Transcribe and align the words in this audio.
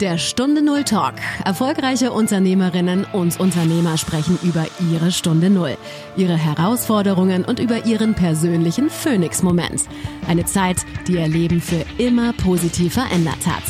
Der 0.00 0.18
Stunde 0.18 0.60
Null 0.60 0.84
Talk. 0.84 1.14
Erfolgreiche 1.46 2.12
Unternehmerinnen 2.12 3.06
und 3.14 3.40
Unternehmer 3.40 3.96
sprechen 3.96 4.38
über 4.42 4.66
ihre 4.92 5.10
Stunde 5.10 5.48
Null, 5.48 5.78
ihre 6.18 6.36
Herausforderungen 6.36 7.46
und 7.46 7.60
über 7.60 7.86
ihren 7.86 8.14
persönlichen 8.14 8.90
Phoenix-Moment. 8.90 9.84
Eine 10.28 10.44
Zeit, 10.44 10.84
die 11.08 11.14
ihr 11.14 11.26
Leben 11.26 11.62
für 11.62 11.82
immer 11.96 12.34
positiv 12.34 12.92
verändert 12.92 13.46
hat. 13.46 13.62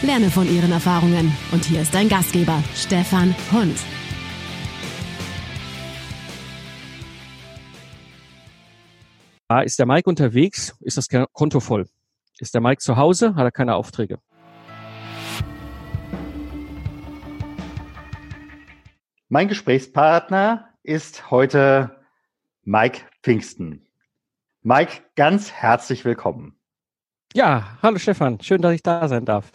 Lerne 0.00 0.30
von 0.30 0.50
ihren 0.50 0.72
Erfahrungen. 0.72 1.36
Und 1.52 1.66
hier 1.66 1.82
ist 1.82 1.94
dein 1.94 2.08
Gastgeber, 2.08 2.64
Stefan 2.74 3.34
Hund. 3.52 3.76
Ah, 9.48 9.60
ist 9.60 9.78
der 9.78 9.84
Mike 9.84 10.08
unterwegs? 10.08 10.74
Ist 10.80 10.96
das 10.96 11.08
Konto 11.34 11.60
voll? 11.60 11.86
Ist 12.38 12.54
der 12.54 12.62
Mike 12.62 12.80
zu 12.80 12.96
Hause? 12.96 13.34
Hat 13.34 13.44
er 13.44 13.52
keine 13.52 13.74
Aufträge? 13.74 14.18
Mein 19.30 19.48
Gesprächspartner 19.48 20.68
ist 20.82 21.30
heute 21.30 21.96
Mike 22.62 23.00
Pfingsten. 23.22 23.86
Mike, 24.62 25.00
ganz 25.16 25.50
herzlich 25.50 26.04
willkommen. 26.04 26.58
Ja, 27.32 27.78
hallo 27.82 27.96
Stefan, 27.96 28.38
schön, 28.42 28.60
dass 28.60 28.74
ich 28.74 28.82
da 28.82 29.08
sein 29.08 29.24
darf. 29.24 29.50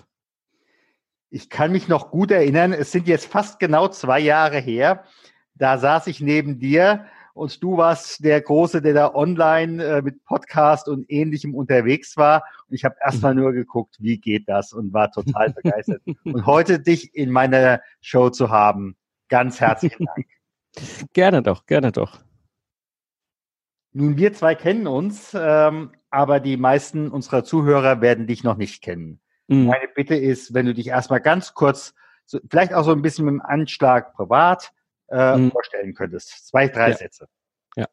Ich 1.29 1.51
kann 1.51 1.71
mich 1.71 1.87
noch 1.87 2.09
gut 2.09 2.31
erinnern, 2.31 2.73
es 2.73 2.91
sind 2.91 3.07
jetzt 3.07 3.27
fast 3.27 3.59
genau 3.59 3.87
zwei 3.89 4.19
Jahre 4.19 4.57
her. 4.57 5.03
Da 5.53 5.77
saß 5.77 6.07
ich 6.07 6.19
neben 6.19 6.57
dir 6.57 7.05
und 7.35 7.61
du 7.61 7.77
warst 7.77 8.23
der 8.23 8.41
Große, 8.41 8.81
der 8.81 8.95
da 8.95 9.13
online 9.13 9.83
äh, 9.83 10.01
mit 10.01 10.23
Podcast 10.23 10.89
und 10.89 11.05
ähnlichem 11.11 11.53
unterwegs 11.53 12.17
war. 12.17 12.43
Und 12.67 12.73
ich 12.73 12.85
habe 12.85 12.95
erstmal 13.03 13.35
nur 13.35 13.53
geguckt, 13.53 13.97
wie 13.99 14.17
geht 14.17 14.49
das 14.49 14.73
und 14.73 14.93
war 14.93 15.11
total 15.11 15.53
begeistert. 15.53 16.01
und 16.23 16.47
heute 16.47 16.79
dich 16.79 17.13
in 17.13 17.29
meiner 17.29 17.81
Show 18.01 18.31
zu 18.31 18.49
haben, 18.49 18.95
ganz 19.29 19.61
herzlichen 19.61 20.05
Dank. 20.05 20.27
gerne 21.13 21.41
doch, 21.41 21.65
gerne 21.65 21.91
doch. 21.91 22.19
Nun, 23.91 24.17
wir 24.17 24.33
zwei 24.33 24.53
kennen 24.55 24.87
uns, 24.87 25.35
ähm, 25.39 25.91
aber 26.09 26.39
die 26.39 26.57
meisten 26.57 27.09
unserer 27.09 27.43
Zuhörer 27.43 28.01
werden 28.01 28.27
dich 28.27 28.43
noch 28.43 28.57
nicht 28.57 28.83
kennen. 28.83 29.19
Mhm. 29.47 29.65
Meine 29.65 29.87
Bitte 29.87 30.15
ist, 30.15 30.53
wenn 30.53 30.65
du 30.65 30.73
dich 30.73 30.87
erstmal 30.87 31.21
ganz 31.21 31.53
kurz, 31.53 31.95
so, 32.25 32.39
vielleicht 32.49 32.73
auch 32.73 32.83
so 32.83 32.91
ein 32.91 33.01
bisschen 33.01 33.25
mit 33.25 33.33
dem 33.33 33.41
Anschlag 33.41 34.13
privat, 34.13 34.71
äh, 35.09 35.37
mhm. 35.37 35.51
vorstellen 35.51 35.93
könntest. 35.95 36.47
Zwei, 36.47 36.67
drei 36.67 36.91
ja. 36.91 36.97
Sätze. 36.97 37.27
Ja. 37.79 37.87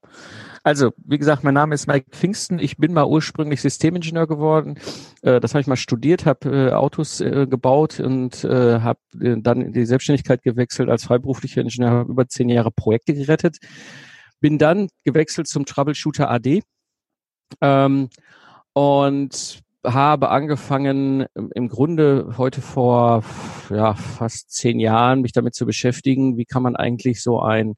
Also, 0.65 0.91
wie 0.97 1.17
gesagt, 1.17 1.45
mein 1.45 1.55
Name 1.55 1.73
ist 1.77 1.87
Mike 1.87 2.07
Pfingsten. 2.11 2.59
Ich 2.59 2.77
bin 2.77 2.93
mal 2.93 3.05
ursprünglich 3.05 3.63
Systemingenieur 3.63 4.27
geworden. 4.27 4.81
Äh, 5.23 5.39
das 5.39 5.55
habe 5.55 5.61
ich 5.61 5.69
mal 5.69 5.77
studiert, 5.77 6.27
habe 6.27 6.71
äh, 6.71 6.73
Autos 6.73 7.21
äh, 7.21 7.47
gebaut 7.49 8.01
und 8.01 8.43
habe 8.43 8.99
dann 9.13 9.61
in 9.61 9.73
die 9.73 9.87
Selbstständigkeit 9.87 10.43
gewechselt 10.43 10.89
als 10.89 11.05
freiberuflicher 11.05 11.61
Ingenieur, 11.61 11.91
habe 11.93 12.11
über 12.11 12.27
zehn 12.27 12.49
Jahre 12.49 12.73
Projekte 12.73 13.15
gerettet. 13.15 13.59
Bin 14.41 14.59
dann 14.59 14.89
gewechselt 15.05 15.47
zum 15.47 15.67
Troubleshooter 15.67 16.29
AD 16.33 16.65
ähm, 17.61 18.09
und 18.73 19.61
habe 19.85 20.31
angefangen, 20.31 21.27
im 21.55 21.69
Grunde 21.69 22.35
heute 22.39 22.61
vor 22.61 23.23
ja, 23.71 23.95
fast 23.95 24.51
zehn 24.51 24.81
Jahren 24.81 25.21
mich 25.21 25.31
damit 25.31 25.55
zu 25.55 25.65
beschäftigen, 25.65 26.37
wie 26.37 26.45
kann 26.45 26.65
man 26.65 26.75
eigentlich 26.75 27.23
so 27.23 27.41
ein 27.41 27.77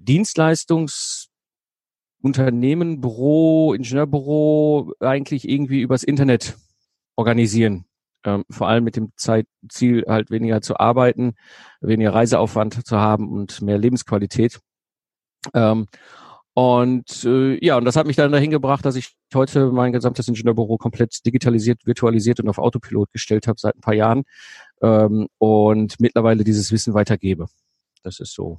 Dienstleistungsunternehmen, 0.00 3.00
Büro, 3.00 3.74
Ingenieurbüro 3.74 4.94
eigentlich 5.00 5.48
irgendwie 5.48 5.82
übers 5.82 6.02
Internet 6.02 6.56
organisieren. 7.16 7.84
Ähm, 8.24 8.44
vor 8.50 8.68
allem 8.68 8.84
mit 8.84 8.96
dem 8.96 9.12
Zeitziel, 9.16 10.04
halt 10.06 10.30
weniger 10.30 10.60
zu 10.60 10.78
arbeiten, 10.78 11.34
weniger 11.80 12.12
Reiseaufwand 12.14 12.86
zu 12.86 12.98
haben 12.98 13.30
und 13.30 13.62
mehr 13.62 13.78
Lebensqualität. 13.78 14.60
Ähm, 15.54 15.86
und 16.54 17.24
äh, 17.24 17.64
ja, 17.64 17.76
und 17.76 17.84
das 17.84 17.96
hat 17.96 18.06
mich 18.06 18.16
dann 18.16 18.32
dahin 18.32 18.50
gebracht, 18.50 18.84
dass 18.84 18.96
ich 18.96 19.14
heute 19.34 19.70
mein 19.70 19.92
gesamtes 19.92 20.28
Ingenieurbüro 20.28 20.78
komplett 20.78 21.24
digitalisiert, 21.24 21.86
virtualisiert 21.86 22.40
und 22.40 22.48
auf 22.48 22.58
Autopilot 22.58 23.12
gestellt 23.12 23.46
habe 23.46 23.58
seit 23.58 23.76
ein 23.76 23.80
paar 23.80 23.94
Jahren 23.94 24.24
ähm, 24.82 25.28
und 25.38 25.98
mittlerweile 26.00 26.44
dieses 26.44 26.72
Wissen 26.72 26.92
weitergebe. 26.92 27.46
Das 28.02 28.20
ist 28.20 28.34
so 28.34 28.58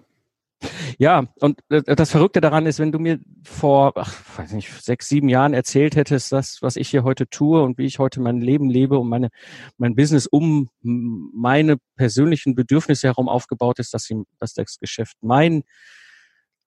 Ja, 0.98 1.28
und 1.40 1.60
das 1.70 2.10
Verrückte 2.10 2.42
daran 2.42 2.66
ist, 2.66 2.80
wenn 2.80 2.92
du 2.92 2.98
mir 2.98 3.20
vor, 3.44 3.94
ach, 3.96 4.14
weiß 4.38 4.54
nicht, 4.54 4.72
sechs, 4.84 5.08
sieben 5.08 5.30
Jahren 5.30 5.54
erzählt 5.54 5.96
hättest, 5.96 6.32
das, 6.32 6.58
was 6.62 6.76
ich 6.76 6.90
hier 6.90 7.04
heute 7.04 7.30
tue 7.30 7.62
und 7.62 7.78
wie 7.78 7.86
ich 7.86 8.00
heute 8.00 8.20
mein 8.20 8.42
Leben 8.42 8.70
lebe 8.70 8.98
und 8.98 9.08
meine, 9.08 9.30
mein 9.78 9.96
Business 9.96 10.26
um 10.26 10.70
meine 10.82 11.78
persönlichen 11.96 12.56
Bedürfnisse 12.56 13.08
herum 13.08 13.30
aufgebaut 13.30 13.80
ist, 13.80 13.94
dass, 13.94 14.04
sie, 14.04 14.24
dass 14.40 14.54
das 14.54 14.80
Geschäft 14.80 15.18
mein 15.22 15.64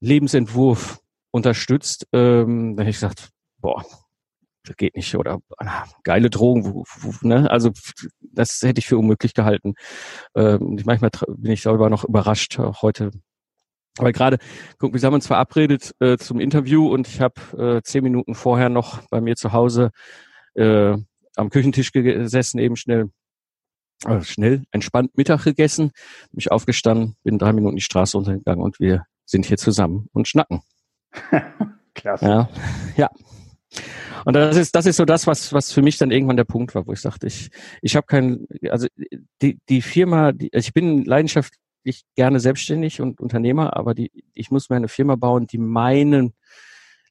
Lebensentwurf 0.01 1.01
unterstützt, 1.33 2.07
ähm, 2.13 2.77
dann 2.77 2.87
hätte 2.87 2.91
ich 2.91 2.97
gesagt, 2.97 3.31
boah, 3.59 3.85
das 4.65 4.77
geht 4.77 4.95
nicht 4.95 5.15
oder 5.17 5.41
ah, 5.59 5.85
geile 6.05 6.31
Drogen, 6.31 6.85
ne? 7.23 7.51
also 7.51 7.71
das 8.21 8.61
hätte 8.63 8.79
ich 8.79 8.87
für 8.87 8.99
unmöglich 8.99 9.35
gehalten. 9.35 9.75
Ähm, 10.35 10.79
manchmal 10.85 11.11
bin 11.29 11.53
ich 11.53 11.63
darüber 11.63 11.91
noch 11.91 12.05
überrascht, 12.05 12.59
heute 12.59 13.11
aber 14.01 14.13
gerade, 14.13 14.39
guck, 14.79 14.95
wir 14.95 15.01
haben 15.03 15.15
uns 15.15 15.27
verabredet 15.27 15.95
äh, 16.01 16.17
zum 16.17 16.41
Interview 16.41 16.89
und 16.89 17.07
ich 17.07 17.21
habe 17.21 17.79
äh, 17.79 17.83
zehn 17.83 18.03
Minuten 18.03 18.35
vorher 18.35 18.69
noch 18.71 19.03
bei 19.11 19.21
mir 19.21 19.37
zu 19.37 19.53
Hause 19.53 19.91
äh, 20.55 20.97
am 21.37 21.51
Küchentisch 21.51 21.93
gesessen, 21.93 22.59
eben 22.59 22.77
schnell, 22.77 23.11
äh, 24.07 24.23
schnell, 24.23 24.65
entspannt 24.71 25.17
Mittag 25.17 25.45
gegessen, 25.45 25.93
mich 26.33 26.51
aufgestanden, 26.51 27.17
bin 27.23 27.39
drei 27.39 27.53
Minuten 27.53 27.77
die 27.77 27.83
Straße 27.83 28.17
runtergegangen 28.17 28.65
und 28.65 28.81
wir 28.81 29.05
sind 29.27 29.45
hier 29.45 29.59
zusammen 29.59 30.09
und 30.13 30.27
schnacken. 30.27 30.63
Klasse. 31.95 32.25
Ja, 32.25 32.49
ja. 32.97 33.11
Und 34.25 34.35
das 34.35 34.57
ist, 34.57 34.75
das 34.75 34.87
ist 34.87 34.97
so 34.97 35.05
das, 35.05 35.27
was, 35.27 35.53
was 35.53 35.73
für 35.73 35.83
mich 35.83 35.99
dann 35.99 36.11
irgendwann 36.11 36.37
der 36.37 36.45
Punkt 36.45 36.75
war, 36.75 36.87
wo 36.87 36.93
ich 36.93 37.01
sagte, 37.01 37.27
ich, 37.27 37.51
ich 37.83 37.97
habe 37.97 38.07
kein, 38.07 38.47
also 38.71 38.87
die, 39.43 39.59
die 39.69 39.83
Firma, 39.83 40.33
die, 40.33 40.51
ich 40.53 40.73
bin 40.73 41.05
leidenschaftlich 41.05 41.61
gerne 42.15 42.41
selbstständig 42.41 43.01
und 43.01 43.21
Unternehmer, 43.21 43.77
aber 43.77 43.95
die, 43.95 44.11
ich 44.35 44.51
muss 44.51 44.71
mir 44.71 44.77
eine 44.77 44.89
Firma 44.89 45.17
bauen, 45.17 45.47
die 45.47 45.59
meinen 45.59 46.35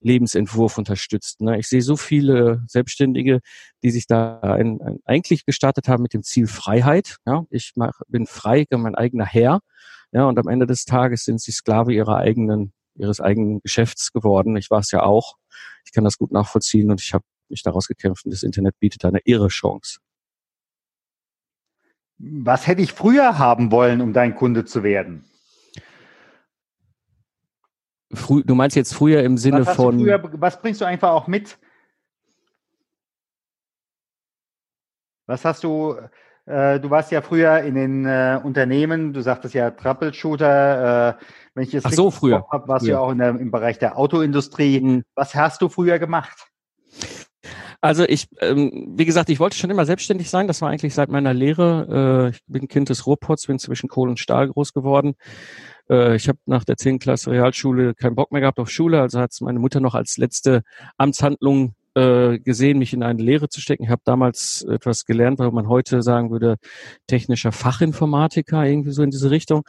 Lebensentwurf 0.02 0.78
unterstützt. 0.78 1.42
Ne? 1.42 1.60
Ich 1.60 1.68
sehe 1.68 1.82
so 1.82 1.98
viele 1.98 2.64
Selbstständige, 2.68 3.42
die 3.84 3.92
sich 3.92 4.08
da 4.08 4.40
ein, 4.40 4.82
ein, 4.82 5.00
eigentlich 5.06 5.46
gestartet 5.46 5.88
haben 5.88 6.04
mit 6.04 6.14
dem 6.14 6.24
Ziel 6.24 6.48
Freiheit. 6.48 7.18
Ja? 7.26 7.44
Ich 7.50 7.74
mach, 7.76 8.00
bin 8.08 8.26
frei, 8.26 8.66
mein 8.72 8.96
eigener 8.96 9.26
Herr. 9.26 9.60
Ja, 10.12 10.26
und 10.26 10.40
am 10.40 10.48
Ende 10.48 10.66
des 10.66 10.86
Tages 10.86 11.26
sind 11.26 11.40
sie 11.40 11.52
Sklave 11.52 11.94
ihrer 11.94 12.18
eigenen, 12.18 12.74
ihres 12.96 13.22
eigenen 13.22 13.62
Geschäfts 13.62 14.12
geworden. 14.12 14.56
Ich 14.58 14.72
war 14.72 14.80
es 14.80 14.92
ja 14.92 15.04
auch. 15.04 15.36
Ich 15.86 15.92
kann 15.92 16.04
das 16.04 16.18
gut 16.18 16.32
nachvollziehen 16.32 16.90
und 16.90 17.02
ich 17.02 17.14
habe 17.14 17.26
mich 17.50 17.62
daraus 17.62 17.88
gekämpft 17.88 18.26
und 18.26 18.32
das 18.32 18.44
Internet 18.44 18.80
bietet 18.80 19.06
eine 19.06 19.20
irre 19.26 19.50
Chance. 19.50 20.00
Was 22.20 22.68
hätte 22.68 22.82
ich 22.82 22.92
früher 22.92 23.40
haben 23.40 23.72
wollen, 23.72 24.02
um 24.02 24.12
dein 24.14 24.36
Kunde 24.36 24.66
zu 24.66 24.84
werden? 24.84 25.24
Frü 28.14 28.44
du 28.44 28.56
meinst 28.56 28.76
jetzt 28.76 28.94
früher 28.94 29.24
im 29.24 29.38
Sinne 29.38 29.66
was 29.66 29.76
von. 29.76 30.00
Früher, 30.00 30.22
was 30.34 30.62
bringst 30.62 30.82
du 30.82 30.86
einfach 30.86 31.12
auch 31.12 31.28
mit? 31.28 31.58
Was 35.28 35.46
hast 35.46 35.64
du, 35.64 35.96
äh, 36.48 36.80
du 36.80 36.90
warst 36.90 37.12
ja 37.12 37.22
früher 37.22 37.60
in 37.60 37.76
den 37.76 38.06
äh, 38.06 38.40
Unternehmen, 38.44 39.14
du 39.14 39.22
sagtest 39.22 39.54
ja 39.54 39.70
Troubleshooter, 39.70 41.10
äh, 41.10 41.24
wenn 41.54 41.64
ich 41.64 41.72
jetzt 41.72 41.86
Ach 41.86 41.92
so, 41.92 42.10
früher. 42.10 42.48
Hab, 42.50 42.68
warst 42.68 42.84
früher. 42.84 42.96
du 42.96 43.00
ja 43.00 43.00
auch 43.00 43.14
der, 43.14 43.30
im 43.30 43.52
Bereich 43.52 43.78
der 43.78 43.98
Autoindustrie. 43.98 44.82
Mhm. 44.82 45.04
Was 45.14 45.36
hast 45.36 45.62
du 45.62 45.70
früher 45.70 46.00
gemacht? 46.00 46.49
Also 47.82 48.04
ich, 48.04 48.28
ähm, 48.42 48.94
wie 48.98 49.06
gesagt, 49.06 49.30
ich 49.30 49.40
wollte 49.40 49.56
schon 49.56 49.70
immer 49.70 49.86
selbstständig 49.86 50.30
sein. 50.30 50.48
Das 50.48 50.62
war 50.62 50.70
eigentlich 50.70 50.94
seit 50.94 51.10
meiner 51.10 51.34
Lehre. 51.34 52.30
Äh, 52.30 52.36
ich 52.36 52.42
bin 52.48 52.68
Kind 52.68 52.90
des 52.90 53.08
Ruhrpots, 53.08 53.48
bin 53.48 53.58
zwischen 53.58 53.88
Kohle 53.88 54.12
und 54.12 54.20
Stahl 54.20 54.50
groß 54.50 54.74
geworden. 54.74 55.16
Äh, 55.90 56.16
ich 56.16 56.28
habe 56.28 56.40
nach 56.46 56.66
der 56.66 56.78
10. 56.78 57.00
Klasse 57.00 57.32
Realschule 57.32 57.96
keinen 57.96 58.16
Bock 58.16 58.32
mehr 58.32 58.42
gehabt 58.42 58.60
auf 58.60 58.70
Schule, 58.70 59.02
also 59.02 59.20
hat 59.20 59.32
meine 59.42 59.60
Mutter 59.60 59.80
noch 59.80 59.96
als 59.96 60.18
letzte 60.18 60.64
Amtshandlung 60.98 61.74
äh, 61.96 62.40
gesehen, 62.40 62.80
mich 62.80 62.94
in 62.94 63.04
eine 63.04 63.22
Lehre 63.22 63.50
zu 63.50 63.62
stecken. 63.62 63.84
Ich 63.84 63.90
habe 63.90 64.02
damals 64.06 64.62
etwas 64.64 65.06
gelernt, 65.06 65.40
weil 65.40 65.52
man 65.52 65.68
heute 65.68 66.02
sagen 66.02 66.32
würde, 66.32 66.58
technischer 67.08 67.52
Fachinformatiker, 67.52 68.66
irgendwie 68.66 68.92
so 68.92 69.04
in 69.04 69.10
diese 69.10 69.32
Richtung. 69.32 69.64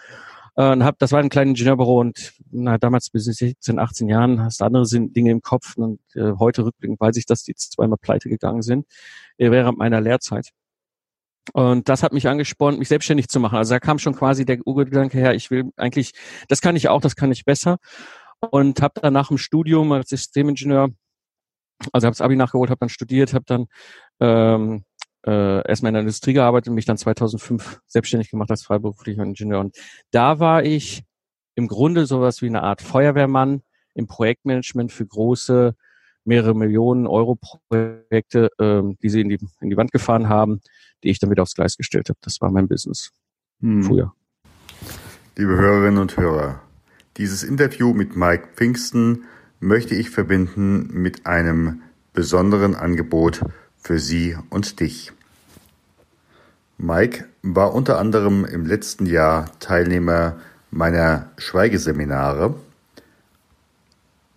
Äh, 0.61 0.73
und 0.73 0.85
hab, 0.85 0.99
das 0.99 1.12
war 1.12 1.21
ein 1.21 1.31
kleines 1.31 1.53
Ingenieurbüro 1.53 2.01
und 2.01 2.35
na, 2.51 2.77
damals 2.77 3.09
bis 3.11 3.25
16, 3.25 3.79
18 3.79 4.09
Jahren 4.09 4.43
hast 4.43 4.61
du 4.61 4.65
andere 4.65 4.85
Dinge 4.91 5.31
im 5.31 5.41
Kopf 5.41 5.77
und 5.77 6.01
äh, 6.15 6.33
heute 6.39 6.65
rückblickend 6.65 7.01
weiß 7.01 7.17
ich, 7.17 7.25
dass 7.25 7.45
die 7.45 7.55
zweimal 7.55 7.99
pleite 7.99 8.29
gegangen 8.29 8.62
sind 8.62 8.87
äh, 9.39 9.51
während 9.51 9.79
meiner 9.79 10.01
Lehrzeit. 10.03 10.51
Und 11.55 11.89
das 11.89 12.03
hat 12.03 12.12
mich 12.12 12.29
angespornt, 12.29 12.79
mich 12.79 12.89
selbstständig 12.89 13.29
zu 13.29 13.41
machen. 13.41 13.57
Also 13.57 13.75
da 13.75 13.81
kam 13.81 13.99
schon 13.99 14.15
quasi 14.15 14.45
der 14.45 14.59
Urgedanke 14.67 15.19
her, 15.19 15.35
ich 15.35 15.51
will 15.51 15.71
eigentlich, 15.77 16.12
das 16.49 16.61
kann 16.61 16.77
ich 16.77 16.89
auch, 16.89 17.01
das 17.01 17.17
kann 17.17 17.33
ich 17.33 17.45
besser. 17.45 17.79
Und 18.51 18.83
habe 18.83 19.01
dann 19.01 19.15
nach 19.15 19.29
dem 19.29 19.39
Studium 19.39 19.91
als 19.93 20.11
Systemingenieur, 20.11 20.91
also 21.93 22.06
habe 22.06 22.13
das 22.13 22.21
Abi 22.21 22.37
nachgeholt, 22.37 22.71
habe 22.71 22.81
dann 22.81 22.89
studiert, 22.91 23.33
habe 23.33 23.45
dann 23.47 23.67
ähm, 24.21 24.85
äh, 25.26 25.67
erstmal 25.69 25.90
in 25.90 25.94
der 25.94 26.02
Industrie 26.02 26.32
gearbeitet 26.32 26.69
und 26.69 26.75
mich 26.75 26.87
dann 26.87 26.96
2005 26.96 27.81
selbstständig 27.87 28.31
gemacht 28.31 28.50
als 28.50 28.62
freiberuflicher 28.62 29.22
Ingenieur. 29.22 29.61
Und 29.61 29.76
da 30.11 30.38
war 30.38 30.64
ich 30.64 31.05
im 31.55 31.69
Grunde 31.69 32.06
sowas 32.06 32.43
wie 32.43 32.46
eine 32.46 32.62
Art 32.62 32.82
Feuerwehrmann 32.82 33.62
im 33.94 34.06
Projektmanagement 34.06 34.93
für 34.93 35.06
große, 35.06 35.75
mehrere 36.25 36.55
Millionen 36.55 37.06
Euro 37.06 37.38
Projekte, 37.69 38.50
ähm, 38.58 38.96
die 39.02 39.08
sie 39.08 39.20
in 39.20 39.28
die, 39.28 39.38
in 39.61 39.70
die 39.70 39.76
Wand 39.76 39.93
gefahren 39.93 40.28
haben 40.28 40.61
die 41.02 41.11
ich 41.11 41.19
dann 41.19 41.31
wieder 41.31 41.43
aufs 41.43 41.55
Gleis 41.55 41.76
gestellt 41.76 42.08
habe. 42.08 42.19
Das 42.22 42.40
war 42.40 42.50
mein 42.50 42.69
Business 42.69 43.11
hm. 43.61 43.82
früher. 43.82 44.12
Liebe 45.37 45.56
Hörerinnen 45.56 45.99
und 45.99 46.17
Hörer, 46.17 46.62
dieses 47.17 47.43
Interview 47.43 47.93
mit 47.93 48.17
Mike 48.17 48.49
Pfingsten 48.55 49.25
möchte 49.58 49.94
ich 49.94 50.11
verbinden 50.11 50.88
mit 50.93 51.26
einem 51.26 51.82
besonderen 52.12 52.75
Angebot 52.75 53.44
für 53.82 53.99
Sie 53.99 54.37
und 54.50 54.81
dich. 54.81 55.12
Mike 56.79 57.27
war 57.43 57.75
unter 57.75 57.99
anderem 57.99 58.44
im 58.44 58.65
letzten 58.65 59.06
Jahr 59.06 59.50
Teilnehmer 59.61 60.37
meiner 60.71 61.31
Schweigeseminare, 61.37 62.55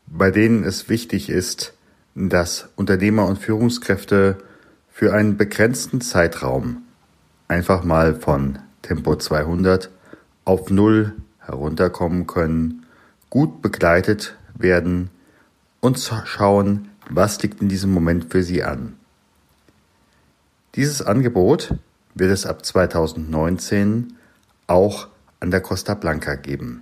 bei 0.07 0.31
denen 0.31 0.63
es 0.63 0.90
wichtig 0.90 1.30
ist, 1.30 1.74
dass 2.16 2.69
Unternehmer 2.75 3.25
und 3.28 3.40
Führungskräfte 3.40 4.38
für 4.92 5.13
einen 5.13 5.38
begrenzten 5.38 6.01
Zeitraum 6.01 6.84
einfach 7.48 7.84
mal 7.84 8.16
von 8.16 8.60
Tempo 8.81 9.16
200 9.16 9.90
auf 10.45 10.69
Null 10.69 11.13
herunterkommen 11.40 12.28
können, 12.28 12.86
gut 13.30 13.62
begleitet 13.62 14.38
werden 14.56 15.10
und 15.80 15.98
schauen, 16.25 16.90
was 17.10 17.42
liegt 17.42 17.62
in 17.62 17.69
diesem 17.69 17.92
Moment 17.92 18.31
für 18.31 18.44
Sie 18.44 18.63
an. 18.63 18.98
Dieses 20.75 21.02
Angebot 21.04 21.75
wird 22.16 22.31
es 22.31 22.48
ab 22.48 22.66
2019 22.66 24.18
auch 24.66 25.08
an 25.40 25.52
der 25.52 25.62
Costa 25.62 25.94
Blanca 25.94 26.34
geben. 26.34 26.81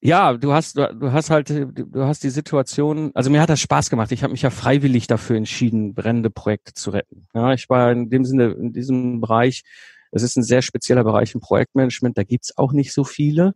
Ja, 0.00 0.32
du 0.34 0.52
hast, 0.52 0.76
du, 0.76 1.12
hast 1.12 1.30
halt, 1.30 1.48
du 1.48 2.04
hast 2.04 2.24
die 2.24 2.30
Situation, 2.30 3.12
also 3.14 3.30
mir 3.30 3.40
hat 3.40 3.50
das 3.50 3.60
Spaß 3.60 3.88
gemacht. 3.88 4.10
Ich 4.10 4.24
habe 4.24 4.32
mich 4.32 4.42
ja 4.42 4.50
freiwillig 4.50 5.06
dafür 5.06 5.36
entschieden, 5.36 5.94
brennende 5.94 6.28
Projekte 6.28 6.74
zu 6.74 6.90
retten. 6.90 7.28
Ja, 7.34 7.52
ich 7.52 7.70
war 7.70 7.92
in 7.92 8.10
dem 8.10 8.24
Sinne 8.24 8.50
in 8.50 8.72
diesem 8.72 9.20
Bereich 9.20 9.62
es 10.12 10.22
ist 10.22 10.36
ein 10.36 10.42
sehr 10.42 10.62
spezieller 10.62 11.04
Bereich 11.04 11.34
im 11.34 11.40
Projektmanagement, 11.40 12.16
da 12.16 12.22
gibt's 12.22 12.56
auch 12.56 12.72
nicht 12.72 12.92
so 12.92 13.02
viele. 13.02 13.54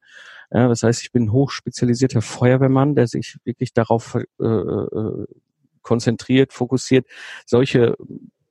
Ja, 0.50 0.68
das 0.68 0.82
heißt, 0.82 1.02
ich 1.02 1.12
bin 1.12 1.30
hochspezialisierter 1.30 2.22
Feuerwehrmann, 2.22 2.94
der 2.94 3.06
sich 3.06 3.36
wirklich 3.44 3.74
darauf 3.74 4.14
äh, 4.14 4.44
äh, 4.44 5.26
konzentriert, 5.82 6.52
fokussiert, 6.52 7.06
solche 7.44 7.96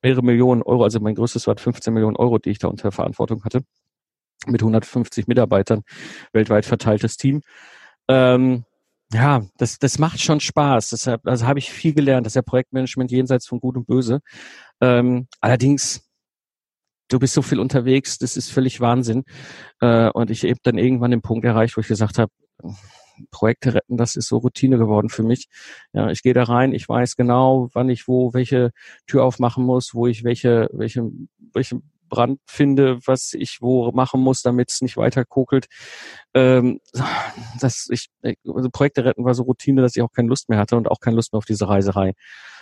mehrere 0.05 0.23
Millionen 0.23 0.61
Euro, 0.61 0.83
also 0.83 0.99
mein 0.99 1.15
größtes 1.15 1.47
war 1.47 1.57
15 1.57 1.91
Millionen 1.91 2.15
Euro, 2.15 2.37
die 2.37 2.51
ich 2.51 2.59
da 2.59 2.67
unter 2.67 2.91
Verantwortung 2.91 3.43
hatte, 3.43 3.61
mit 4.45 4.61
150 4.61 5.25
Mitarbeitern, 5.25 5.81
weltweit 6.31 6.65
verteiltes 6.65 7.17
Team. 7.17 7.41
Ähm, 8.07 8.65
ja, 9.11 9.41
das, 9.57 9.79
das 9.79 9.97
macht 9.97 10.21
schon 10.21 10.39
Spaß. 10.39 10.91
Deshalb 10.91 11.25
also 11.27 11.47
habe 11.47 11.57
ich 11.57 11.71
viel 11.71 11.93
gelernt. 11.95 12.25
Das 12.25 12.31
ist 12.31 12.35
ja 12.35 12.43
Projektmanagement 12.43 13.09
jenseits 13.09 13.47
von 13.47 13.59
Gut 13.59 13.77
und 13.77 13.87
Böse. 13.87 14.19
Ähm, 14.79 15.27
allerdings 15.41 16.03
du 17.07 17.19
bist 17.19 17.33
so 17.33 17.41
viel 17.41 17.59
unterwegs, 17.59 18.17
das 18.19 18.37
ist 18.37 18.51
völlig 18.51 18.81
Wahnsinn. 18.81 19.23
Äh, 19.79 20.09
und 20.09 20.29
ich 20.29 20.43
habe 20.43 20.59
dann 20.61 20.77
irgendwann 20.77 21.11
den 21.11 21.21
Punkt 21.21 21.45
erreicht, 21.45 21.77
wo 21.77 21.81
ich 21.81 21.87
gesagt 21.87 22.19
habe, 22.19 22.31
Projekte 23.31 23.73
retten, 23.73 23.97
das 23.97 24.15
ist 24.15 24.27
so 24.27 24.37
Routine 24.37 24.77
geworden 24.77 25.09
für 25.09 25.23
mich. 25.23 25.47
Ja, 25.93 26.09
ich 26.09 26.21
gehe 26.21 26.33
da 26.33 26.43
rein, 26.43 26.73
ich 26.73 26.87
weiß 26.87 27.15
genau, 27.15 27.69
wann 27.73 27.89
ich 27.89 28.07
wo 28.07 28.33
welche 28.33 28.71
Tür 29.07 29.23
aufmachen 29.23 29.63
muss, 29.65 29.93
wo 29.93 30.07
ich 30.07 30.23
welche, 30.23 30.69
welche, 30.71 31.09
welche 31.53 31.81
Brand 32.09 32.39
finde, 32.45 32.99
was 33.05 33.33
ich 33.33 33.57
wo 33.61 33.91
machen 33.91 34.21
muss, 34.21 34.41
damit 34.41 34.71
es 34.71 34.81
nicht 34.81 34.97
weiter 34.97 35.25
kokelt. 35.25 35.67
Ähm, 36.33 36.79
das, 37.59 37.87
ich, 37.89 38.09
also 38.23 38.69
Projekte 38.69 39.05
retten 39.05 39.25
war 39.25 39.33
so 39.33 39.43
Routine, 39.43 39.81
dass 39.81 39.95
ich 39.95 40.01
auch 40.01 40.11
keine 40.11 40.29
Lust 40.29 40.49
mehr 40.49 40.59
hatte 40.59 40.77
und 40.77 40.89
auch 40.89 40.99
keine 40.99 41.15
Lust 41.15 41.33
mehr 41.33 41.39
auf 41.39 41.45
diese 41.45 41.67
Reiserei. 41.67 42.13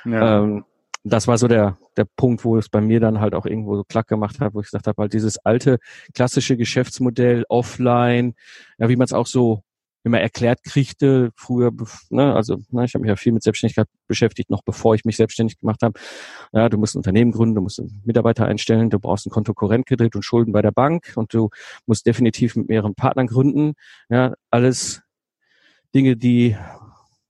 Ja. 0.06 0.40
Ähm, 0.40 0.66
das 1.04 1.28
war 1.28 1.38
so 1.38 1.48
der, 1.48 1.78
der 1.98 2.06
Punkt, 2.16 2.46
wo 2.46 2.58
es 2.58 2.70
bei 2.70 2.80
mir 2.80 3.02
dann 3.02 3.20
halt 3.20 3.36
auch 3.36 3.46
irgendwo 3.46 3.76
so 3.76 3.84
klack 3.84 4.08
gemacht 4.08 4.40
hat, 4.40 4.54
wo 4.54 4.62
ich 4.62 4.68
gesagt 4.68 4.88
habe, 4.88 5.02
halt 5.02 5.14
dieses 5.14 5.38
alte 5.38 5.80
klassische 6.14 6.56
Geschäftsmodell 6.56 7.44
offline, 7.50 8.36
ja, 8.78 8.88
wie 8.88 8.96
man 8.96 9.06
es 9.06 9.14
auch 9.14 9.28
so 9.28 9.64
immer 10.04 10.20
erklärt 10.20 10.64
kriegte, 10.64 11.32
früher, 11.36 11.72
ne, 12.10 12.34
also 12.36 12.58
ne, 12.70 12.86
ich 12.86 12.94
habe 12.94 13.04
mich 13.04 13.10
ja 13.10 13.16
viel 13.16 13.32
mit 13.32 13.44
Selbstständigkeit 13.44 13.88
beschäftigt, 14.08 14.50
noch 14.50 14.62
bevor 14.62 14.96
ich 14.96 15.06
mich 15.06 15.16
selbstständig 15.16 15.60
gemacht 15.60 15.82
habe. 15.82 16.00
Ja, 16.52 16.70
du 16.70 16.78
musst 16.78 16.96
ein 16.96 17.00
Unternehmen 17.00 17.32
gründen, 17.32 17.56
du 17.56 17.62
musst 17.62 17.82
Mitarbeiter 18.04 18.46
einstellen, 18.46 18.90
du 18.90 19.00
brauchst 19.00 19.26
ein 19.26 19.30
Konto 19.30 19.54
Korrentkredit 19.54 20.16
und 20.16 20.24
Schulden 20.24 20.52
bei 20.52 20.62
der 20.62 20.72
Bank 20.72 21.14
und 21.16 21.34
du 21.34 21.50
musst 21.86 22.06
definitiv 22.06 22.56
mit 22.56 22.68
mehreren 22.70 22.96
Partnern 22.96 23.28
gründen. 23.28 23.74
Ja, 24.10 24.34
alles 24.50 25.02
Dinge, 25.96 26.18
die 26.18 26.58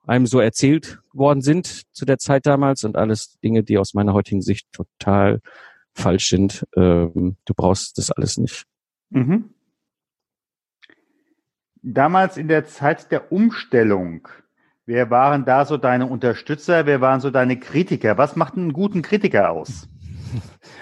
einem 0.05 0.25
so 0.25 0.39
erzählt 0.39 0.99
worden 1.13 1.41
sind 1.41 1.83
zu 1.91 2.05
der 2.05 2.17
Zeit 2.17 2.45
damals 2.45 2.83
und 2.83 2.97
alles 2.97 3.37
Dinge, 3.43 3.63
die 3.63 3.77
aus 3.77 3.93
meiner 3.93 4.13
heutigen 4.13 4.41
Sicht 4.41 4.67
total 4.71 5.39
falsch 5.93 6.29
sind. 6.29 6.65
Ähm, 6.75 7.37
du 7.45 7.53
brauchst 7.55 7.97
das 7.97 8.11
alles 8.11 8.37
nicht. 8.37 8.63
Mhm. 9.09 9.53
Damals 11.83 12.37
in 12.37 12.47
der 12.47 12.65
Zeit 12.65 13.11
der 13.11 13.33
Umstellung, 13.33 14.29
wer 14.85 15.09
waren 15.09 15.43
da 15.43 15.65
so 15.65 15.75
deine 15.75 16.07
Unterstützer, 16.07 16.85
wer 16.85 17.01
waren 17.01 17.19
so 17.19 17.29
deine 17.29 17.59
Kritiker? 17.59 18.17
Was 18.17 18.37
macht 18.37 18.55
einen 18.55 18.71
guten 18.71 19.01
Kritiker 19.01 19.51
aus? 19.51 19.87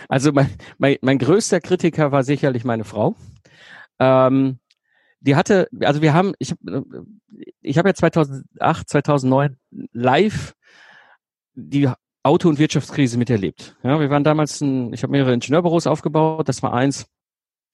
Also 0.07 0.33
mein, 0.33 0.49
mein, 0.77 0.97
mein 1.01 1.19
größter 1.19 1.61
Kritiker 1.61 2.11
war 2.11 2.23
sicherlich 2.23 2.65
meine 2.65 2.83
Frau. 2.83 3.15
Ähm, 3.97 4.59
die 5.21 5.35
hatte, 5.35 5.69
also 5.81 6.01
wir 6.01 6.13
haben, 6.13 6.33
ich 6.37 6.51
habe 6.51 6.85
ich 7.61 7.77
hab 7.77 7.85
ja 7.85 7.93
2008, 7.93 8.89
2009 8.89 9.57
live 9.93 10.53
die 11.53 11.89
Auto- 12.23 12.49
und 12.49 12.59
Wirtschaftskrise 12.59 13.17
miterlebt. 13.17 13.77
Ja, 13.83 13.99
wir 13.99 14.09
waren 14.09 14.23
damals, 14.23 14.61
ein, 14.61 14.93
ich 14.93 15.03
habe 15.03 15.11
mehrere 15.11 15.33
Ingenieurbüros 15.33 15.87
aufgebaut. 15.87 16.49
Das 16.49 16.61
war 16.61 16.73
eins, 16.73 17.07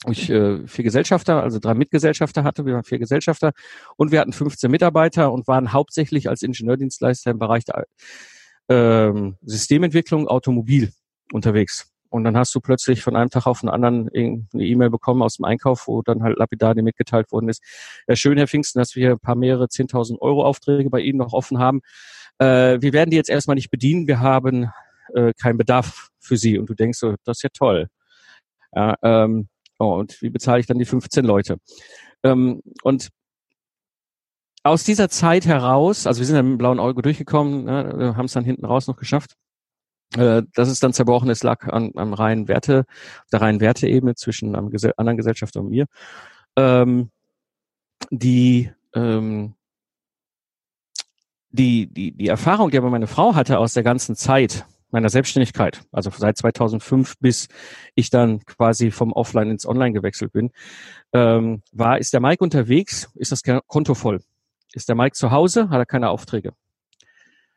ich 0.05 0.29
äh, 0.29 0.65
vier 0.67 0.83
Gesellschafter, 0.83 1.41
also 1.41 1.59
drei 1.59 1.73
Mitgesellschafter 1.73 2.43
hatte. 2.43 2.65
Wir 2.65 2.75
waren 2.75 2.83
vier 2.83 2.99
Gesellschafter 2.99 3.51
und 3.95 4.11
wir 4.11 4.19
hatten 4.19 4.33
15 4.33 4.69
Mitarbeiter 4.69 5.31
und 5.31 5.47
waren 5.47 5.73
hauptsächlich 5.73 6.29
als 6.29 6.43
Ingenieurdienstleister 6.43 7.31
im 7.31 7.39
Bereich 7.39 7.65
der 7.65 7.85
ähm, 8.69 9.37
Systementwicklung 9.41 10.27
Automobil 10.27 10.91
unterwegs. 11.33 11.91
Und 12.09 12.23
dann 12.23 12.37
hast 12.37 12.55
du 12.55 12.61
plötzlich 12.61 13.01
von 13.01 13.15
einem 13.15 13.29
Tag 13.29 13.47
auf 13.47 13.61
den 13.61 13.69
anderen 13.69 14.09
eine 14.13 14.63
E-Mail 14.65 14.89
bekommen 14.89 15.21
aus 15.21 15.35
dem 15.35 15.45
Einkauf, 15.45 15.87
wo 15.87 16.01
dann 16.01 16.23
halt 16.23 16.37
lapidar 16.37 16.73
dir 16.73 16.83
mitgeteilt 16.83 17.31
worden 17.31 17.49
ist. 17.49 17.61
Ja, 18.07 18.15
schön, 18.15 18.37
Herr 18.37 18.47
Pfingsten, 18.47 18.79
dass 18.79 18.95
wir 18.95 19.11
ein 19.11 19.19
paar 19.19 19.35
mehrere 19.35 19.65
10.000 19.65 20.19
Euro 20.19 20.45
Aufträge 20.45 20.89
bei 20.89 21.01
Ihnen 21.01 21.17
noch 21.17 21.33
offen 21.33 21.59
haben. 21.59 21.81
Äh, 22.39 22.81
wir 22.81 22.93
werden 22.93 23.09
die 23.09 23.17
jetzt 23.17 23.29
erstmal 23.29 23.55
nicht 23.55 23.71
bedienen. 23.71 24.07
Wir 24.07 24.19
haben 24.19 24.71
äh, 25.13 25.33
keinen 25.33 25.57
Bedarf 25.57 26.09
für 26.19 26.37
Sie. 26.37 26.57
Und 26.57 26.69
du 26.69 26.75
denkst 26.75 26.99
so, 26.99 27.15
das 27.25 27.39
ist 27.39 27.43
ja 27.43 27.49
toll. 27.53 27.87
Ja, 28.73 28.95
ähm, 29.01 29.49
oh, 29.79 29.95
und 29.95 30.21
wie 30.21 30.29
bezahle 30.29 30.59
ich 30.59 30.67
dann 30.67 30.79
die 30.79 30.85
15 30.85 31.25
Leute? 31.25 31.57
Ähm, 32.23 32.61
und 32.83 33.09
aus 34.63 34.83
dieser 34.83 35.09
Zeit 35.09 35.45
heraus, 35.45 36.07
also 36.07 36.19
wir 36.19 36.25
sind 36.25 36.35
dann 36.35 36.45
mit 36.45 36.55
dem 36.55 36.57
blauen 36.57 36.79
Auge 36.79 37.01
durchgekommen, 37.01 37.65
ne, 37.65 38.13
haben 38.17 38.25
es 38.25 38.33
dann 38.33 38.43
hinten 38.43 38.65
raus 38.65 38.87
noch 38.87 38.97
geschafft. 38.97 39.35
Äh, 40.15 40.43
das 40.53 40.69
ist 40.69 40.83
dann 40.83 40.93
zerbrochen, 40.93 41.29
es 41.29 41.43
lag 41.43 41.67
an, 41.67 41.91
am 41.95 42.13
reinen 42.13 42.47
Werte, 42.47 42.85
der 43.31 43.41
reinen 43.41 43.59
Werteebene 43.61 44.15
zwischen 44.15 44.55
einem 44.55 44.69
Gesell 44.69 44.93
anderen 44.97 45.17
Gesellschafter 45.17 45.61
und 45.61 45.69
mir. 45.69 45.85
Ähm, 46.55 47.11
die, 48.11 48.71
ähm, 48.93 49.55
die, 51.49 51.87
die, 51.87 52.11
die 52.11 52.27
Erfahrung, 52.27 52.69
die 52.71 52.77
aber 52.77 52.89
meine 52.89 53.07
Frau 53.07 53.35
hatte 53.35 53.59
aus 53.59 53.73
der 53.73 53.83
ganzen 53.83 54.15
Zeit 54.15 54.65
meiner 54.89 55.09
Selbstständigkeit, 55.09 55.81
also 55.91 56.09
seit 56.15 56.37
2005 56.37 57.17
bis 57.19 57.47
ich 57.95 58.09
dann 58.09 58.45
quasi 58.45 58.91
vom 58.91 59.11
Offline 59.11 59.51
ins 59.51 59.65
Online 59.65 59.93
gewechselt 59.93 60.31
bin, 60.31 60.51
ähm, 61.13 61.61
war, 61.71 61.99
ist 61.99 62.13
der 62.13 62.21
Mike 62.21 62.43
unterwegs, 62.43 63.09
ist 63.15 63.31
das 63.31 63.41
Konto 63.67 63.95
voll. 63.95 64.21
Ist 64.73 64.89
der 64.89 64.95
Mike 64.95 65.15
zu 65.15 65.31
Hause, 65.31 65.69
hat 65.69 65.79
er 65.79 65.85
keine 65.85 66.09
Aufträge. 66.09 66.53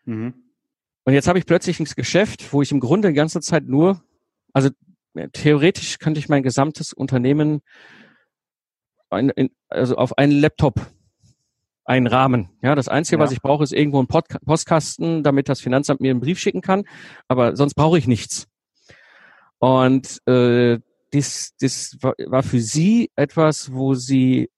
Mhm. 0.04 0.34
Und 1.04 1.14
jetzt 1.14 1.28
habe 1.28 1.38
ich 1.38 1.46
plötzlich 1.46 1.80
ein 1.80 1.84
Geschäft, 1.84 2.52
wo 2.52 2.62
ich 2.62 2.72
im 2.72 2.80
Grunde 2.80 3.08
die 3.08 3.14
ganze 3.14 3.40
Zeit 3.40 3.64
nur, 3.64 4.02
also 4.52 4.70
theoretisch 5.32 5.98
könnte 5.98 6.20
ich 6.20 6.28
mein 6.28 6.42
gesamtes 6.42 6.92
Unternehmen 6.92 7.62
ein, 9.08 9.30
in, 9.30 9.50
also 9.68 9.96
auf 9.96 10.18
einen 10.18 10.32
Laptop 10.32 10.80
einen 11.90 12.06
Rahmen. 12.06 12.50
Ja, 12.62 12.76
das 12.76 12.86
Einzige, 12.86 13.16
ja. 13.16 13.24
was 13.24 13.32
ich 13.32 13.42
brauche, 13.42 13.64
ist 13.64 13.72
irgendwo 13.72 14.00
ein 14.00 14.06
Pod 14.06 14.24
Postkasten, 14.46 15.24
damit 15.24 15.48
das 15.48 15.60
Finanzamt 15.60 16.00
mir 16.00 16.12
einen 16.12 16.20
Brief 16.20 16.38
schicken 16.38 16.60
kann. 16.60 16.84
Aber 17.26 17.56
sonst 17.56 17.74
brauche 17.74 17.98
ich 17.98 18.06
nichts. 18.06 18.46
Und 19.58 20.24
äh, 20.28 20.78
das, 21.10 21.52
das 21.58 21.98
war 22.00 22.44
für 22.44 22.60
sie 22.60 23.10
etwas, 23.16 23.72
wo 23.72 23.94
sie 23.94 24.50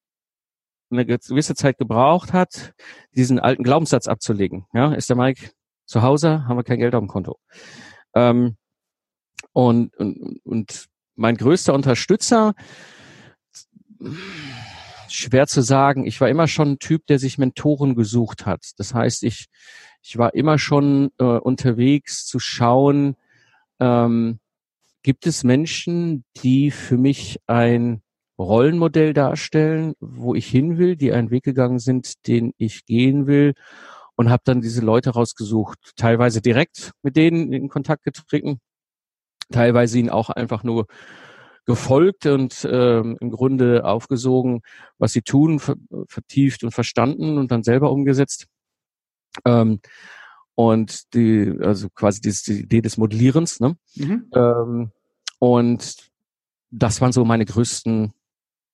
eine 0.91 1.07
gewisse 1.07 1.55
Zeit 1.55 1.79
gebraucht 1.79 2.35
hat, 2.35 2.75
diesen 3.17 3.39
alten 3.39 3.63
Glaubenssatz 3.63 4.09
abzulegen. 4.09 4.67
Ja, 4.75 4.93
ist 4.93 5.09
der 5.09 5.17
Mike 5.17 5.53
zu 5.87 6.03
Hause 6.03 6.45
haben 6.47 6.59
wir 6.59 6.65
kein 6.65 6.81
Geld 6.81 6.95
auf 6.95 7.01
dem 7.01 7.09
Konto. 7.09 7.39
Ähm, 8.15 8.57
und, 9.53 9.97
und, 9.97 10.41
und 10.45 10.89
mein 11.15 11.39
größter 11.39 11.73
Unterstützer, 11.73 12.55
schwer 15.13 15.47
zu 15.47 15.61
sagen, 15.63 16.07
ich 16.07 16.21
war 16.21 16.29
immer 16.29 16.49
schon 16.49 16.73
ein 16.73 16.79
Typ, 16.79 17.07
der 17.07 17.19
sich 17.19 17.39
Mentoren 17.39 17.95
gesucht 17.95 18.47
hat. 18.47 18.73
Das 18.77 18.95
heißt, 18.95 19.23
ich, 19.25 19.47
ich 20.03 20.19
war 20.19 20.35
immer 20.35 20.59
schon 20.59 21.11
äh, 21.19 21.25
unterwegs 21.25 22.27
zu 22.27 22.39
schauen, 22.39 23.17
ähm, 23.81 24.39
gibt 25.03 25.27
es 25.27 25.45
Menschen, 25.45 26.25
die 26.43 26.71
für 26.71 26.97
mich 26.97 27.41
ein 27.47 28.03
Rollenmodell 28.39 29.13
darstellen, 29.13 29.95
wo 30.01 30.35
ich 30.35 30.47
hin 30.47 30.79
will, 30.79 30.97
die 30.97 31.13
einen 31.13 31.31
Weg 31.31 31.45
gegangen 31.45 31.79
sind, 31.79 32.27
den 32.27 32.53
ich 32.57 32.87
gehen 32.87 33.27
will 33.27 33.55
und 34.17 34.31
habe 34.31 34.43
dann 34.45 34.61
diese 34.61 34.81
Leute 34.81 35.11
rausgesucht, 35.11 35.93
teilweise 35.97 36.41
direkt 36.41 36.93
mit 37.03 37.17
denen 37.17 37.53
in 37.53 37.69
Kontakt 37.69 38.05
getreten, 38.05 38.61
teilweise 39.51 39.99
ihnen 39.99 40.11
auch 40.11 40.31
einfach 40.31 40.63
nur 40.63 40.87
gefolgt 41.65 42.27
und 42.27 42.67
ähm, 42.71 43.17
im 43.21 43.31
Grunde 43.31 43.85
aufgesogen, 43.85 44.63
was 44.99 45.13
sie 45.13 45.23
tun, 45.23 45.61
vertieft 46.09 46.65
und 46.65 46.73
verstanden 46.73 47.39
und 47.39 47.53
dann 47.53 47.63
selber 47.63 47.93
umgesetzt. 47.93 48.47
Ähm, 49.45 49.81
und 50.55 51.15
die, 51.15 51.55
also 51.61 51.89
quasi 51.91 52.21
die, 52.21 52.33
die 52.33 52.61
Idee 52.61 52.81
des 52.81 52.99
Modellierens. 52.99 53.61
Ne? 53.61 53.77
Mhm. 53.95 54.27
Ähm, 54.35 54.91
und 55.39 56.11
das 56.71 57.01
waren 57.01 57.13
so 57.13 57.25
meine 57.25 57.45
größten 57.45 58.13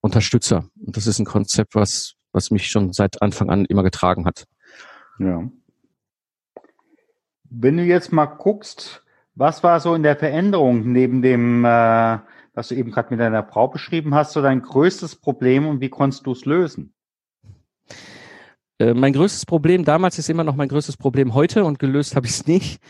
Unterstützer. 0.01 0.69
Und 0.85 0.97
das 0.97 1.07
ist 1.07 1.19
ein 1.19 1.25
Konzept, 1.25 1.75
was, 1.75 2.15
was 2.33 2.51
mich 2.51 2.69
schon 2.69 2.93
seit 2.93 3.21
Anfang 3.23 3.51
an 3.51 3.65
immer 3.67 3.83
getragen 3.83 4.25
hat. 4.25 4.47
Ja. 5.19 5.49
Wenn 7.51 7.77
du 7.77 7.85
jetzt 7.85 8.13
mal 8.13 8.27
guckst, 8.27 9.05
was 9.35 9.63
war 9.63 9.81
so 9.81 9.95
in 9.95 10.03
der 10.03 10.17
Veränderung 10.17 10.93
neben 10.93 11.23
dem, 11.23 11.65
äh, 11.65 12.19
was 12.59 12.69
du 12.69 12.75
eben 12.75 12.91
gerade 12.91 13.11
mit 13.11 13.21
deiner 13.21 13.45
Frau 13.45 13.69
beschrieben 13.69 14.17
hast, 14.17 14.33
so 14.33 14.43
dein 14.43 14.63
größtes 14.63 15.17
Problem 15.17 15.69
und 15.69 15.81
wie 15.81 15.89
konntest 15.89 16.27
du 16.27 16.33
es 16.33 16.45
lösen? 16.45 16.93
Äh, 18.81 18.95
mein 18.95 19.13
größtes 19.13 19.47
Problem 19.47 19.85
damals 19.85 20.19
ist 20.19 20.29
immer 20.29 20.43
noch 20.43 20.57
mein 20.57 20.69
größtes 20.69 20.97
Problem 20.97 21.35
heute 21.35 21.65
und 21.65 21.79
gelöst 21.79 22.17
habe 22.17 22.27
ich 22.27 22.33
es 22.33 22.47
nicht. 22.49 22.81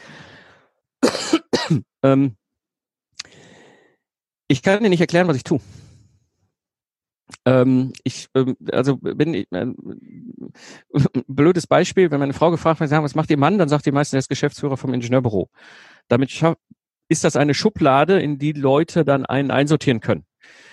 ähm, 2.03 2.35
ich 4.49 4.63
kann 4.63 4.83
dir 4.83 4.89
nicht 4.89 5.03
erklären, 5.03 5.29
was 5.29 5.37
ich 5.37 5.45
tue. 5.45 5.61
Ähm, 7.45 7.93
ich, 8.05 8.29
ähm, 8.35 8.57
also 8.73 8.99
wenn 9.03 9.35
ich, 9.35 9.53
äh, 9.53 9.67
blödes 11.29 11.67
Beispiel, 11.67 12.11
wenn 12.11 12.21
meine 12.21 12.33
Frau 12.33 12.51
gefragt 12.51 12.81
wird, 12.81 12.91
was 12.91 13.15
macht 13.15 13.31
ihr 13.31 13.37
Mann, 13.37 13.59
dann 13.59 13.69
sagt 13.69 13.85
die 13.85 13.93
meisten, 13.93 14.17
er 14.17 14.21
ist 14.21 14.31
Geschäftsführer 14.31 14.79
vom 14.79 14.95
Ingenieurbüro. 14.95 15.51
Damit 16.09 16.31
ist 17.09 17.25
das 17.25 17.37
eine 17.37 17.55
Schublade, 17.55 18.21
in 18.21 18.39
die 18.39 18.53
Leute 18.53 19.05
dann 19.05 19.27
einen 19.27 19.51
einsortieren 19.51 20.01
können. 20.01 20.25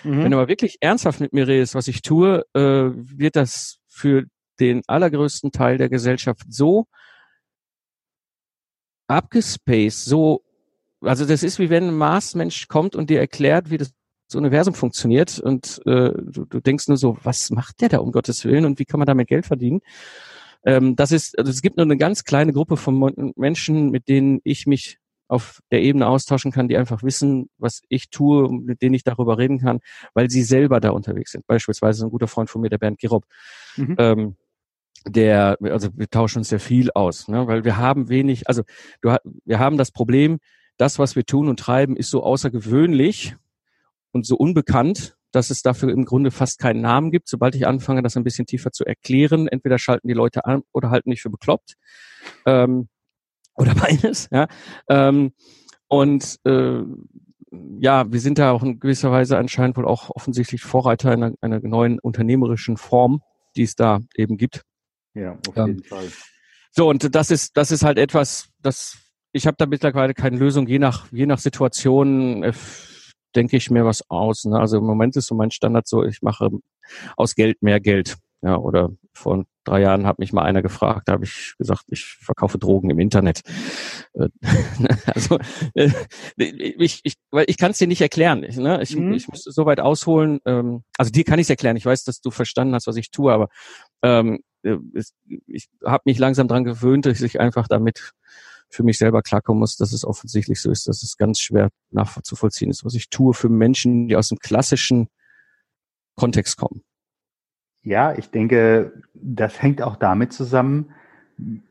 Mhm. 0.04 0.24
Wenn 0.24 0.30
du 0.30 0.38
aber 0.38 0.48
wirklich 0.48 0.78
ernsthaft 0.80 1.20
mit 1.20 1.32
mir 1.32 1.46
redest, 1.48 1.74
was 1.74 1.88
ich 1.88 2.02
tue, 2.02 2.44
äh, 2.54 2.60
wird 2.60 3.36
das 3.36 3.78
für 3.88 4.24
den 4.60 4.82
allergrößten 4.86 5.52
Teil 5.52 5.78
der 5.78 5.88
Gesellschaft 5.88 6.44
so 6.48 6.86
abgespaced, 9.08 10.04
so, 10.04 10.42
also 11.00 11.24
das 11.24 11.42
ist 11.42 11.58
wie 11.58 11.70
wenn 11.70 11.88
ein 11.88 11.96
Marsmensch 11.96 12.68
kommt 12.68 12.96
und 12.96 13.10
dir 13.10 13.20
erklärt, 13.20 13.70
wie 13.70 13.78
das 13.78 13.92
das 14.28 14.34
Universum 14.34 14.74
funktioniert 14.74 15.38
und 15.38 15.80
äh, 15.86 16.10
du, 16.10 16.44
du 16.46 16.60
denkst 16.60 16.88
nur 16.88 16.96
so, 16.96 17.16
was 17.22 17.50
macht 17.50 17.80
der 17.80 17.88
da 17.88 17.98
um 17.98 18.10
Gottes 18.10 18.44
Willen 18.44 18.64
und 18.64 18.78
wie 18.78 18.84
kann 18.84 18.98
man 18.98 19.06
damit 19.06 19.28
Geld 19.28 19.46
verdienen? 19.46 19.80
Ähm, 20.64 20.96
das 20.96 21.12
ist, 21.12 21.38
also 21.38 21.50
es 21.50 21.62
gibt 21.62 21.76
nur 21.76 21.86
eine 21.86 21.96
ganz 21.96 22.24
kleine 22.24 22.52
Gruppe 22.52 22.76
von 22.76 23.32
Menschen, 23.36 23.90
mit 23.90 24.08
denen 24.08 24.40
ich 24.42 24.66
mich 24.66 24.98
auf 25.28 25.60
der 25.70 25.82
Ebene 25.82 26.06
austauschen 26.06 26.52
kann, 26.52 26.68
die 26.68 26.76
einfach 26.76 27.02
wissen, 27.02 27.48
was 27.58 27.82
ich 27.88 28.10
tue, 28.10 28.50
mit 28.52 28.82
denen 28.82 28.94
ich 28.94 29.04
darüber 29.04 29.38
reden 29.38 29.58
kann, 29.58 29.80
weil 30.14 30.30
sie 30.30 30.42
selber 30.42 30.80
da 30.80 30.90
unterwegs 30.90 31.32
sind. 31.32 31.46
Beispielsweise 31.46 32.06
ein 32.06 32.10
guter 32.10 32.28
Freund 32.28 32.50
von 32.50 32.60
mir, 32.60 32.70
der 32.70 32.78
Bernd 32.78 32.98
Girob. 32.98 33.24
Mhm. 33.76 33.96
Ähm, 33.98 34.36
der, 35.08 35.56
also 35.62 35.88
wir 35.94 36.08
tauschen 36.08 36.38
uns 36.38 36.48
sehr 36.48 36.60
viel 36.60 36.90
aus, 36.92 37.28
ne? 37.28 37.46
weil 37.46 37.64
wir 37.64 37.76
haben 37.76 38.08
wenig, 38.08 38.48
also 38.48 38.62
du, 39.02 39.14
wir 39.44 39.58
haben 39.58 39.78
das 39.78 39.92
Problem, 39.92 40.38
das, 40.78 40.98
was 40.98 41.16
wir 41.16 41.24
tun 41.24 41.48
und 41.48 41.60
treiben, 41.60 41.96
ist 41.96 42.10
so 42.10 42.22
außergewöhnlich 42.22 43.36
und 44.12 44.26
so 44.26 44.36
unbekannt, 44.36 45.16
dass 45.32 45.50
es 45.50 45.62
dafür 45.62 45.90
im 45.90 46.04
Grunde 46.04 46.30
fast 46.30 46.58
keinen 46.58 46.80
Namen 46.80 47.10
gibt. 47.10 47.28
Sobald 47.28 47.54
ich 47.54 47.66
anfange, 47.66 48.02
das 48.02 48.16
ein 48.16 48.24
bisschen 48.24 48.46
tiefer 48.46 48.72
zu 48.72 48.84
erklären, 48.84 49.48
entweder 49.48 49.78
schalten 49.78 50.08
die 50.08 50.14
Leute 50.14 50.44
an 50.44 50.62
oder 50.72 50.90
halten 50.90 51.10
mich 51.10 51.22
für 51.22 51.30
bekloppt. 51.30 51.74
Ähm, 52.46 52.88
oder 53.56 53.74
beides, 53.74 54.28
ja. 54.30 54.46
Ähm, 54.88 55.32
und 55.88 56.38
äh, 56.44 56.82
ja, 57.78 58.10
wir 58.10 58.20
sind 58.20 58.38
da 58.38 58.50
auch 58.50 58.62
in 58.62 58.80
gewisser 58.80 59.10
Weise 59.10 59.38
anscheinend 59.38 59.76
wohl 59.76 59.86
auch 59.86 60.10
offensichtlich 60.10 60.62
Vorreiter 60.62 61.10
einer, 61.10 61.32
einer 61.40 61.60
neuen 61.60 61.98
unternehmerischen 61.98 62.76
Form, 62.76 63.22
die 63.56 63.62
es 63.62 63.76
da 63.76 64.00
eben 64.16 64.36
gibt. 64.36 64.62
Ja, 65.14 65.38
auf 65.48 65.56
jeden 65.56 65.78
ähm, 65.78 65.84
Fall. 65.84 66.08
So, 66.70 66.88
und 66.90 67.14
das 67.14 67.30
ist, 67.30 67.56
das 67.56 67.70
ist 67.70 67.84
halt 67.84 67.98
etwas, 67.98 68.48
das, 68.60 68.98
ich 69.32 69.46
habe 69.46 69.56
da 69.58 69.66
mittlerweile 69.66 70.12
keine 70.12 70.36
Lösung, 70.36 70.66
je 70.66 70.78
nach, 70.78 71.10
je 71.10 71.26
nach 71.26 71.38
Situation 71.38 72.42
äh, 72.42 72.52
denke 73.34 73.56
ich 73.56 73.70
mir 73.70 73.84
was 73.84 74.10
aus. 74.10 74.44
Ne? 74.44 74.58
Also 74.58 74.78
im 74.78 74.84
Moment 74.84 75.16
ist 75.16 75.26
so 75.26 75.34
mein 75.34 75.50
Standard 75.50 75.86
so, 75.86 76.04
ich 76.04 76.22
mache 76.22 76.50
aus 77.16 77.34
Geld 77.34 77.62
mehr 77.62 77.80
Geld. 77.80 78.16
Ja, 78.46 78.58
oder 78.58 78.90
vor 79.12 79.44
drei 79.64 79.80
Jahren 79.80 80.06
hat 80.06 80.20
mich 80.20 80.32
mal 80.32 80.44
einer 80.44 80.62
gefragt, 80.62 81.08
da 81.08 81.14
habe 81.14 81.24
ich 81.24 81.54
gesagt, 81.58 81.86
ich 81.88 82.04
verkaufe 82.04 82.58
Drogen 82.58 82.90
im 82.90 83.00
Internet. 83.00 83.40
Äh, 84.12 84.28
also 85.06 85.40
äh, 85.74 85.90
ich, 86.36 87.00
ich, 87.02 87.14
weil 87.32 87.46
ich 87.48 87.56
kann 87.56 87.72
es 87.72 87.78
dir 87.78 87.88
nicht 87.88 88.00
erklären. 88.00 88.44
Ich, 88.44 88.56
ne? 88.56 88.80
ich, 88.80 88.94
mhm. 88.94 89.14
ich 89.14 89.26
müsste 89.26 89.50
so 89.50 89.66
weit 89.66 89.80
ausholen. 89.80 90.38
Ähm, 90.44 90.84
also 90.96 91.10
dir 91.10 91.24
kann 91.24 91.40
ich 91.40 91.46
es 91.46 91.50
erklären. 91.50 91.76
Ich 91.76 91.86
weiß, 91.86 92.04
dass 92.04 92.20
du 92.20 92.30
verstanden 92.30 92.72
hast, 92.76 92.86
was 92.86 92.94
ich 92.94 93.10
tue, 93.10 93.32
aber 93.32 93.48
ähm, 94.02 94.44
äh, 94.62 94.76
ich 95.48 95.68
habe 95.84 96.02
mich 96.04 96.20
langsam 96.20 96.46
dran 96.46 96.62
gewöhnt, 96.62 97.06
dass 97.06 97.20
ich 97.20 97.40
einfach 97.40 97.66
damit 97.66 98.12
für 98.68 98.84
mich 98.84 98.98
selber 98.98 99.22
klarkommen 99.22 99.58
muss, 99.58 99.76
dass 99.76 99.92
es 99.92 100.04
offensichtlich 100.04 100.62
so 100.62 100.70
ist, 100.70 100.86
dass 100.86 101.02
es 101.02 101.16
ganz 101.16 101.40
schwer 101.40 101.70
nachzuvollziehen 101.90 102.70
ist, 102.70 102.84
was 102.84 102.94
ich 102.94 103.10
tue 103.10 103.34
für 103.34 103.48
Menschen, 103.48 104.06
die 104.06 104.14
aus 104.14 104.28
dem 104.28 104.38
klassischen 104.38 105.08
Kontext 106.14 106.56
kommen. 106.56 106.82
Ja, 107.86 108.12
ich 108.18 108.30
denke, 108.30 108.92
das 109.14 109.62
hängt 109.62 109.80
auch 109.80 109.94
damit 109.94 110.32
zusammen, 110.32 110.92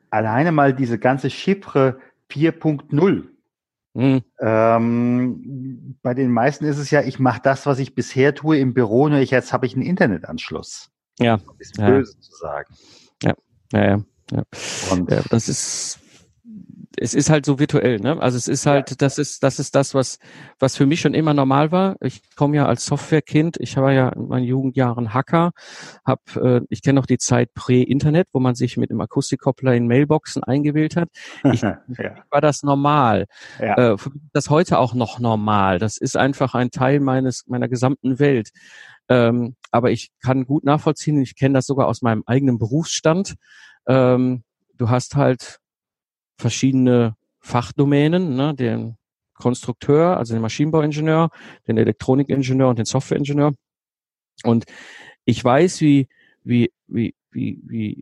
alleine 0.09 0.53
mal 0.53 0.73
diese 0.73 0.97
ganze 0.97 1.29
Chiffre 1.29 1.99
4.0. 2.31 3.23
Mhm. 3.95 4.21
Ähm, 4.39 5.97
bei 6.01 6.13
den 6.13 6.31
meisten 6.31 6.63
ist 6.63 6.77
es 6.77 6.89
ja, 6.89 7.01
ich 7.01 7.19
mache 7.19 7.41
das, 7.43 7.65
was 7.65 7.79
ich 7.79 7.95
bisher 7.95 8.33
tue 8.33 8.57
im 8.57 8.73
Büro, 8.73 9.09
nur 9.09 9.19
ich, 9.19 9.31
jetzt 9.31 9.51
habe 9.51 9.65
ich 9.65 9.73
einen 9.73 9.83
Internetanschluss. 9.83 10.89
Ja. 11.19 11.41
Ist 11.59 11.75
böse 11.75 12.13
ja. 12.13 12.21
zu 12.21 12.31
sagen. 12.37 12.73
Ja, 13.21 13.33
ja, 13.73 13.83
ja. 13.83 14.01
ja. 14.31 14.43
Und 14.91 15.11
ja, 15.11 15.21
das 15.29 15.49
ist 15.49 15.99
es 16.97 17.13
ist 17.13 17.29
halt 17.29 17.45
so 17.45 17.59
virtuell, 17.59 17.99
ne? 17.99 18.21
Also 18.21 18.37
es 18.37 18.47
ist 18.47 18.65
halt, 18.65 18.89
ja. 18.91 18.95
das 18.97 19.17
ist, 19.17 19.43
das 19.43 19.59
ist 19.59 19.75
das, 19.75 19.93
was, 19.93 20.19
was 20.59 20.75
für 20.75 20.85
mich 20.85 21.01
schon 21.01 21.13
immer 21.13 21.33
normal 21.33 21.71
war. 21.71 21.95
Ich 22.01 22.21
komme 22.35 22.57
ja 22.57 22.65
als 22.65 22.85
Softwarekind, 22.85 23.57
ich 23.59 23.75
war 23.77 23.91
ja 23.91 24.09
in 24.09 24.27
meinen 24.27 24.45
Jugendjahren 24.45 25.13
Hacker, 25.13 25.51
hab, 26.05 26.35
äh, 26.35 26.61
ich 26.69 26.81
kenne 26.81 26.99
noch 26.99 27.05
die 27.05 27.17
Zeit 27.17 27.53
Prä-Internet, 27.53 28.27
wo 28.33 28.39
man 28.39 28.55
sich 28.55 28.77
mit 28.77 28.91
einem 28.91 29.01
Akustikkoppler 29.01 29.73
in 29.75 29.87
Mailboxen 29.87 30.43
eingewählt 30.43 30.95
hat. 30.95 31.09
Ich, 31.43 31.61
ja. 31.61 31.77
war 32.29 32.41
das 32.41 32.63
normal. 32.63 33.25
Ja. 33.59 33.93
Äh, 33.93 33.97
das 34.33 34.49
heute 34.49 34.79
auch 34.79 34.93
noch 34.93 35.19
normal. 35.19 35.79
Das 35.79 35.97
ist 35.97 36.17
einfach 36.17 36.55
ein 36.55 36.71
Teil 36.71 36.99
meines, 36.99 37.45
meiner 37.47 37.67
gesamten 37.67 38.19
Welt. 38.19 38.49
Ähm, 39.07 39.55
aber 39.71 39.91
ich 39.91 40.09
kann 40.21 40.45
gut 40.45 40.63
nachvollziehen, 40.63 41.21
ich 41.21 41.35
kenne 41.35 41.55
das 41.55 41.65
sogar 41.65 41.87
aus 41.87 42.01
meinem 42.01 42.23
eigenen 42.25 42.57
Berufsstand. 42.57 43.35
Ähm, 43.87 44.43
du 44.77 44.89
hast 44.89 45.15
halt 45.15 45.59
verschiedene 46.37 47.15
Fachdomänen, 47.39 48.35
ne, 48.35 48.53
den 48.53 48.97
Konstrukteur, 49.35 50.17
also 50.17 50.33
den 50.33 50.41
Maschinenbauingenieur, 50.41 51.29
den 51.67 51.77
Elektronikingenieur 51.77 52.69
und 52.69 52.79
den 52.79 52.85
Softwareingenieur. 52.85 53.53
Und 54.43 54.65
ich 55.25 55.43
weiß, 55.43 55.81
wie, 55.81 56.07
wie, 56.43 56.71
wie, 56.87 57.15
wie, 57.31 57.59
wie, 57.63 58.01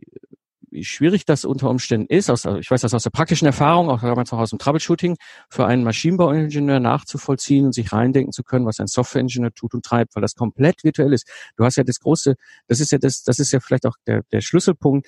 wie 0.70 0.84
schwierig 0.84 1.24
das 1.24 1.44
unter 1.44 1.70
Umständen 1.70 2.06
ist. 2.12 2.30
Aus, 2.30 2.44
ich 2.44 2.70
weiß 2.70 2.80
das 2.80 2.94
aus 2.94 3.04
der 3.04 3.10
praktischen 3.10 3.46
Erfahrung, 3.46 3.88
auch 3.88 4.00
damals 4.00 4.32
auch 4.32 4.38
aus 4.38 4.50
dem 4.50 4.58
Troubleshooting, 4.58 5.16
für 5.48 5.66
einen 5.66 5.84
Maschinenbauingenieur 5.84 6.80
nachzuvollziehen 6.80 7.66
und 7.66 7.72
sich 7.72 7.92
reindenken 7.92 8.32
zu 8.32 8.42
können, 8.42 8.66
was 8.66 8.80
ein 8.80 8.86
Softwareingenieur 8.86 9.52
tut 9.54 9.74
und 9.74 9.84
treibt, 9.84 10.14
weil 10.14 10.22
das 10.22 10.34
komplett 10.34 10.82
virtuell 10.84 11.12
ist. 11.12 11.28
Du 11.56 11.64
hast 11.64 11.76
ja 11.76 11.84
das 11.84 12.00
große, 12.00 12.34
das 12.66 12.80
ist 12.80 12.92
ja 12.92 12.98
das, 12.98 13.22
das 13.22 13.38
ist 13.38 13.52
ja 13.52 13.60
vielleicht 13.60 13.86
auch 13.86 13.96
der, 14.06 14.22
der 14.32 14.40
Schlüsselpunkt. 14.40 15.06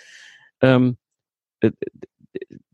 Ähm, 0.60 0.96
äh, 1.60 1.72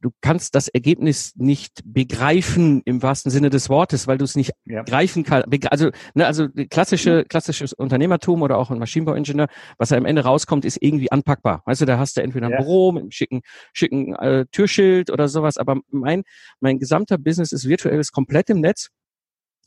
du 0.00 0.10
kannst 0.20 0.54
das 0.54 0.68
Ergebnis 0.68 1.34
nicht 1.36 1.80
begreifen 1.84 2.82
im 2.84 3.02
wahrsten 3.02 3.30
Sinne 3.30 3.50
des 3.50 3.68
Wortes, 3.68 4.06
weil 4.06 4.18
du 4.18 4.24
es 4.24 4.36
nicht 4.36 4.52
ja. 4.64 4.82
greifen 4.82 5.24
kannst. 5.24 5.48
Also, 5.70 5.90
ne, 6.14 6.26
also 6.26 6.48
klassische, 6.70 7.24
klassisches 7.24 7.72
Unternehmertum 7.72 8.42
oder 8.42 8.58
auch 8.58 8.70
ein 8.70 8.78
Maschinenbauingenieur, 8.78 9.48
was 9.78 9.90
da 9.90 9.96
am 9.96 10.04
Ende 10.04 10.24
rauskommt, 10.24 10.64
ist 10.64 10.78
irgendwie 10.80 11.10
anpackbar. 11.10 11.62
Weißt 11.66 11.80
du, 11.80 11.86
da 11.86 11.98
hast 11.98 12.16
du 12.16 12.22
entweder 12.22 12.46
ein 12.46 12.52
ja. 12.52 12.58
Büro 12.58 12.92
mit 12.92 13.02
einem 13.02 13.10
schicken, 13.10 13.42
schicken 13.72 14.14
äh, 14.16 14.46
Türschild 14.50 15.10
oder 15.10 15.28
sowas, 15.28 15.56
aber 15.56 15.80
mein, 15.90 16.22
mein 16.60 16.78
gesamter 16.78 17.18
Business 17.18 17.52
ist 17.52 17.68
virtuell, 17.68 17.98
ist 17.98 18.12
komplett 18.12 18.50
im 18.50 18.60
Netz. 18.60 18.88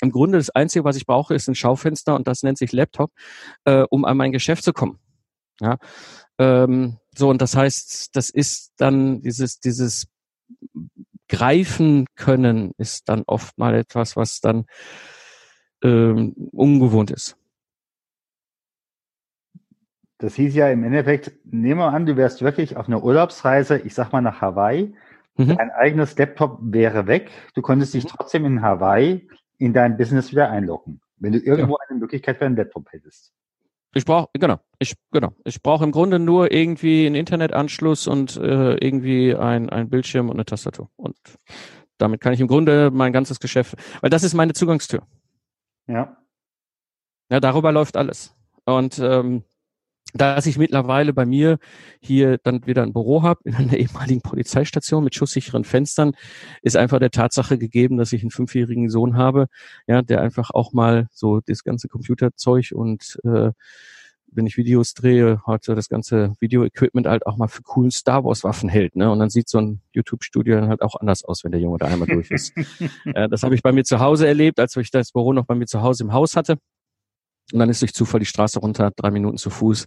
Im 0.01 0.11
Grunde 0.11 0.37
das 0.37 0.49
Einzige, 0.49 0.83
was 0.83 0.97
ich 0.97 1.05
brauche, 1.05 1.33
ist 1.33 1.47
ein 1.47 1.55
Schaufenster 1.55 2.15
und 2.15 2.27
das 2.27 2.43
nennt 2.43 2.57
sich 2.57 2.73
Laptop, 2.73 3.11
äh, 3.63 3.85
um 3.89 4.03
an 4.03 4.17
mein 4.17 4.31
Geschäft 4.33 4.63
zu 4.63 4.73
kommen. 4.73 4.99
Ja. 5.61 5.77
Ähm, 6.37 6.97
so, 7.17 7.29
und 7.29 7.41
das 7.41 7.55
heißt, 7.55 8.15
das 8.15 8.29
ist 8.29 8.73
dann 8.77 9.21
dieses, 9.21 9.59
dieses 9.59 10.07
greifen 11.27 12.05
können, 12.15 12.73
ist 12.77 13.09
dann 13.09 13.23
oft 13.27 13.57
mal 13.57 13.73
etwas, 13.75 14.15
was 14.15 14.41
dann 14.41 14.65
ähm, 15.83 16.33
ungewohnt 16.51 17.11
ist. 17.11 17.37
Das 20.17 20.35
hieß 20.35 20.55
ja 20.55 20.69
im 20.69 20.83
Endeffekt, 20.83 21.33
nehmen 21.45 21.79
wir 21.79 21.91
an, 21.91 22.05
du 22.05 22.15
wärst 22.15 22.41
wirklich 22.41 22.77
auf 22.77 22.87
einer 22.87 23.03
Urlaubsreise, 23.03 23.79
ich 23.79 23.93
sag 23.93 24.13
mal 24.13 24.21
nach 24.21 24.41
Hawaii, 24.41 24.95
mhm. 25.35 25.57
dein 25.57 25.71
eigenes 25.71 26.17
Laptop 26.17 26.59
wäre 26.61 27.07
weg, 27.07 27.31
du 27.53 27.61
konntest 27.61 27.93
dich 27.93 28.05
mhm. 28.05 28.09
trotzdem 28.09 28.45
in 28.45 28.61
Hawaii 28.61 29.27
in 29.57 29.73
dein 29.73 29.97
Business 29.97 30.31
wieder 30.31 30.49
einloggen, 30.49 31.01
wenn 31.17 31.33
du 31.33 31.39
irgendwo 31.39 31.73
ja. 31.73 31.85
eine 31.89 31.99
Möglichkeit 31.99 32.37
für 32.37 32.45
einen 32.45 32.55
Laptop 32.55 32.91
hättest. 32.91 33.33
Ich 33.93 34.05
brauche, 34.05 34.29
genau, 34.33 34.59
ich, 34.79 34.95
genau. 35.11 35.33
Ich 35.43 35.61
brauche 35.61 35.83
im 35.83 35.91
Grunde 35.91 36.19
nur 36.19 36.51
irgendwie 36.51 37.05
einen 37.05 37.15
Internetanschluss 37.15 38.07
und 38.07 38.37
äh, 38.37 38.75
irgendwie 38.75 39.35
ein, 39.35 39.69
ein 39.69 39.89
Bildschirm 39.89 40.29
und 40.29 40.35
eine 40.35 40.45
Tastatur. 40.45 40.89
Und 40.95 41.17
damit 41.97 42.21
kann 42.21 42.33
ich 42.33 42.39
im 42.39 42.47
Grunde 42.47 42.91
mein 42.91 43.13
ganzes 43.13 43.39
Geschäft, 43.39 43.75
weil 44.01 44.09
das 44.09 44.23
ist 44.23 44.33
meine 44.33 44.53
Zugangstür. 44.53 45.03
Ja. 45.87 46.17
Ja, 47.29 47.39
darüber 47.39 47.71
läuft 47.71 47.97
alles. 47.97 48.35
Und 48.65 48.99
ähm, 48.99 49.43
dass 50.13 50.45
ich 50.45 50.57
mittlerweile 50.57 51.13
bei 51.13 51.25
mir 51.25 51.59
hier 51.99 52.37
dann 52.37 52.65
wieder 52.65 52.83
ein 52.83 52.93
Büro 52.93 53.21
habe 53.23 53.41
in 53.43 53.55
einer 53.55 53.73
ehemaligen 53.77 54.21
Polizeistation 54.21 55.03
mit 55.03 55.15
schusssicheren 55.15 55.63
Fenstern, 55.63 56.13
ist 56.61 56.77
einfach 56.77 56.99
der 56.99 57.11
Tatsache 57.11 57.57
gegeben, 57.57 57.97
dass 57.97 58.13
ich 58.13 58.21
einen 58.21 58.31
fünfjährigen 58.31 58.89
Sohn 58.89 59.17
habe, 59.17 59.47
ja, 59.87 60.01
der 60.01 60.21
einfach 60.21 60.51
auch 60.51 60.73
mal 60.73 61.07
so 61.11 61.41
das 61.45 61.63
ganze 61.63 61.87
Computerzeug 61.87 62.71
und 62.73 63.19
äh, 63.23 63.51
wenn 64.35 64.47
ich 64.47 64.57
Videos 64.57 64.93
drehe, 64.93 65.41
heute 65.45 65.75
das 65.75 65.89
ganze 65.89 66.35
Video-Equipment 66.39 67.07
halt 67.07 67.25
auch 67.25 67.37
mal 67.37 67.47
für 67.47 67.63
coolen 67.63 67.91
Star 67.91 68.23
Wars-Waffen 68.23 68.69
hält. 68.69 68.95
Ne? 68.95 69.11
Und 69.11 69.19
dann 69.19 69.29
sieht 69.29 69.49
so 69.49 69.59
ein 69.59 69.81
YouTube-Studio 69.93 70.55
dann 70.55 70.69
halt 70.69 70.81
auch 70.81 70.95
anders 70.95 71.23
aus, 71.23 71.43
wenn 71.43 71.51
der 71.51 71.61
Junge 71.61 71.77
da 71.77 71.87
einmal 71.87 72.07
durch 72.07 72.31
ist. 72.31 72.53
äh, 73.05 73.29
das 73.29 73.43
habe 73.43 73.55
ich 73.55 73.61
bei 73.61 73.71
mir 73.71 73.83
zu 73.83 73.99
Hause 73.99 74.27
erlebt, 74.27 74.59
als 74.59 74.75
ich 74.75 74.91
das 74.91 75.11
Büro 75.11 75.33
noch 75.33 75.45
bei 75.45 75.55
mir 75.55 75.65
zu 75.65 75.81
Hause 75.81 76.03
im 76.03 76.13
Haus 76.13 76.35
hatte. 76.35 76.57
Und 77.53 77.59
dann 77.59 77.69
ist 77.69 77.81
durch 77.81 77.93
Zufall 77.93 78.19
die 78.19 78.25
Straße 78.25 78.59
runter, 78.59 78.91
drei 78.95 79.11
Minuten 79.11 79.37
zu 79.37 79.49
Fuß, 79.49 79.85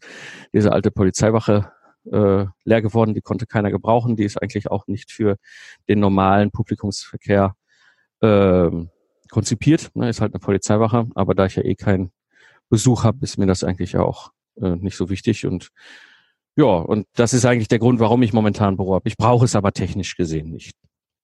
diese 0.53 0.73
alte 0.73 0.91
Polizeiwache 0.91 1.73
äh, 2.13 2.47
leer 2.65 2.83
geworden, 2.83 3.15
die 3.15 3.21
konnte 3.21 3.47
keiner 3.47 3.71
gebrauchen, 3.71 4.17
die 4.17 4.25
ist 4.25 4.41
eigentlich 4.41 4.71
auch 4.71 4.87
nicht 4.87 5.11
für 5.11 5.37
den 5.89 6.01
normalen 6.01 6.51
Publikumsverkehr 6.51 7.55
äh, 8.21 8.71
konzipiert, 9.31 9.91
ne, 9.95 10.09
ist 10.09 10.21
halt 10.21 10.33
eine 10.33 10.41
Polizeiwache, 10.41 11.07
aber 11.15 11.35
da 11.35 11.47
ich 11.47 11.57
ja 11.57 11.65
eh 11.65 11.75
keinen 11.75 12.13
Besuch 12.71 13.05
habe, 13.05 13.19
ist 13.23 13.39
mir 13.39 13.47
das 13.47 13.65
eigentlich 13.65 13.97
auch 13.97 14.33
äh, 14.61 14.77
nicht 14.77 14.97
so 14.97 15.11
wichtig 15.11 15.47
und 15.47 15.71
ja, 16.57 16.65
und 16.65 17.07
das 17.15 17.35
ist 17.35 17.45
eigentlich 17.45 17.69
der 17.69 17.79
Grund, 17.79 18.01
warum 18.01 18.21
ich 18.23 18.33
momentan 18.33 18.77
Büro 18.77 18.95
habe. 18.95 19.09
Ich 19.09 19.17
brauche 19.17 19.45
es 19.45 19.55
aber 19.55 19.73
technisch 19.73 20.17
gesehen 20.17 20.51
nicht. 20.51 20.75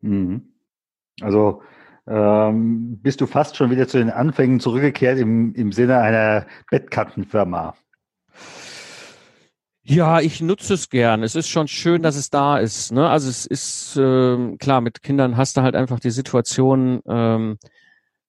Mhm. 0.01 0.55
Also 1.21 1.63
ähm, 2.07 2.99
bist 3.03 3.21
du 3.21 3.27
fast 3.27 3.57
schon 3.57 3.71
wieder 3.71 3.89
zu 3.89 3.99
den 3.99 4.11
Anfängen 4.11 4.61
zurückgekehrt 4.61 5.19
im, 5.19 5.55
im 5.55 5.73
Sinne 5.73 5.99
einer 5.99 6.47
Bettkantenfirma. 6.71 7.75
Ja, 9.83 10.21
ich 10.21 10.41
nutze 10.41 10.75
es 10.75 10.89
gern. 10.89 11.23
Es 11.23 11.35
ist 11.35 11.49
schon 11.49 11.69
schön, 11.69 12.03
dass 12.03 12.17
es 12.17 12.31
da 12.31 12.59
ist. 12.59 12.93
Ne? 12.93 13.09
Also 13.09 13.29
es 13.29 13.45
ist 13.45 13.97
ähm, 14.01 14.57
klar, 14.59 14.81
mit 14.81 15.03
Kindern 15.03 15.37
hast 15.37 15.57
du 15.57 15.63
halt 15.63 15.77
einfach 15.77 16.01
die 16.01 16.11
Situation, 16.11 17.01
ähm, 17.07 17.59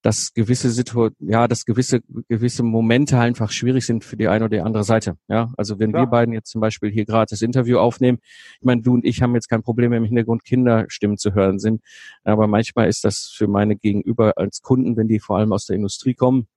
dass 0.06 0.36
gewisse 0.36 0.70
Situ 0.70 1.10
ja, 1.18 1.48
dass 1.48 1.66
gewisse 1.66 2.02
gewisse 2.28 2.62
Momente 2.62 3.18
einfach 3.18 3.52
schwierig 3.52 3.88
sind 3.88 4.04
für 4.04 4.16
die 4.16 4.28
eine 4.28 4.46
oder 4.46 4.58
die 4.58 4.62
andere 4.62 4.84
Seite. 4.84 5.18
Ja, 5.28 5.52
also 5.58 5.80
wenn 5.80 5.94
Klar. 5.94 6.04
wir 6.04 6.08
beiden 6.08 6.32
jetzt 6.32 6.52
zum 6.52 6.62
Beispiel 6.62 6.92
hier 6.92 7.06
gerade 7.06 7.26
das 7.32 7.42
Interview 7.42 7.80
aufnehmen, 7.80 8.20
ich 8.60 8.66
meine, 8.66 8.84
du 8.84 8.94
und 8.94 9.04
ich 9.04 9.24
haben 9.24 9.34
jetzt 9.34 9.50
kein 9.50 9.64
Problem 9.64 9.94
im 9.94 10.04
Hintergrund 10.04 10.44
Kinderstimmen 10.46 11.18
zu 11.18 11.34
hören 11.34 11.58
sind, 11.58 11.82
aber 12.24 12.46
manchmal 12.46 12.88
ist 12.88 13.04
das 13.04 13.34
für 13.36 13.48
meine 13.48 13.76
Gegenüber 13.76 14.34
als 14.38 14.62
Kunden, 14.62 14.96
wenn 14.96 15.08
die 15.08 15.20
vor 15.20 15.40
allem 15.40 15.52
aus 15.52 15.66
der 15.66 15.76
Industrie 15.76 16.14
kommen, 16.14 16.48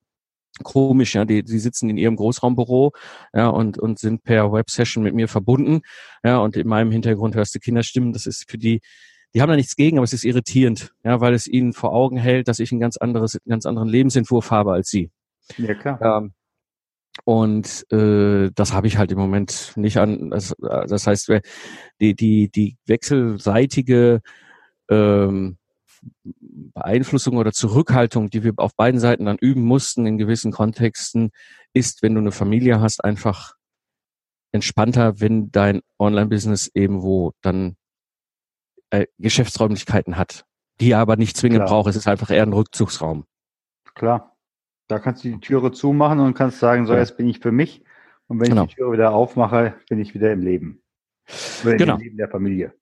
komisch, 0.62 1.14
ja, 1.14 1.24
die, 1.24 1.42
die 1.42 1.58
sitzen 1.58 1.88
in 1.88 1.96
ihrem 1.96 2.16
Großraumbüro, 2.16 2.92
ja, 3.32 3.48
und, 3.48 3.78
und 3.78 3.98
sind 3.98 4.24
per 4.24 4.52
Websession 4.52 5.02
mit 5.02 5.14
mir 5.14 5.26
verbunden, 5.26 5.80
ja, 6.22 6.36
und 6.36 6.54
in 6.54 6.68
meinem 6.68 6.90
Hintergrund 6.90 7.34
hörst 7.34 7.54
du 7.54 7.60
Kinderstimmen, 7.60 8.12
das 8.12 8.26
ist 8.26 8.44
für 8.50 8.58
die, 8.58 8.82
die 9.34 9.42
haben 9.42 9.50
da 9.50 9.56
nichts 9.56 9.76
gegen, 9.76 9.98
aber 9.98 10.04
es 10.04 10.12
ist 10.12 10.24
irritierend, 10.24 10.92
ja, 11.04 11.20
weil 11.20 11.34
es 11.34 11.46
ihnen 11.46 11.72
vor 11.72 11.92
Augen 11.92 12.16
hält, 12.16 12.48
dass 12.48 12.60
ich 12.60 12.72
ein 12.72 12.80
ganz 12.80 12.96
anderes, 12.96 13.34
einen 13.34 13.50
ganz 13.50 13.66
anderen 13.66 13.88
Lebensentwurf 13.88 14.50
habe 14.50 14.72
als 14.72 14.88
sie. 14.88 15.10
Ja, 15.56 15.74
klar. 15.74 16.00
Ähm, 16.00 16.32
und 17.24 17.84
äh, 17.92 18.50
das 18.54 18.72
habe 18.72 18.86
ich 18.86 18.96
halt 18.96 19.12
im 19.12 19.18
Moment 19.18 19.72
nicht 19.76 19.98
an. 19.98 20.30
Das, 20.30 20.54
das 20.60 21.06
heißt, 21.06 21.32
die, 22.00 22.14
die, 22.14 22.48
die 22.50 22.76
wechselseitige 22.86 24.20
ähm, 24.88 25.58
Beeinflussung 26.22 27.36
oder 27.36 27.52
Zurückhaltung, 27.52 28.30
die 28.30 28.44
wir 28.44 28.52
auf 28.56 28.76
beiden 28.76 29.00
Seiten 29.00 29.24
dann 29.24 29.38
üben 29.38 29.62
mussten 29.62 30.06
in 30.06 30.16
gewissen 30.16 30.52
Kontexten, 30.52 31.30
ist, 31.72 32.02
wenn 32.02 32.14
du 32.14 32.20
eine 32.20 32.32
Familie 32.32 32.80
hast, 32.80 33.04
einfach 33.04 33.54
entspannter, 34.52 35.20
wenn 35.20 35.50
dein 35.50 35.82
Online-Business 35.98 36.70
eben 36.74 37.02
wo 37.02 37.32
dann 37.42 37.76
äh, 38.90 39.06
Geschäftsräumlichkeiten 39.18 40.16
hat, 40.16 40.44
die 40.80 40.94
aber 40.94 41.16
nicht 41.16 41.36
zwingend 41.36 41.60
Klar. 41.60 41.68
braucht. 41.68 41.90
Es 41.90 41.96
ist 41.96 42.08
einfach 42.08 42.30
eher 42.30 42.42
ein 42.42 42.52
Rückzugsraum. 42.52 43.24
Klar. 43.94 44.36
Da 44.88 44.98
kannst 44.98 45.22
du 45.22 45.28
die 45.28 45.40
Türe 45.40 45.72
zumachen 45.72 46.18
und 46.20 46.34
kannst 46.34 46.60
sagen, 46.60 46.86
so, 46.86 46.94
ja. 46.94 47.00
jetzt 47.00 47.16
bin 47.16 47.28
ich 47.28 47.40
für 47.40 47.52
mich. 47.52 47.84
Und 48.26 48.40
wenn 48.40 48.48
genau. 48.48 48.64
ich 48.64 48.70
die 48.70 48.76
Türe 48.76 48.92
wieder 48.92 49.12
aufmache, 49.12 49.74
bin 49.88 49.98
ich 49.98 50.14
wieder 50.14 50.32
im 50.32 50.40
Leben. 50.40 50.82
Oder 51.62 51.76
genau. 51.76 51.94
im 51.96 52.00
Leben 52.00 52.16
der 52.16 52.28
Familie. 52.28 52.74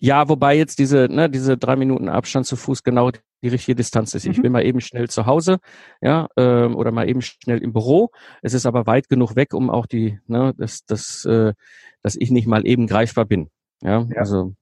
Ja, 0.00 0.28
wobei 0.28 0.56
jetzt 0.56 0.78
diese, 0.78 1.08
ne, 1.10 1.30
diese 1.30 1.56
drei 1.56 1.76
Minuten 1.76 2.08
Abstand 2.08 2.46
zu 2.46 2.56
Fuß 2.56 2.82
genau 2.82 3.10
die 3.42 3.48
richtige 3.48 3.76
Distanz 3.76 4.14
ist. 4.14 4.24
Mhm. 4.24 4.32
Ich 4.32 4.42
bin 4.42 4.52
mal 4.52 4.64
eben 4.64 4.80
schnell 4.80 5.08
zu 5.08 5.26
Hause, 5.26 5.58
ja, 6.00 6.28
ähm, 6.36 6.74
oder 6.74 6.90
mal 6.90 7.08
eben 7.08 7.22
schnell 7.22 7.62
im 7.62 7.72
Büro. 7.72 8.10
Es 8.42 8.52
ist 8.52 8.66
aber 8.66 8.86
weit 8.86 9.08
genug 9.08 9.36
weg, 9.36 9.54
um 9.54 9.70
auch 9.70 9.86
die, 9.86 10.18
ne, 10.26 10.54
dass, 10.56 10.84
dass, 10.84 11.24
äh, 11.24 11.54
dass 12.02 12.16
ich 12.16 12.30
nicht 12.30 12.46
mal 12.46 12.66
eben 12.66 12.86
greifbar 12.86 13.24
bin. 13.26 13.48
Ja, 13.82 14.06
ja. 14.10 14.16
also 14.16 14.54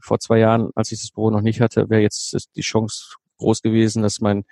vor 0.00 0.18
zwei 0.18 0.38
Jahren, 0.38 0.70
als 0.74 0.92
ich 0.92 1.00
das 1.00 1.10
Büro 1.10 1.30
noch 1.30 1.40
nicht 1.40 1.60
hatte, 1.60 1.88
wäre 1.88 2.02
jetzt 2.02 2.50
die 2.56 2.60
Chance 2.62 3.16
groß 3.38 3.62
gewesen, 3.62 4.02
dass 4.02 4.20
mein, 4.20 4.44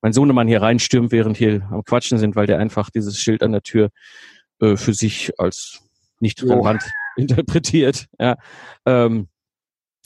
mein 0.00 0.12
Sohnemann 0.12 0.48
hier 0.48 0.62
reinstürmt, 0.62 1.12
während 1.12 1.36
hier 1.36 1.68
am 1.70 1.84
Quatschen 1.84 2.18
sind, 2.18 2.36
weil 2.36 2.46
der 2.46 2.58
einfach 2.58 2.90
dieses 2.90 3.18
Schild 3.18 3.42
an 3.42 3.52
der 3.52 3.62
Tür 3.62 3.90
äh, 4.60 4.76
für 4.76 4.94
sich 4.94 5.32
als 5.38 5.82
nicht 6.20 6.42
relevant 6.42 6.82
oh. 6.84 6.90
interpretiert. 7.20 8.06
Ja. 8.18 8.36
Ähm, 8.86 9.28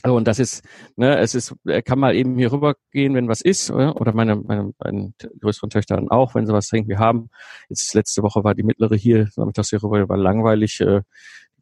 und 0.02 0.28
das 0.28 0.38
ist, 0.38 0.62
ne, 0.96 1.16
es 1.18 1.34
ist, 1.34 1.54
er 1.64 1.80
kann 1.80 1.98
mal 1.98 2.14
eben 2.14 2.36
hier 2.36 2.52
rübergehen, 2.52 3.14
wenn 3.14 3.28
was 3.28 3.40
ist, 3.40 3.70
oder 3.70 4.12
meine, 4.12 4.36
meine, 4.36 4.72
meine 4.78 5.14
größeren 5.40 5.70
Töchter 5.70 5.96
dann 5.96 6.10
auch, 6.10 6.34
wenn 6.34 6.46
sie 6.46 6.52
was 6.52 6.70
irgendwie 6.70 6.98
haben. 6.98 7.30
Jetzt 7.70 7.94
letzte 7.94 8.22
Woche 8.22 8.44
war 8.44 8.54
die 8.54 8.64
mittlere 8.64 8.96
hier, 8.96 9.30
das 9.54 9.70
hier 9.70 9.82
rüber, 9.82 10.06
war 10.08 10.18
langweilig. 10.18 10.80
Äh, 10.82 11.02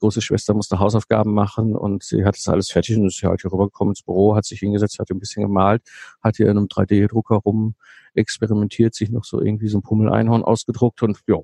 große 0.02 0.20
Schwester 0.20 0.52
musste 0.52 0.78
Hausaufgaben 0.78 1.32
machen 1.32 1.74
und 1.76 2.02
sie 2.02 2.24
hat 2.24 2.36
das 2.36 2.48
alles 2.48 2.70
fertig 2.70 2.96
und 2.96 3.06
ist 3.06 3.22
halt 3.22 3.40
hier 3.40 3.52
rübergekommen 3.52 3.92
ins 3.92 4.02
Büro, 4.02 4.34
hat 4.34 4.44
sich 4.44 4.58
hingesetzt, 4.58 4.98
hat 4.98 5.10
ein 5.10 5.20
bisschen 5.20 5.42
gemalt, 5.44 5.82
hat 6.20 6.36
hier 6.36 6.46
in 6.46 6.58
einem 6.58 6.66
3D-Drucker 6.66 7.36
rum 7.36 7.76
experimentiert, 8.14 8.94
sich 8.94 9.10
noch 9.10 9.24
so 9.24 9.40
irgendwie 9.40 9.68
so 9.68 9.78
ein 9.78 9.82
Pummel-Einhorn 9.82 10.42
ausgedruckt 10.42 11.02
und 11.02 11.20
ja. 11.28 11.38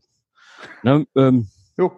Ne, 0.82 1.06
ähm, 1.16 1.48
jo. 1.76 1.92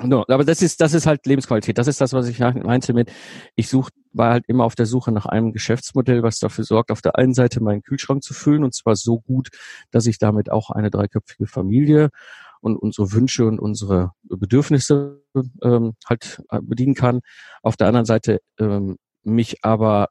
No, 0.00 0.24
aber 0.28 0.44
das 0.44 0.62
ist, 0.62 0.80
das 0.80 0.94
ist 0.94 1.06
halt 1.06 1.26
Lebensqualität. 1.26 1.76
Das 1.76 1.88
ist 1.88 2.00
das, 2.00 2.12
was 2.12 2.28
ich 2.28 2.38
meinte 2.38 2.92
mit, 2.92 3.10
ich 3.56 3.68
such, 3.68 3.90
war 4.12 4.30
halt 4.30 4.44
immer 4.46 4.62
auf 4.62 4.76
der 4.76 4.86
Suche 4.86 5.10
nach 5.10 5.26
einem 5.26 5.52
Geschäftsmodell, 5.52 6.22
was 6.22 6.38
dafür 6.38 6.62
sorgt, 6.62 6.92
auf 6.92 7.02
der 7.02 7.18
einen 7.18 7.34
Seite 7.34 7.60
meinen 7.60 7.82
Kühlschrank 7.82 8.22
zu 8.22 8.32
füllen 8.32 8.62
und 8.62 8.74
zwar 8.74 8.94
so 8.94 9.18
gut, 9.18 9.48
dass 9.90 10.06
ich 10.06 10.18
damit 10.18 10.52
auch 10.52 10.70
eine 10.70 10.90
dreiköpfige 10.90 11.48
Familie 11.48 12.10
und 12.60 12.76
unsere 12.76 13.12
Wünsche 13.12 13.46
und 13.46 13.58
unsere 13.58 14.12
Bedürfnisse 14.22 15.22
ähm, 15.62 15.94
halt 16.06 16.42
äh, 16.50 16.60
bedienen 16.62 16.94
kann. 16.94 17.20
Auf 17.62 17.76
der 17.76 17.88
anderen 17.88 18.06
Seite 18.06 18.40
ähm, 18.58 18.96
mich 19.22 19.64
aber 19.64 20.08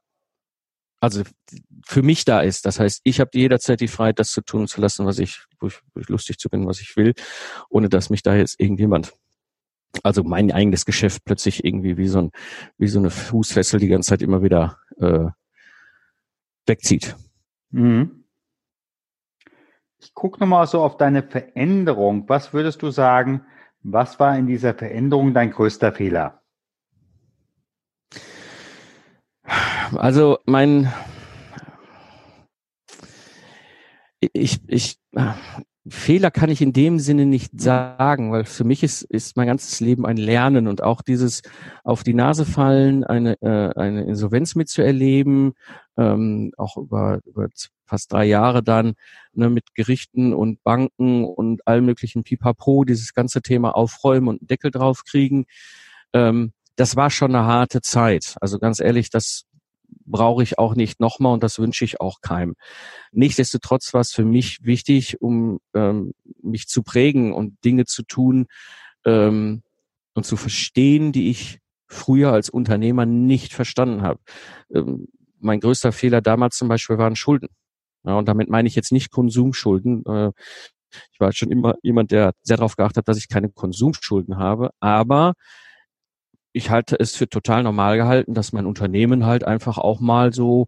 also 1.00 1.22
für 1.86 2.02
mich 2.02 2.24
da 2.24 2.40
ist. 2.40 2.66
Das 2.66 2.80
heißt, 2.80 3.00
ich 3.04 3.20
habe 3.20 3.30
jederzeit 3.34 3.80
die 3.80 3.88
Freiheit, 3.88 4.18
das 4.18 4.30
zu 4.30 4.40
tun 4.40 4.66
zu 4.66 4.80
lassen, 4.80 5.06
was 5.06 5.18
ich, 5.18 5.44
wo 5.60 5.68
ich, 5.68 5.80
wo 5.94 6.00
ich 6.00 6.08
lustig 6.08 6.38
zu 6.38 6.48
bin, 6.48 6.66
was 6.66 6.80
ich 6.80 6.96
will, 6.96 7.14
ohne 7.68 7.88
dass 7.88 8.10
mich 8.10 8.22
da 8.22 8.34
jetzt 8.34 8.58
irgendjemand 8.58 9.12
also 10.02 10.22
mein 10.22 10.52
eigenes 10.52 10.84
Geschäft 10.84 11.24
plötzlich 11.24 11.64
irgendwie 11.64 11.96
wie 11.96 12.08
so 12.08 12.18
ein 12.18 12.30
wie 12.76 12.88
so 12.88 12.98
eine 12.98 13.10
Fußfessel 13.10 13.80
die 13.80 13.88
ganze 13.88 14.10
Zeit 14.10 14.22
immer 14.22 14.42
wieder 14.42 14.78
äh, 14.98 15.26
wegzieht. 16.66 17.16
Mhm. 17.70 18.17
Ich 20.00 20.14
gucke 20.14 20.40
nochmal 20.40 20.66
so 20.66 20.82
auf 20.82 20.96
deine 20.96 21.22
Veränderung. 21.22 22.28
Was 22.28 22.52
würdest 22.52 22.82
du 22.82 22.90
sagen, 22.90 23.44
was 23.82 24.20
war 24.20 24.36
in 24.36 24.46
dieser 24.46 24.74
Veränderung 24.74 25.34
dein 25.34 25.50
größter 25.50 25.92
Fehler? 25.92 26.42
Also 29.96 30.38
mein 30.44 30.92
ich, 34.20 34.60
ich, 34.66 34.98
Fehler 35.90 36.30
kann 36.30 36.50
ich 36.50 36.60
in 36.60 36.72
dem 36.72 36.98
Sinne 36.98 37.26
nicht 37.26 37.60
sagen, 37.60 38.32
weil 38.32 38.44
für 38.44 38.64
mich 38.64 38.82
ist, 38.82 39.02
ist 39.02 39.36
mein 39.36 39.46
ganzes 39.46 39.80
Leben 39.80 40.06
ein 40.06 40.16
Lernen 40.16 40.66
und 40.68 40.82
auch 40.82 41.02
dieses 41.02 41.42
auf 41.84 42.02
die 42.02 42.14
Nase 42.14 42.44
fallen, 42.44 43.04
eine, 43.04 43.40
äh, 43.42 43.78
eine 43.78 44.04
Insolvenz 44.04 44.54
mitzuerleben, 44.54 45.54
ähm, 45.96 46.52
auch 46.56 46.76
über, 46.76 47.20
über 47.24 47.48
fast 47.84 48.12
drei 48.12 48.26
Jahre 48.26 48.62
dann 48.62 48.94
ne, 49.32 49.48
mit 49.50 49.74
Gerichten 49.74 50.34
und 50.34 50.62
Banken 50.62 51.24
und 51.24 51.66
allem 51.66 51.86
möglichen 51.86 52.22
Pipapo, 52.22 52.84
dieses 52.84 53.14
ganze 53.14 53.42
Thema 53.42 53.74
aufräumen 53.74 54.28
und 54.28 54.50
Deckel 54.50 54.70
draufkriegen. 54.70 55.46
Ähm, 56.12 56.52
das 56.76 56.96
war 56.96 57.10
schon 57.10 57.34
eine 57.34 57.46
harte 57.46 57.80
Zeit. 57.80 58.36
Also 58.40 58.58
ganz 58.58 58.78
ehrlich, 58.80 59.10
das 59.10 59.44
brauche 60.04 60.42
ich 60.42 60.58
auch 60.58 60.74
nicht 60.74 61.00
nochmal 61.00 61.34
und 61.34 61.42
das 61.42 61.58
wünsche 61.58 61.84
ich 61.84 62.00
auch 62.00 62.20
keinem. 62.20 62.54
Nichtsdestotrotz 63.12 63.92
war 63.94 64.00
es 64.00 64.12
für 64.12 64.24
mich 64.24 64.64
wichtig, 64.64 65.20
um 65.20 65.60
ähm, 65.74 66.12
mich 66.42 66.66
zu 66.66 66.82
prägen 66.82 67.32
und 67.32 67.62
Dinge 67.64 67.84
zu 67.84 68.02
tun 68.02 68.46
ähm, 69.04 69.62
und 70.14 70.24
zu 70.24 70.36
verstehen, 70.36 71.12
die 71.12 71.30
ich 71.30 71.60
früher 71.86 72.32
als 72.32 72.50
Unternehmer 72.50 73.06
nicht 73.06 73.52
verstanden 73.52 74.02
habe. 74.02 74.20
Ähm, 74.72 75.08
mein 75.40 75.60
größter 75.60 75.92
Fehler 75.92 76.20
damals 76.20 76.56
zum 76.56 76.68
Beispiel 76.68 76.98
waren 76.98 77.16
Schulden. 77.16 77.48
Ja, 78.04 78.14
und 78.14 78.28
damit 78.28 78.48
meine 78.48 78.68
ich 78.68 78.74
jetzt 78.74 78.92
nicht 78.92 79.10
Konsumschulden. 79.10 80.04
Äh, 80.06 80.32
ich 81.12 81.20
war 81.20 81.32
schon 81.32 81.50
immer 81.50 81.74
jemand, 81.82 82.10
der 82.10 82.32
sehr 82.42 82.56
darauf 82.56 82.76
geachtet 82.76 82.98
hat, 82.98 83.08
dass 83.08 83.18
ich 83.18 83.28
keine 83.28 83.50
Konsumschulden 83.50 84.38
habe, 84.38 84.70
aber 84.80 85.34
ich 86.58 86.70
halte 86.70 86.98
es 86.98 87.14
für 87.14 87.28
total 87.28 87.62
normal 87.62 87.96
gehalten, 87.96 88.34
dass 88.34 88.52
mein 88.52 88.66
Unternehmen 88.66 89.24
halt 89.24 89.44
einfach 89.44 89.78
auch 89.78 90.00
mal 90.00 90.32
so 90.32 90.66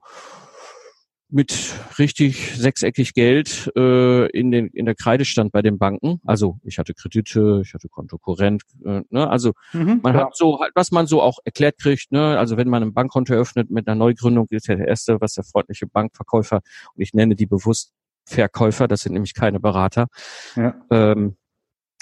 mit 1.29 1.75
richtig 1.99 2.57
sechseckig 2.57 3.13
Geld 3.13 3.73
äh, 3.77 4.27
in 4.31 4.53
den 4.53 4.69
in 4.69 4.87
der 4.87 4.95
Kreide 4.95 5.25
stand 5.25 5.51
bei 5.51 5.63
den 5.63 5.79
Banken. 5.79 6.21
Also 6.25 6.59
ich 6.63 6.79
hatte 6.79 6.95
Kredite, 6.95 7.63
ich 7.65 7.75
hatte 7.75 7.89
Kontokorrent, 7.89 8.63
äh, 8.85 9.03
ne? 9.11 9.29
Also 9.29 9.53
mhm, 9.73 10.01
man 10.03 10.15
ja. 10.15 10.27
hat 10.27 10.37
so 10.37 10.61
halt, 10.61 10.73
was 10.77 10.93
man 10.93 11.07
so 11.07 11.23
auch 11.23 11.39
erklärt 11.45 11.79
kriegt, 11.79 12.13
ne? 12.13 12.39
Also 12.39 12.57
wenn 12.57 12.69
man 12.69 12.83
ein 12.85 12.95
Bankkonto 12.95 13.35
eröffnet 13.35 13.71
mit 13.71 13.89
einer 13.89 13.97
Neugründung, 13.97 14.47
ist 14.51 14.69
ja 14.69 14.77
der 14.77 14.89
erste, 14.89 15.21
was 15.21 15.35
der 15.35 15.45
freundliche 15.45 15.89
Bankverkäufer 15.89 16.61
und 16.95 17.03
ich 17.03 17.15
nenne 17.15 17.35
die 17.35 17.47
bewusst 17.47 17.93
Verkäufer, 18.27 18.87
das 18.87 19.01
sind 19.01 19.15
nämlich 19.15 19.35
keine 19.35 19.59
Berater. 19.59 20.07
Ja. 20.55 20.75
Ähm, 20.91 21.37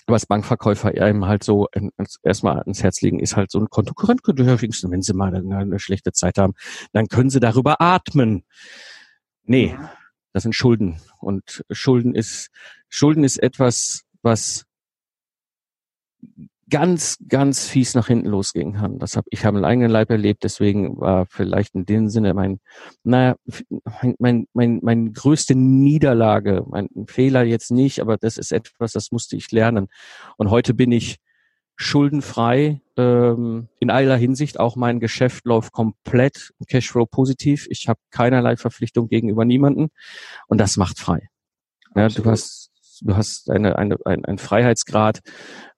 was 0.09 0.27
Bankverkäufer 0.27 0.89
einem 1.03 1.27
halt 1.27 1.45
so 1.45 1.69
erstmal 2.23 2.61
ans 2.61 2.83
Herz 2.83 3.01
legen, 3.01 3.21
ist 3.21 3.37
halt 3.37 3.51
so 3.51 3.59
ein 3.59 3.69
Kontokorrent. 3.69 4.21
Wenn 4.25 5.03
sie 5.03 5.15
mal 5.15 5.35
eine, 5.35 5.57
eine 5.57 5.79
schlechte 5.79 6.13
Zeit 6.13 6.39
haben, 6.39 6.55
dann 6.93 7.09
können 7.09 7.31
sie 7.31 7.41
darüber 7.41 7.81
atmen. 7.81 8.45
Nee, 9.45 9.77
das 10.33 10.43
sind 10.43 10.55
Schulden. 10.55 11.01
Und 11.21 11.65
Schulden 11.71 12.15
ist, 12.15 12.51
Schulden 12.89 13.25
ist 13.25 13.39
etwas, 13.39 14.05
was 14.23 14.67
ganz, 16.71 17.19
ganz 17.29 17.67
fies 17.67 17.95
nach 17.95 18.09
hinten 18.09 18.29
losgehen 18.29 18.75
kann. 18.75 18.99
Das 18.99 19.17
habe 19.17 19.27
ich 19.31 19.45
habe 19.45 19.57
einen 19.57 19.65
eigenen 19.65 19.91
Leib 19.91 20.11
erlebt, 20.11 20.45
deswegen 20.45 20.99
war 20.99 21.27
vielleicht 21.27 21.75
in 21.75 21.87
dem 21.87 22.09
Sinne 22.09 22.35
mein, 22.35 22.61
naja, 23.05 23.37
mein, 24.19 24.47
mein, 24.53 24.81
mein 24.83 25.13
größte 25.13 25.55
Niederlage, 25.55 26.65
mein 26.69 26.89
Fehler 27.07 27.43
jetzt 27.45 27.71
nicht, 27.71 28.01
aber 28.01 28.17
das 28.17 28.39
ist 28.39 28.53
etwas, 28.53 28.93
das 28.93 29.13
musste 29.13 29.37
ich 29.37 29.51
lernen. 29.51 29.89
Und 30.37 30.51
heute 30.51 30.75
bin 30.75 30.93
ich 30.93 31.19
schuldenfrei 31.77 32.81
ähm, 32.97 33.69
in 33.79 33.91
aller 33.91 34.17
Hinsicht. 34.17 34.59
Auch 34.59 34.75
mein 34.75 34.99
Geschäft 34.99 35.47
läuft 35.47 35.73
komplett 35.73 36.53
Cashflow 36.67 37.07
positiv. 37.07 37.67
Ich 37.71 37.89
habe 37.89 38.01
keinerlei 38.11 38.57
Verpflichtung 38.57 39.09
gegenüber 39.09 39.45
niemanden 39.45 39.89
und 40.49 40.59
das 40.59 40.77
macht 40.77 40.99
frei. 40.99 41.29
Ja, 41.95 42.09
du 42.09 42.25
hast 42.25 42.71
du 43.01 43.17
hast 43.17 43.51
eine, 43.51 43.77
eine, 43.77 43.97
ein, 44.05 44.25
ein 44.25 44.39
Freiheitsgrad. 44.39 45.21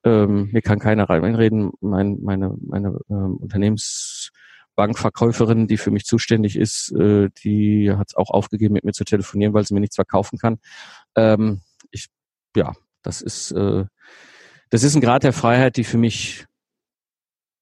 Ähm, 0.04 0.50
mir 0.52 0.62
kann 0.62 0.78
keiner 0.78 1.10
reinreden. 1.10 1.72
Mein, 1.80 2.18
meine 2.22 2.54
meine 2.66 2.98
ähm, 3.08 3.36
Unternehmensbankverkäuferin, 3.36 5.66
die 5.66 5.76
für 5.76 5.90
mich 5.90 6.04
zuständig 6.04 6.56
ist, 6.56 6.92
äh, 6.92 7.30
die 7.44 7.92
hat 7.92 8.10
es 8.10 8.16
auch 8.16 8.30
aufgegeben, 8.30 8.74
mit 8.74 8.84
mir 8.84 8.92
zu 8.92 9.04
telefonieren, 9.04 9.54
weil 9.54 9.66
sie 9.66 9.74
mir 9.74 9.80
nichts 9.80 9.96
verkaufen 9.96 10.38
kann. 10.38 10.58
Ähm, 11.16 11.62
ich, 11.90 12.06
ja, 12.56 12.74
das 13.02 13.22
ist 13.22 13.50
äh, 13.52 13.84
das 14.70 14.84
ist 14.84 14.94
ein 14.94 15.00
Grad 15.00 15.24
der 15.24 15.32
Freiheit, 15.32 15.76
die 15.76 15.84
für 15.84 15.98
mich 15.98 16.46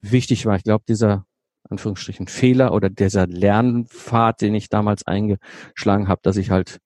wichtig 0.00 0.46
war. 0.46 0.56
Ich 0.56 0.64
glaube, 0.64 0.84
dieser 0.86 1.26
Anführungsstrichen 1.68 2.28
Fehler 2.28 2.72
oder 2.72 2.90
dieser 2.90 3.26
Lernpfad, 3.26 4.42
den 4.42 4.54
ich 4.54 4.68
damals 4.68 5.06
eingeschlagen 5.06 6.08
habe, 6.08 6.20
dass 6.22 6.36
ich 6.36 6.50
halt 6.50 6.78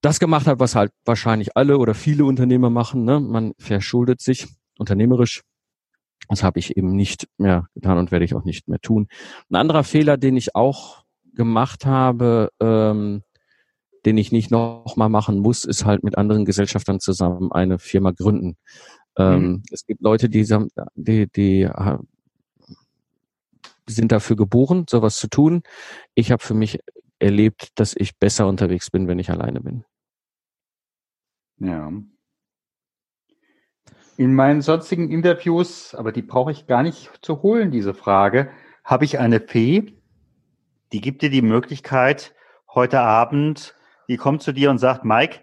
das 0.00 0.20
gemacht 0.20 0.46
habe, 0.46 0.60
was 0.60 0.74
halt 0.74 0.92
wahrscheinlich 1.04 1.56
alle 1.56 1.78
oder 1.78 1.94
viele 1.94 2.24
Unternehmer 2.24 2.70
machen. 2.70 3.04
Ne? 3.04 3.20
Man 3.20 3.52
verschuldet 3.58 4.20
sich 4.20 4.46
unternehmerisch. 4.78 5.42
Das 6.28 6.42
habe 6.42 6.58
ich 6.58 6.76
eben 6.76 6.94
nicht 6.94 7.26
mehr 7.38 7.66
getan 7.74 7.98
und 7.98 8.10
werde 8.12 8.24
ich 8.24 8.34
auch 8.34 8.44
nicht 8.44 8.68
mehr 8.68 8.80
tun. 8.80 9.08
Ein 9.50 9.56
anderer 9.56 9.84
Fehler, 9.84 10.16
den 10.16 10.36
ich 10.36 10.54
auch 10.54 11.04
gemacht 11.34 11.86
habe, 11.86 12.50
ähm, 12.60 13.22
den 14.04 14.18
ich 14.18 14.30
nicht 14.32 14.50
noch 14.50 14.96
mal 14.96 15.08
machen 15.08 15.38
muss, 15.38 15.64
ist 15.64 15.84
halt 15.84 16.04
mit 16.04 16.18
anderen 16.18 16.44
Gesellschaftern 16.44 17.00
zusammen 17.00 17.50
eine 17.52 17.78
Firma 17.78 18.10
gründen. 18.10 18.56
Ähm, 19.16 19.42
mhm. 19.42 19.62
Es 19.72 19.84
gibt 19.86 20.02
Leute, 20.02 20.28
die, 20.28 20.46
die, 20.94 21.26
die 21.32 21.68
sind 23.86 24.12
dafür 24.12 24.36
geboren, 24.36 24.84
sowas 24.88 25.16
zu 25.16 25.28
tun. 25.28 25.62
Ich 26.14 26.30
habe 26.30 26.42
für 26.42 26.54
mich 26.54 26.78
erlebt, 27.18 27.70
dass 27.74 27.94
ich 27.96 28.16
besser 28.18 28.46
unterwegs 28.46 28.90
bin, 28.90 29.08
wenn 29.08 29.18
ich 29.18 29.30
alleine 29.30 29.60
bin. 29.60 29.84
Ja. 31.60 31.92
In 34.16 34.34
meinen 34.34 34.62
sonstigen 34.62 35.10
Interviews, 35.10 35.94
aber 35.94 36.12
die 36.12 36.22
brauche 36.22 36.50
ich 36.50 36.66
gar 36.66 36.82
nicht 36.82 37.10
zu 37.22 37.42
holen, 37.42 37.70
diese 37.70 37.94
Frage, 37.94 38.50
habe 38.84 39.04
ich 39.04 39.18
eine 39.18 39.40
Fee, 39.40 39.94
die 40.92 41.00
gibt 41.00 41.22
dir 41.22 41.30
die 41.30 41.42
Möglichkeit, 41.42 42.34
heute 42.74 43.00
Abend, 43.00 43.74
die 44.08 44.16
kommt 44.16 44.42
zu 44.42 44.52
dir 44.52 44.70
und 44.70 44.78
sagt, 44.78 45.04
Mike, 45.04 45.40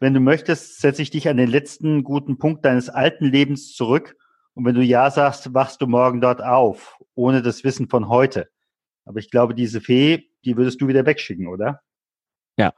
wenn 0.00 0.14
du 0.14 0.20
möchtest, 0.20 0.80
setze 0.80 1.02
ich 1.02 1.10
dich 1.10 1.28
an 1.28 1.36
den 1.36 1.48
letzten 1.48 2.04
guten 2.04 2.38
Punkt 2.38 2.64
deines 2.64 2.88
alten 2.88 3.26
Lebens 3.26 3.74
zurück. 3.74 4.16
Und 4.54 4.64
wenn 4.64 4.74
du 4.74 4.82
Ja 4.82 5.10
sagst, 5.10 5.54
wachst 5.54 5.80
du 5.80 5.86
morgen 5.86 6.20
dort 6.20 6.42
auf, 6.42 6.98
ohne 7.14 7.42
das 7.42 7.64
Wissen 7.64 7.88
von 7.88 8.08
heute. 8.08 8.48
Aber 9.04 9.18
ich 9.18 9.30
glaube, 9.30 9.54
diese 9.54 9.80
Fee, 9.80 10.30
die 10.44 10.56
würdest 10.56 10.80
du 10.80 10.88
wieder 10.88 11.06
wegschicken, 11.06 11.46
oder? 11.46 11.80
Ja. 12.58 12.72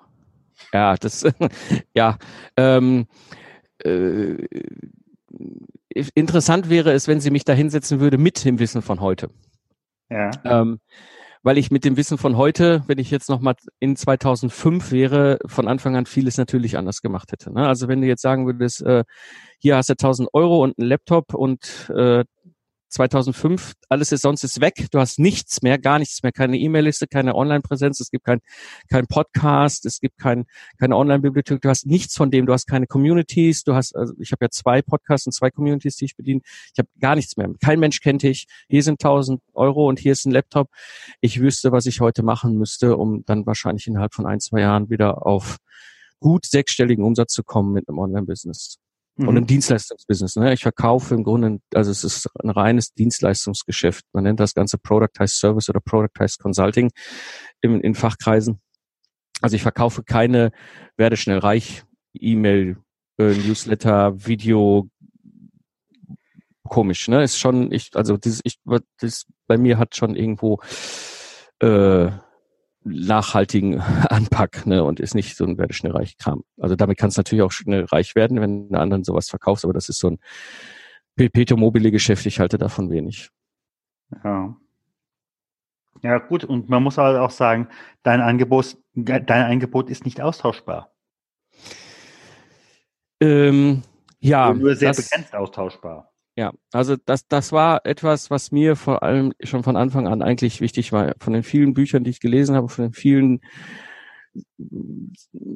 Ja, 0.73 0.95
das, 0.97 1.25
ja. 1.95 2.19
Ähm, 2.57 3.07
äh, 3.85 4.37
interessant 6.15 6.69
wäre 6.71 6.93
es, 6.93 7.09
wenn 7.09 7.21
sie 7.21 7.31
mich 7.31 7.45
da 7.45 7.53
hinsetzen 7.53 8.01
würde 8.01 8.19
mit 8.19 8.45
dem 8.45 8.59
Wissen 8.59 8.83
von 8.83 9.01
heute. 9.01 9.31
Ja. 10.11 10.31
Ähm, 10.45 10.81
weil 11.43 11.59
ich 11.59 11.71
mit 11.71 11.85
dem 11.85 11.97
Wissen 11.97 12.19
von 12.19 12.37
heute, 12.37 12.83
wenn 12.89 12.99
ich 12.99 13.11
jetzt 13.11 13.29
nochmal 13.29 13.55
in 13.79 13.97
2005 13.97 14.91
wäre, 14.91 15.39
von 15.47 15.69
Anfang 15.69 15.97
an 15.97 16.07
vieles 16.07 16.37
natürlich 16.37 16.77
anders 16.77 17.01
gemacht 17.01 17.33
hätte. 17.33 17.53
Ne? 17.53 17.67
Also 17.67 17.89
wenn 17.89 18.01
du 18.01 18.07
jetzt 18.07 18.23
sagen 18.23 18.47
würdest, 18.47 18.83
äh, 18.83 19.05
hier 19.59 19.77
hast 19.77 19.89
du 19.89 19.95
1000 19.95 20.29
Euro 20.33 20.63
und 20.63 20.79
einen 20.79 20.89
Laptop 20.89 21.35
und 21.35 21.91
äh, 21.95 22.25
2005, 22.89 23.75
alles 23.89 24.13
ist 24.13 24.23
sonst 24.23 24.45
ist 24.45 24.61
weg. 24.61 24.87
Du 24.91 24.99
hast 24.99 25.19
nichts 25.19 25.63
mehr, 25.63 25.79
gar 25.79 25.99
nichts 25.99 26.23
mehr, 26.23 26.33
keine 26.33 26.59
E-Mail-Liste, 26.59 27.07
keine 27.07 27.35
Online-Präsenz, 27.35 28.01
es 28.01 28.11
gibt 28.11 28.25
kein, 28.25 28.41
kein 28.89 29.07
Podcast, 29.07 29.87
es 29.87 30.01
gibt 30.01 30.19
kein, 30.19 30.47
keine 30.79 30.97
Online-Bibliothek, 30.97 31.61
du 31.61 31.69
hast 31.69 31.87
nichts 31.87 32.15
von 32.15 32.31
dem, 32.31 32.47
du 32.47 32.53
hast 32.53 32.67
keine 32.67 32.87
Communities, 32.87 33.65
du 33.65 33.75
hast, 33.75 33.95
also 33.95 34.15
ich 34.19 34.33
habe 34.33 34.47
ja 34.47 34.51
zwei 34.51 34.83
Podcasts 34.83 35.27
und 35.27 35.33
zwei 35.33 35.51
Communities, 35.51 35.97
die 35.97 36.07
ich 36.07 36.17
bediene. 36.17 36.41
Ich 36.73 36.79
habe 36.79 36.89
gar 37.01 37.15
nichts 37.15 37.37
mehr. 37.37 37.49
Kein 37.63 37.81
Mensch 37.81 38.01
kennt 38.01 38.23
dich. 38.23 38.47
Hier 38.69 38.83
sind 38.83 39.03
1000 39.03 39.41
Euro 39.55 39.89
und 39.89 39.99
hier 39.99 40.13
ist 40.13 40.25
ein 40.25 40.33
Laptop. 40.33 40.71
Ich 41.21 41.41
wüsste, 41.41 41.73
was 41.73 41.87
ich 41.87 42.01
heute 42.01 42.23
machen 42.23 42.57
müsste, 42.57 42.97
um 42.97 43.25
dann 43.25 43.47
wahrscheinlich 43.47 43.87
innerhalb 43.87 44.15
von 44.15 44.27
ein, 44.27 44.41
zwei 44.41 44.61
Jahren 44.61 44.91
wieder 44.91 45.27
auf 45.27 45.59
gut 46.21 46.47
sechsstelligen 46.47 47.05
Umsatz 47.05 47.33
zu 47.33 47.45
kommen 47.45 47.73
mit 47.73 47.89
einem 47.89 47.99
Online-Business 47.99 48.79
und 49.27 49.37
ein 49.37 49.43
mhm. 49.43 49.47
Dienstleistungsbusiness. 49.47 50.37
Ne? 50.37 50.53
Ich 50.53 50.63
verkaufe 50.63 51.15
im 51.15 51.25
Grunde, 51.25 51.61
also 51.75 51.91
es 51.91 52.05
ist 52.05 52.29
ein 52.43 52.51
reines 52.51 52.93
Dienstleistungsgeschäft. 52.95 54.05
Man 54.13 54.25
nennt 54.25 54.41
das 54.41 54.55
Ganze 54.55 54.79
Productized 54.79 55.39
Service 55.39 55.69
oder 55.69 55.81
Productized 55.81 56.39
Consulting 56.39 56.91
in, 57.61 57.81
in 57.81 57.95
Fachkreisen. 57.95 58.61
Also 59.41 59.57
ich 59.57 59.63
verkaufe 59.63 60.03
keine 60.03 60.53
werde 60.97 61.17
schnell 61.17 61.39
reich 61.39 61.83
E-Mail, 62.13 62.79
äh, 63.19 63.35
Newsletter, 63.35 64.27
Video, 64.27 64.89
komisch, 66.65 67.09
ne? 67.09 67.23
Ist 67.23 67.39
schon, 67.39 67.73
ich, 67.73 67.91
also 67.95 68.17
dieses, 68.17 68.41
ich, 68.45 68.59
das 69.01 69.27
bei 69.47 69.57
mir 69.57 69.79
hat 69.79 69.97
schon 69.97 70.17
irgendwo 70.17 70.61
äh, 71.61 72.11
nachhaltigen 72.89 73.81
Anpack 74.11 74.67
ne, 74.67 74.85
und 74.85 75.01
ist 75.01 75.15
nicht 75.15 75.37
so 75.37 75.45
ein 75.45 75.59
werde 75.59 75.75
schnell 75.75 75.93
reich 75.93 76.17
Kram. 76.19 76.45
Also 76.59 76.77
damit 76.77 76.99
kannst 76.99 77.17
du 77.17 77.21
natürlich 77.21 77.43
auch 77.43 77.53
schnell 77.53 77.85
reich 77.85 78.15
werden, 78.15 78.41
wenn 78.41 78.69
du 78.71 78.79
anderen 78.79 79.05
sowas 79.05 79.29
verkaufst, 79.29 79.65
aber 79.65 79.73
das 79.73 79.89
ist 79.89 79.99
so 79.99 80.11
ein 80.11 80.19
Perpetuum 81.17 81.61
mobile 81.61 81.91
Geschäft, 81.91 82.27
ich 82.27 82.41
halte 82.41 82.59
davon 82.59 82.91
wenig. 82.91 83.31
Ja. 84.25 84.57
Ja, 86.03 86.19
gut, 86.19 86.45
und 86.45 86.69
man 86.69 86.83
muss 86.83 86.97
halt 86.97 87.19
auch 87.19 87.31
sagen, 87.31 87.69
dein 88.05 88.21
Angebot, 88.21 88.77
dein 88.95 89.29
Angebot 89.29 89.91
ist 89.91 90.05
nicht 90.05 90.21
austauschbar. 90.21 90.93
Ähm, 93.21 93.83
ja. 94.21 94.53
Nur 94.55 94.77
sehr 94.77 94.91
das, 94.91 95.09
begrenzt 95.09 95.35
austauschbar. 95.35 96.08
Ja, 96.39 96.53
also 96.71 96.95
das, 96.95 97.27
das 97.27 97.51
war 97.51 97.85
etwas, 97.85 98.31
was 98.31 98.53
mir 98.53 98.77
vor 98.77 99.03
allem 99.03 99.33
schon 99.43 99.65
von 99.65 99.77
Anfang 99.77 100.07
an 100.07 100.23
eigentlich 100.23 100.61
wichtig 100.61 100.93
war. 100.93 101.17
Von 101.19 101.33
den 101.33 101.43
vielen 101.43 101.75
Büchern, 101.75 102.05
die 102.05 102.11
ich 102.11 102.21
gelesen 102.21 102.55
habe, 102.55 102.69
von 102.69 102.85
den 102.85 102.93
vielen 102.93 103.41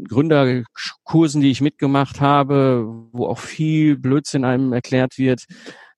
Gründerkursen, 0.08 1.40
die 1.40 1.52
ich 1.52 1.60
mitgemacht 1.60 2.20
habe, 2.20 2.84
wo 3.12 3.26
auch 3.26 3.38
viel 3.38 3.96
Blödsinn 3.96 4.44
einem 4.44 4.72
erklärt 4.72 5.18
wird, 5.18 5.44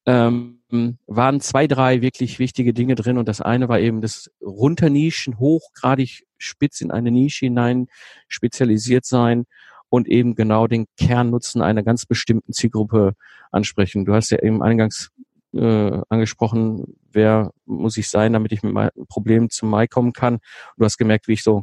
ähm, 0.04 0.60
waren 1.06 1.40
zwei, 1.40 1.66
drei 1.66 2.02
wirklich 2.02 2.38
wichtige 2.38 2.74
Dinge 2.74 2.94
drin. 2.94 3.16
Und 3.16 3.26
das 3.26 3.40
eine 3.40 3.70
war 3.70 3.80
eben 3.80 4.02
das 4.02 4.30
Runternischen, 4.42 5.38
hochgradig 5.38 6.26
spitz 6.36 6.82
in 6.82 6.90
eine 6.90 7.10
Nische 7.10 7.46
hinein 7.46 7.86
spezialisiert 8.28 9.06
sein 9.06 9.46
und 9.94 10.08
eben 10.08 10.34
genau 10.34 10.66
den 10.66 10.86
Kernnutzen 10.96 11.62
einer 11.62 11.84
ganz 11.84 12.04
bestimmten 12.04 12.52
Zielgruppe 12.52 13.14
ansprechen. 13.52 14.04
Du 14.04 14.12
hast 14.12 14.30
ja 14.30 14.42
eben 14.42 14.60
eingangs 14.60 15.12
äh, 15.52 16.00
angesprochen, 16.08 16.96
wer 17.12 17.52
muss 17.64 17.96
ich 17.96 18.10
sein, 18.10 18.32
damit 18.32 18.50
ich 18.50 18.64
mit 18.64 18.72
meinem 18.72 18.90
Problem 19.08 19.50
zum 19.50 19.70
Mai 19.70 19.86
kommen 19.86 20.12
kann. 20.12 20.40
du 20.76 20.84
hast 20.84 20.98
gemerkt, 20.98 21.28
wie 21.28 21.34
ich 21.34 21.44
so 21.44 21.62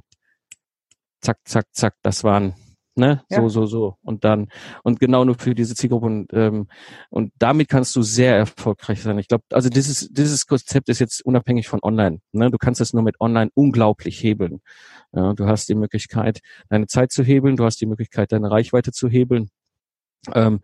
zack, 1.19 1.39
zack, 1.43 1.65
zack, 1.73 1.95
das 2.03 2.23
waren 2.23 2.53
ne, 2.95 3.23
ja. 3.29 3.41
so, 3.41 3.49
so, 3.49 3.65
so 3.65 3.97
und 4.01 4.23
dann 4.23 4.49
und 4.83 4.99
genau 4.99 5.23
nur 5.23 5.35
für 5.35 5.55
diese 5.55 5.75
Zielgruppe 5.75 6.05
und 6.05 6.27
ähm, 6.33 6.67
und 7.09 7.31
damit 7.39 7.69
kannst 7.69 7.95
du 7.95 8.01
sehr 8.01 8.35
erfolgreich 8.35 9.01
sein. 9.01 9.17
Ich 9.19 9.27
glaube, 9.27 9.43
also 9.51 9.69
dieses 9.69 10.09
dieses 10.11 10.45
Konzept 10.47 10.89
ist 10.89 10.99
jetzt 10.99 11.25
unabhängig 11.25 11.67
von 11.67 11.79
Online. 11.83 12.19
Ne, 12.31 12.51
du 12.51 12.57
kannst 12.57 12.81
es 12.81 12.93
nur 12.93 13.03
mit 13.03 13.19
Online 13.19 13.51
unglaublich 13.53 14.21
hebeln. 14.21 14.61
Ja, 15.13 15.33
du 15.33 15.47
hast 15.47 15.69
die 15.69 15.75
Möglichkeit, 15.75 16.39
deine 16.69 16.87
Zeit 16.87 17.11
zu 17.11 17.23
hebeln, 17.23 17.55
du 17.55 17.65
hast 17.65 17.81
die 17.81 17.85
Möglichkeit, 17.85 18.31
deine 18.31 18.51
Reichweite 18.51 18.91
zu 18.91 19.07
hebeln. 19.09 19.49
Ähm, 20.33 20.61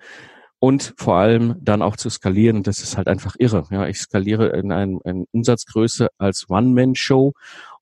und 0.60 0.96
vor 0.98 1.16
allem 1.18 1.56
dann 1.62 1.82
auch 1.82 1.98
zu 1.98 2.10
skalieren. 2.10 2.64
Das 2.64 2.80
ist 2.82 2.98
halt 2.98 3.08
einfach 3.08 3.36
irre. 3.38 3.66
Ja, 3.70 3.88
ich 3.88 4.00
skaliere 4.00 4.48
in 4.58 4.72
einem, 4.72 5.00
eine 5.04 5.26
Umsatzgröße 5.32 6.10
als 6.18 6.50
One-Man-Show 6.50 7.34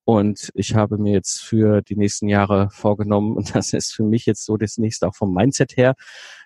und 0.05 0.51
ich 0.53 0.75
habe 0.75 0.97
mir 0.97 1.13
jetzt 1.13 1.43
für 1.43 1.81
die 1.81 1.95
nächsten 1.95 2.27
Jahre 2.27 2.69
vorgenommen, 2.69 3.35
und 3.35 3.55
das 3.55 3.73
ist 3.73 3.93
für 3.93 4.03
mich 4.03 4.25
jetzt 4.25 4.45
so 4.45 4.55
das 4.55 4.77
nächste 4.77 5.07
auch 5.07 5.15
vom 5.15 5.33
Mindset 5.33 5.75
her. 5.75 5.95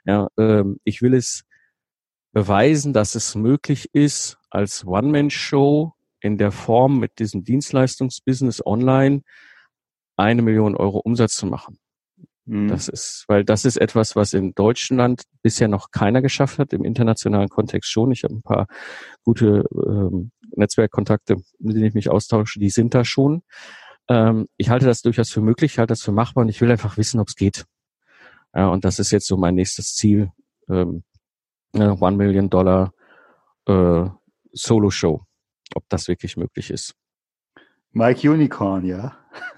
Ja, 0.06 0.30
ähm, 0.38 0.80
ich 0.84 1.02
will 1.02 1.13
es 1.13 1.43
beweisen, 2.32 2.93
dass 2.93 3.15
es 3.15 3.36
möglich 3.36 3.89
ist, 3.93 4.38
als 4.50 4.86
One-Man-Show 4.86 5.93
in 6.22 6.38
der 6.38 6.52
Form 6.52 7.00
mit 7.00 7.19
diesem 7.19 7.43
Dienstleistungsbusiness 7.43 8.65
online 8.65 9.22
eine 10.15 10.41
Million 10.41 10.76
Euro 10.76 11.00
Umsatz 11.00 11.36
zu 11.36 11.45
machen. 11.45 11.80
Mhm. 12.45 12.67
Das 12.67 12.88
ist, 12.88 13.26
weil 13.28 13.43
das 13.43 13.65
ist 13.65 13.78
etwas, 13.78 14.15
was 14.15 14.34
in 14.34 14.54
Deutschland 14.54 15.24
bisher 15.41 15.67
noch 15.67 15.91
keiner 15.91 16.22
geschafft 16.22 16.60
hat, 16.60 16.74
im 16.74 16.84
internationalen 16.84 17.50
Kontext 17.50 17.91
schon. 17.91 18.12
Ich 18.12 18.24
habe 18.24 18.36
ein 18.36 18.41
paar 18.41 18.67
gute 19.24 19.65
ähm, 19.74 20.32
Netzwerkkontakte, 20.60 21.38
mit 21.60 21.76
denen 21.76 21.86
ich 21.86 21.93
mich 21.93 22.10
austausche, 22.10 22.60
die 22.60 22.69
sind 22.69 22.93
da 22.93 23.04
schon. 23.04 23.43
Ähm, 24.10 24.48
ich 24.58 24.69
halte 24.69 24.86
das 24.86 25.02
durchaus 25.02 25.30
für 25.30 25.41
möglich, 25.41 25.74
ich 25.74 25.80
halte 25.80 25.91
das 25.91 26.02
für 26.02 26.12
machbar 26.12 26.43
und 26.43 26.50
ich 26.50 26.62
will 26.62 26.72
einfach 26.72 26.98
wissen, 26.98 27.19
ob 27.19 27.28
es 27.28 27.36
geht. 27.36 27.65
Ja, 28.56 28.67
und 28.67 28.86
das 28.86 29.00
ist 29.00 29.12
jetzt 29.12 29.28
so 29.28 29.38
mein 29.38 29.56
nächstes 29.56 29.95
Ziel. 29.95 30.32
Ähm, 30.69 31.04
One 31.74 32.17
Million 32.17 32.50
Dollar 32.50 32.93
äh, 33.67 34.06
Solo-Show, 34.54 35.22
ob 35.76 35.84
das 35.89 36.08
wirklich 36.08 36.36
möglich 36.36 36.72
ist. 36.72 36.95
Mike 37.91 38.30
Unicorn, 38.30 38.86
ja. 38.86 39.15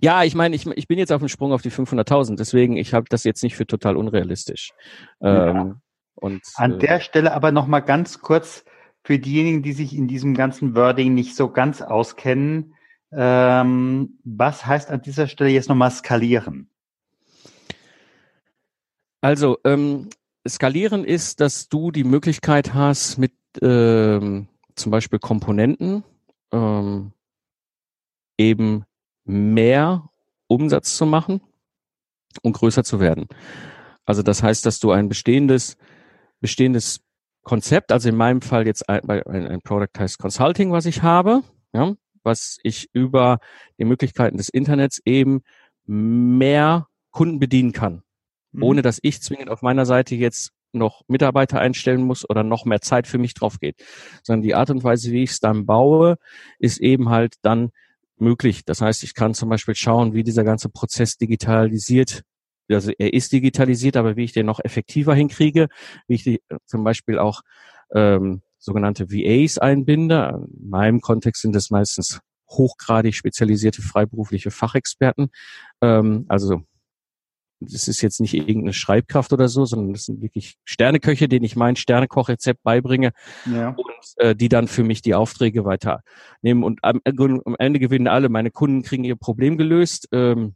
ja, 0.00 0.24
ich 0.24 0.34
meine, 0.34 0.56
ich, 0.56 0.66
ich 0.66 0.88
bin 0.88 0.98
jetzt 0.98 1.12
auf 1.12 1.20
dem 1.20 1.28
Sprung 1.28 1.52
auf 1.52 1.62
die 1.62 1.70
500.000, 1.70 2.36
deswegen 2.36 2.76
ich 2.76 2.92
habe 2.94 3.06
das 3.08 3.24
jetzt 3.24 3.42
nicht 3.42 3.56
für 3.56 3.66
total 3.66 3.96
unrealistisch. 3.96 4.72
Ja. 5.20 5.76
Und, 6.14 6.42
An 6.56 6.74
äh, 6.74 6.78
der 6.78 7.00
Stelle 7.00 7.32
aber 7.32 7.52
noch 7.52 7.66
mal 7.66 7.80
ganz 7.80 8.20
kurz 8.20 8.64
für 9.02 9.18
diejenigen, 9.18 9.62
die 9.62 9.72
sich 9.72 9.94
in 9.94 10.08
diesem 10.08 10.34
ganzen 10.34 10.74
Wording 10.74 11.14
nicht 11.14 11.36
so 11.36 11.50
ganz 11.50 11.82
auskennen. 11.82 12.74
Ähm, 13.12 14.18
was 14.24 14.66
heißt 14.66 14.90
an 14.90 15.02
dieser 15.02 15.28
Stelle 15.28 15.50
jetzt 15.50 15.68
nochmal 15.68 15.90
skalieren? 15.90 16.68
Also, 19.20 19.58
ähm, 19.64 20.08
skalieren 20.46 21.04
ist, 21.04 21.40
dass 21.40 21.68
du 21.68 21.90
die 21.90 22.04
Möglichkeit 22.04 22.74
hast, 22.74 23.18
mit 23.18 23.32
ähm, 23.62 24.48
zum 24.74 24.92
Beispiel 24.92 25.18
Komponenten 25.18 26.04
ähm, 26.52 27.12
eben 28.36 28.84
mehr 29.24 30.08
Umsatz 30.46 30.96
zu 30.96 31.06
machen 31.06 31.40
und 32.42 32.52
größer 32.52 32.84
zu 32.84 33.00
werden. 33.00 33.28
Also 34.04 34.22
das 34.22 34.42
heißt, 34.42 34.66
dass 34.66 34.80
du 34.80 34.90
ein 34.90 35.08
bestehendes, 35.08 35.76
bestehendes 36.44 37.00
Konzept, 37.42 37.90
also 37.90 38.10
in 38.10 38.16
meinem 38.16 38.42
Fall 38.42 38.66
jetzt 38.66 38.86
ein, 38.86 39.08
ein, 39.08 39.46
ein 39.46 39.60
Product 39.62 39.98
heißt 39.98 40.18
Consulting, 40.18 40.72
was 40.72 40.84
ich 40.84 41.02
habe, 41.02 41.42
ja, 41.72 41.94
was 42.22 42.58
ich 42.62 42.90
über 42.92 43.38
die 43.78 43.86
Möglichkeiten 43.86 44.36
des 44.36 44.50
Internets 44.50 45.00
eben 45.06 45.40
mehr 45.86 46.86
Kunden 47.12 47.38
bedienen 47.38 47.72
kann, 47.72 48.02
mhm. 48.52 48.62
ohne 48.62 48.82
dass 48.82 48.98
ich 49.00 49.22
zwingend 49.22 49.48
auf 49.48 49.62
meiner 49.62 49.86
Seite 49.86 50.16
jetzt 50.16 50.50
noch 50.72 51.00
Mitarbeiter 51.08 51.60
einstellen 51.60 52.02
muss 52.02 52.28
oder 52.28 52.42
noch 52.42 52.66
mehr 52.66 52.82
Zeit 52.82 53.06
für 53.06 53.16
mich 53.16 53.32
drauf 53.32 53.58
geht, 53.58 53.82
sondern 54.22 54.42
die 54.42 54.54
Art 54.54 54.68
und 54.68 54.84
Weise, 54.84 55.12
wie 55.12 55.22
ich 55.22 55.30
es 55.30 55.40
dann 55.40 55.64
baue, 55.64 56.18
ist 56.58 56.78
eben 56.78 57.08
halt 57.08 57.36
dann 57.40 57.70
möglich. 58.18 58.66
Das 58.66 58.82
heißt, 58.82 59.02
ich 59.02 59.14
kann 59.14 59.32
zum 59.32 59.48
Beispiel 59.48 59.76
schauen, 59.76 60.12
wie 60.12 60.24
dieser 60.24 60.44
ganze 60.44 60.68
Prozess 60.68 61.16
digitalisiert 61.16 62.22
also 62.70 62.92
er 62.98 63.12
ist 63.12 63.32
digitalisiert, 63.32 63.96
aber 63.96 64.16
wie 64.16 64.24
ich 64.24 64.32
den 64.32 64.46
noch 64.46 64.60
effektiver 64.62 65.14
hinkriege, 65.14 65.68
wie 66.06 66.14
ich 66.14 66.24
die, 66.24 66.40
äh, 66.48 66.58
zum 66.66 66.84
Beispiel 66.84 67.18
auch 67.18 67.42
ähm, 67.94 68.42
sogenannte 68.58 69.10
VAs 69.10 69.58
einbinde. 69.58 70.46
In 70.60 70.70
meinem 70.70 71.00
Kontext 71.00 71.42
sind 71.42 71.54
es 71.54 71.70
meistens 71.70 72.20
hochgradig 72.48 73.14
spezialisierte 73.14 73.82
freiberufliche 73.82 74.50
Fachexperten. 74.50 75.30
Ähm, 75.80 76.24
also 76.28 76.62
das 77.60 77.88
ist 77.88 78.02
jetzt 78.02 78.20
nicht 78.20 78.34
irgendeine 78.34 78.72
Schreibkraft 78.72 79.32
oder 79.32 79.48
so, 79.48 79.64
sondern 79.64 79.92
das 79.92 80.04
sind 80.04 80.20
wirklich 80.20 80.56
Sterneköche, 80.64 81.28
denen 81.28 81.44
ich 81.44 81.56
mein 81.56 81.76
Sternekochrezept 81.76 82.62
beibringe 82.62 83.12
ja. 83.46 83.70
und 83.70 83.86
äh, 84.16 84.34
die 84.34 84.48
dann 84.48 84.68
für 84.68 84.84
mich 84.84 85.02
die 85.02 85.14
Aufträge 85.14 85.64
weiternehmen. 85.64 86.62
Und 86.62 86.80
am, 86.82 87.00
am 87.04 87.56
Ende 87.58 87.78
gewinnen 87.78 88.08
alle. 88.08 88.28
Meine 88.28 88.50
Kunden 88.50 88.82
kriegen 88.82 89.04
ihr 89.04 89.16
Problem 89.16 89.56
gelöst. 89.56 90.08
Ähm, 90.12 90.54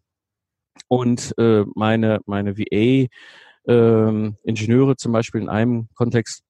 und 0.86 1.34
äh, 1.38 1.64
meine, 1.74 2.20
meine 2.26 2.56
VA-Ingenieure 2.56 4.90
ähm, 4.90 4.98
zum 4.98 5.12
Beispiel 5.12 5.40
in 5.40 5.48
einem 5.48 5.88
Kontext, 5.94 6.44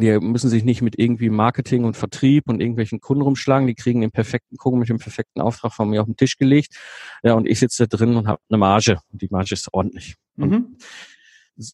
die 0.00 0.18
müssen 0.20 0.48
sich 0.48 0.64
nicht 0.64 0.82
mit 0.82 0.98
irgendwie 0.98 1.28
Marketing 1.28 1.84
und 1.84 1.96
Vertrieb 1.96 2.48
und 2.48 2.60
irgendwelchen 2.60 3.00
Kunden 3.00 3.22
rumschlagen. 3.22 3.66
Die 3.66 3.74
kriegen 3.74 4.00
den 4.00 4.10
perfekten 4.10 4.56
Kunden 4.56 4.78
mit 4.78 4.88
dem 4.88 4.98
perfekten 4.98 5.40
Auftrag 5.40 5.72
von 5.72 5.90
mir 5.90 6.00
auf 6.00 6.06
den 6.06 6.16
Tisch 6.16 6.36
gelegt. 6.36 6.76
Ja, 7.22 7.34
und 7.34 7.48
ich 7.48 7.58
sitze 7.58 7.88
da 7.88 7.96
drin 7.96 8.16
und 8.16 8.28
habe 8.28 8.40
eine 8.48 8.58
Marge. 8.58 9.00
Und 9.12 9.22
die 9.22 9.28
Marge 9.30 9.54
ist 9.54 9.68
ordentlich. 9.72 10.14
Mhm. 10.36 10.76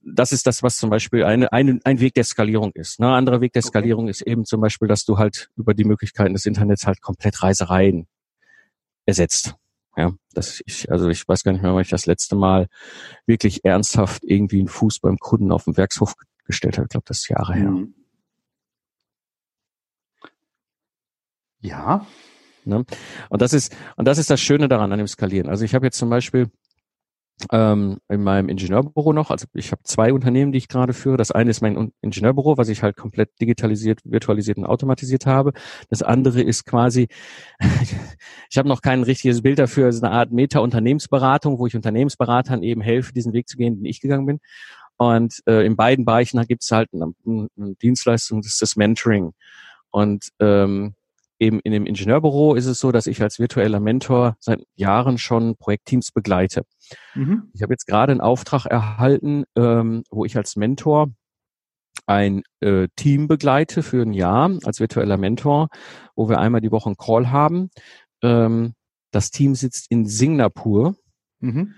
Das 0.03 0.33
ist 0.33 0.47
das, 0.47 0.63
was 0.63 0.79
zum 0.79 0.89
Beispiel 0.89 1.25
eine, 1.25 1.53
eine, 1.53 1.79
ein 1.85 2.01
Weg 2.01 2.15
der 2.15 2.25
Skalierung 2.25 2.73
ist. 2.73 2.99
Ein 2.99 3.09
ne? 3.09 3.15
anderer 3.15 3.43
Weg 3.43 3.53
der 3.53 3.61
Skalierung 3.61 4.05
okay. 4.05 4.13
ist 4.13 4.23
eben 4.23 4.47
zum 4.47 4.63
Beispiel, 4.63 4.89
dass 4.89 5.05
du 5.05 5.19
halt 5.19 5.51
über 5.57 5.75
die 5.75 5.85
Möglichkeiten 5.85 6.33
des 6.33 6.47
Internets 6.47 6.87
halt 6.87 7.03
komplett 7.03 7.43
Reisereien 7.43 8.07
ersetzt. 9.05 9.57
Ja, 9.97 10.13
dass 10.33 10.61
ich, 10.67 10.91
also 10.91 11.09
ich 11.09 11.27
weiß 11.29 11.45
gar 11.45 11.53
nicht 11.53 11.63
mehr, 11.63 11.73
wann 11.73 11.83
ich 11.83 11.91
das 11.91 12.07
letzte 12.07 12.35
Mal 12.35 12.69
wirklich 13.27 13.65
ernsthaft 13.65 14.25
irgendwie 14.25 14.59
einen 14.59 14.69
Fuß 14.69 14.99
beim 15.01 15.19
Kunden 15.19 15.53
auf 15.53 15.65
dem 15.65 15.77
Werkshof 15.77 16.15
gestellt 16.47 16.79
habe. 16.79 16.87
Ich 16.87 16.91
glaube, 16.91 17.07
das 17.07 17.19
ist 17.21 17.29
Jahre 17.29 17.55
her. 17.55 17.71
Mhm. 17.71 17.95
Ja. 21.61 22.07
Ne? 22.65 22.85
Und 23.29 23.43
das 23.43 23.53
ist, 23.53 23.75
und 23.97 24.07
das 24.07 24.19
ist 24.19 24.31
das 24.31 24.41
Schöne 24.41 24.69
daran 24.69 24.93
an 24.93 24.99
dem 24.99 25.07
Skalieren. 25.07 25.49
Also 25.49 25.65
ich 25.65 25.75
habe 25.75 25.87
jetzt 25.87 25.99
zum 25.99 26.11
Beispiel 26.11 26.51
ähm, 27.51 27.99
in 28.09 28.23
meinem 28.23 28.49
Ingenieurbüro 28.49 29.13
noch. 29.13 29.31
Also 29.31 29.47
ich 29.55 29.73
habe 29.73 29.83
zwei 29.83 30.13
Unternehmen, 30.13 30.53
die 30.53 30.59
ich 30.59 30.69
gerade 30.69 30.93
führe. 30.93 31.17
Das 31.17 31.31
eine 31.31 31.51
ist 31.51 31.61
mein 31.61 31.93
Ingenieurbüro, 32.01 32.57
was 32.57 32.69
ich 32.69 32.83
halt 32.83 32.97
komplett 32.97 33.31
digitalisiert, 33.41 34.01
virtualisiert 34.05 34.59
und 34.59 34.67
automatisiert 34.67 35.27
habe. 35.27 35.53
Das 35.91 36.03
andere 36.03 36.43
ist 36.43 36.65
quasi, 36.65 37.09
ich 38.51 38.59
habe 38.59 38.69
noch 38.69 38.83
kein 38.83 39.03
richtiges 39.03 39.43
Bild 39.43 39.59
dafür, 39.59 39.89
es 39.89 39.97
ist 39.97 40.05
eine 40.05 40.13
Art 40.13 40.33
Meta-Unternehmensberatung, 40.33 41.59
wo 41.59 41.67
ich 41.67 41.77
Unternehmensberatern 41.77 42.63
eben 42.63 42.81
helfe, 42.81 43.13
diesen 43.13 43.33
Weg 43.33 43.49
zu 43.49 43.57
gehen, 43.57 43.77
den 43.77 43.85
ich 43.85 44.01
gegangen 44.01 44.27
bin. 44.27 44.41
Und 44.97 45.41
äh, 45.47 45.67
in 45.67 45.77
beiden 45.77 46.05
Bereichen 46.05 46.41
gibt 46.47 46.63
es 46.63 46.71
halt 46.71 46.89
eine, 46.93 47.13
eine 47.27 47.75
Dienstleistung, 47.83 48.43
das 48.43 48.53
ist 48.53 48.63
das 48.63 48.77
Mentoring. 48.77 49.33
Und 49.91 50.29
ähm, 50.41 50.95
eben 51.45 51.61
in 51.61 51.73
dem 51.73 51.87
Ingenieurbüro 51.87 52.55
ist 52.55 52.67
es 52.67 52.81
so, 52.81 52.91
dass 52.91 53.07
ich 53.07 53.23
als 53.23 53.39
virtueller 53.39 53.81
Mentor 53.81 54.37
seit 54.41 54.61
Jahren 54.75 55.19
schon 55.19 55.57
Projektteams 55.57 56.11
begleite. 56.11 56.65
Mhm. 57.15 57.51
Ich 57.53 57.63
habe 57.63 57.73
jetzt 57.73 57.87
gerade 57.87 58.13
einen 58.13 58.21
Auftrag 58.21 58.67
erhalten, 58.67 59.45
ähm, 59.57 60.05
wo 60.11 60.25
ich 60.25 60.37
als 60.37 60.57
Mentor 60.57 61.09
ein 62.07 62.43
äh, 62.61 62.89
Team 62.97 63.29
begleite 63.29 63.83
für 63.83 64.03
ein 64.03 64.13
Jahr 64.13 64.51
als 64.65 64.81
virtueller 64.81 65.17
Mentor, 65.17 65.69
wo 66.17 66.29
wir 66.29 66.39
einmal 66.39 66.61
die 66.61 66.73
Woche 66.73 66.87
einen 66.87 66.97
Call 66.97 67.31
haben. 67.31 67.71
Ähm, 68.23 68.75
das 69.11 69.31
Team 69.31 69.55
sitzt 69.55 69.91
in 69.91 70.07
Singapur. 70.07 70.97
Mhm. 71.41 71.75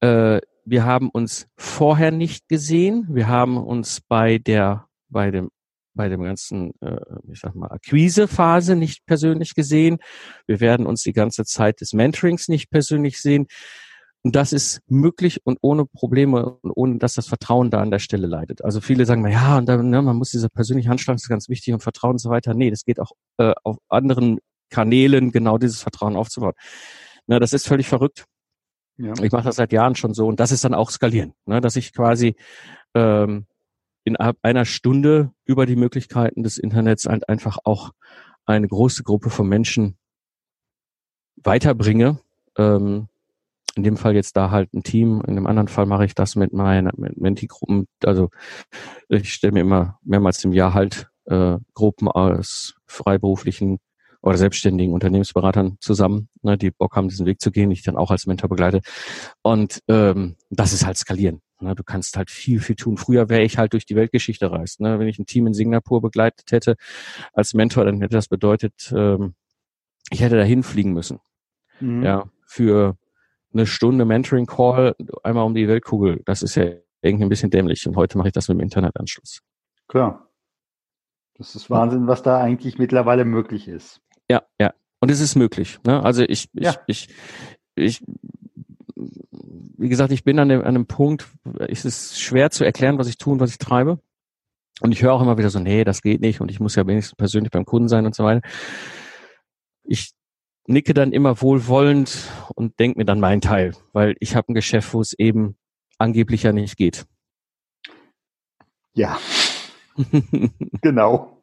Äh, 0.00 0.40
wir 0.66 0.84
haben 0.84 1.10
uns 1.10 1.46
vorher 1.56 2.10
nicht 2.10 2.48
gesehen. 2.48 3.06
Wir 3.10 3.28
haben 3.28 3.56
uns 3.56 4.00
bei 4.00 4.38
der 4.38 4.86
bei 5.08 5.30
dem 5.30 5.50
bei 5.94 6.08
dem 6.08 6.22
ganzen, 6.22 6.72
äh, 6.80 7.00
ich 7.30 7.40
sag 7.40 7.54
mal, 7.54 7.70
Akquisephase 7.70 8.76
nicht 8.76 9.06
persönlich 9.06 9.54
gesehen. 9.54 9.98
Wir 10.46 10.60
werden 10.60 10.86
uns 10.86 11.02
die 11.02 11.12
ganze 11.12 11.44
Zeit 11.44 11.80
des 11.80 11.92
Mentorings 11.92 12.48
nicht 12.48 12.70
persönlich 12.70 13.20
sehen. 13.20 13.46
Und 14.22 14.36
das 14.36 14.54
ist 14.54 14.80
möglich 14.86 15.40
und 15.44 15.58
ohne 15.60 15.84
Probleme 15.84 16.56
und 16.62 16.72
ohne, 16.74 16.98
dass 16.98 17.12
das 17.12 17.28
Vertrauen 17.28 17.70
da 17.70 17.80
an 17.80 17.90
der 17.90 17.98
Stelle 17.98 18.26
leidet. 18.26 18.64
Also 18.64 18.80
viele 18.80 19.04
sagen, 19.04 19.26
ja, 19.28 19.58
und 19.58 19.66
dann, 19.66 19.90
ne, 19.90 20.00
man 20.00 20.16
muss 20.16 20.30
diese 20.30 20.48
persönliche 20.48 20.88
Handschlag, 20.88 21.16
das 21.16 21.24
ist 21.24 21.28
ganz 21.28 21.50
wichtig 21.50 21.74
und 21.74 21.82
Vertrauen 21.82 22.12
und 22.12 22.18
so 22.18 22.30
weiter. 22.30 22.54
Nee, 22.54 22.70
das 22.70 22.84
geht 22.84 23.00
auch 23.00 23.12
äh, 23.36 23.52
auf 23.64 23.76
anderen 23.90 24.38
Kanälen, 24.70 25.30
genau 25.30 25.58
dieses 25.58 25.82
Vertrauen 25.82 26.16
aufzubauen. 26.16 26.54
Na, 27.26 27.38
das 27.38 27.52
ist 27.52 27.68
völlig 27.68 27.86
verrückt. 27.86 28.24
Ja. 28.96 29.12
Ich 29.22 29.30
mache 29.32 29.44
das 29.44 29.56
seit 29.56 29.72
Jahren 29.72 29.94
schon 29.94 30.14
so 30.14 30.26
und 30.26 30.40
das 30.40 30.52
ist 30.52 30.64
dann 30.64 30.72
auch 30.72 30.90
skalieren, 30.90 31.34
ne, 31.44 31.60
dass 31.60 31.76
ich 31.76 31.92
quasi 31.92 32.34
ähm, 32.94 33.46
innerhalb 34.04 34.38
einer 34.42 34.64
Stunde 34.64 35.32
über 35.44 35.66
die 35.66 35.76
Möglichkeiten 35.76 36.42
des 36.42 36.58
Internets 36.58 37.06
halt 37.06 37.28
einfach 37.28 37.58
auch 37.64 37.92
eine 38.46 38.68
große 38.68 39.02
Gruppe 39.02 39.30
von 39.30 39.48
Menschen 39.48 39.96
weiterbringe. 41.36 42.18
Ähm, 42.56 43.08
in 43.76 43.82
dem 43.82 43.96
Fall 43.96 44.14
jetzt 44.14 44.36
da 44.36 44.50
halt 44.50 44.72
ein 44.72 44.84
Team, 44.84 45.22
in 45.26 45.34
dem 45.34 45.46
anderen 45.46 45.68
Fall 45.68 45.86
mache 45.86 46.04
ich 46.04 46.14
das 46.14 46.36
mit 46.36 46.52
meinen 46.52 46.90
mit 46.96 47.16
Menti-Gruppen. 47.20 47.86
Also 48.04 48.30
ich 49.08 49.32
stelle 49.32 49.52
mir 49.52 49.60
immer 49.60 49.98
mehrmals 50.02 50.44
im 50.44 50.52
Jahr 50.52 50.74
halt 50.74 51.08
äh, 51.24 51.56
Gruppen 51.74 52.08
aus 52.08 52.74
freiberuflichen 52.86 53.80
oder 54.22 54.38
selbstständigen 54.38 54.94
Unternehmensberatern 54.94 55.76
zusammen, 55.80 56.28
ne, 56.42 56.56
die 56.56 56.70
Bock 56.70 56.96
haben, 56.96 57.08
diesen 57.08 57.26
Weg 57.26 57.40
zu 57.40 57.50
gehen, 57.50 57.70
ich 57.70 57.82
dann 57.82 57.96
auch 57.96 58.10
als 58.10 58.26
Mentor 58.26 58.48
begleite. 58.48 58.80
Und 59.42 59.80
ähm, 59.88 60.36
das 60.50 60.72
ist 60.72 60.86
halt 60.86 60.96
skalieren. 60.96 61.42
Ne? 61.64 61.74
Du 61.74 61.82
kannst 61.82 62.16
halt 62.16 62.30
viel, 62.30 62.60
viel 62.60 62.76
tun. 62.76 62.96
Früher 62.96 63.28
wäre 63.28 63.42
ich 63.42 63.58
halt 63.58 63.72
durch 63.72 63.86
die 63.86 63.96
Weltgeschichte 63.96 64.50
reist. 64.50 64.80
Ne? 64.80 64.98
Wenn 64.98 65.08
ich 65.08 65.18
ein 65.18 65.26
Team 65.26 65.46
in 65.46 65.54
Singapur 65.54 66.00
begleitet 66.00 66.52
hätte 66.52 66.76
als 67.32 67.54
Mentor, 67.54 67.84
dann 67.84 68.00
hätte 68.00 68.14
das 68.14 68.28
bedeutet, 68.28 68.92
ähm, 68.96 69.34
ich 70.10 70.20
hätte 70.20 70.36
dahin 70.36 70.62
fliegen 70.62 70.92
müssen. 70.92 71.20
Mhm. 71.80 72.02
Ja, 72.02 72.30
für 72.46 72.96
eine 73.52 73.66
Stunde 73.66 74.04
Mentoring-Call 74.04 74.94
einmal 75.22 75.44
um 75.44 75.54
die 75.54 75.68
Weltkugel. 75.68 76.22
Das 76.24 76.42
ist 76.42 76.54
ja 76.54 76.64
irgendwie 77.02 77.24
ein 77.24 77.28
bisschen 77.28 77.50
dämlich. 77.50 77.86
Und 77.86 77.96
heute 77.96 78.18
mache 78.18 78.28
ich 78.28 78.34
das 78.34 78.48
mit 78.48 78.58
dem 78.58 78.62
Internetanschluss. 78.62 79.42
Klar. 79.88 80.28
Das 81.36 81.54
ist 81.56 81.68
Wahnsinn, 81.68 82.06
was 82.06 82.22
da 82.22 82.40
eigentlich 82.40 82.78
mittlerweile 82.78 83.24
möglich 83.24 83.66
ist. 83.66 84.00
Ja, 84.30 84.42
ja. 84.60 84.72
Und 85.00 85.10
es 85.10 85.20
ist 85.20 85.34
möglich. 85.34 85.80
Ne? 85.84 86.02
Also 86.02 86.22
ich, 86.22 86.48
ich, 86.54 86.64
ja. 86.64 86.74
ich, 86.86 87.08
ich 87.74 88.02
wie 89.30 89.88
gesagt, 89.88 90.12
ich 90.12 90.24
bin 90.24 90.38
an, 90.38 90.48
dem, 90.48 90.60
an 90.60 90.66
einem 90.66 90.86
Punkt, 90.86 91.28
es 91.68 91.84
ist 91.84 92.20
schwer 92.20 92.50
zu 92.50 92.64
erklären, 92.64 92.98
was 92.98 93.08
ich 93.08 93.18
tue 93.18 93.32
und 93.32 93.40
was 93.40 93.50
ich 93.50 93.58
treibe. 93.58 93.98
Und 94.80 94.92
ich 94.92 95.02
höre 95.02 95.12
auch 95.12 95.22
immer 95.22 95.38
wieder 95.38 95.50
so, 95.50 95.60
nee, 95.60 95.84
das 95.84 96.02
geht 96.02 96.20
nicht 96.20 96.40
und 96.40 96.50
ich 96.50 96.60
muss 96.60 96.74
ja 96.74 96.86
wenigstens 96.86 97.16
persönlich 97.16 97.50
beim 97.50 97.64
Kunden 97.64 97.88
sein 97.88 98.06
und 98.06 98.14
so 98.14 98.24
weiter. 98.24 98.40
Ich 99.84 100.12
nicke 100.66 100.94
dann 100.94 101.12
immer 101.12 101.40
wohlwollend 101.40 102.28
und 102.54 102.78
denke 102.80 102.98
mir 102.98 103.04
dann 103.04 103.20
meinen 103.20 103.40
Teil, 103.40 103.74
weil 103.92 104.16
ich 104.20 104.34
habe 104.34 104.52
ein 104.52 104.54
Geschäft, 104.54 104.92
wo 104.94 105.00
es 105.00 105.12
eben 105.12 105.56
angeblich 105.98 106.42
ja 106.42 106.52
nicht 106.52 106.76
geht. 106.76 107.06
Ja. 108.94 109.18
genau. 110.82 111.42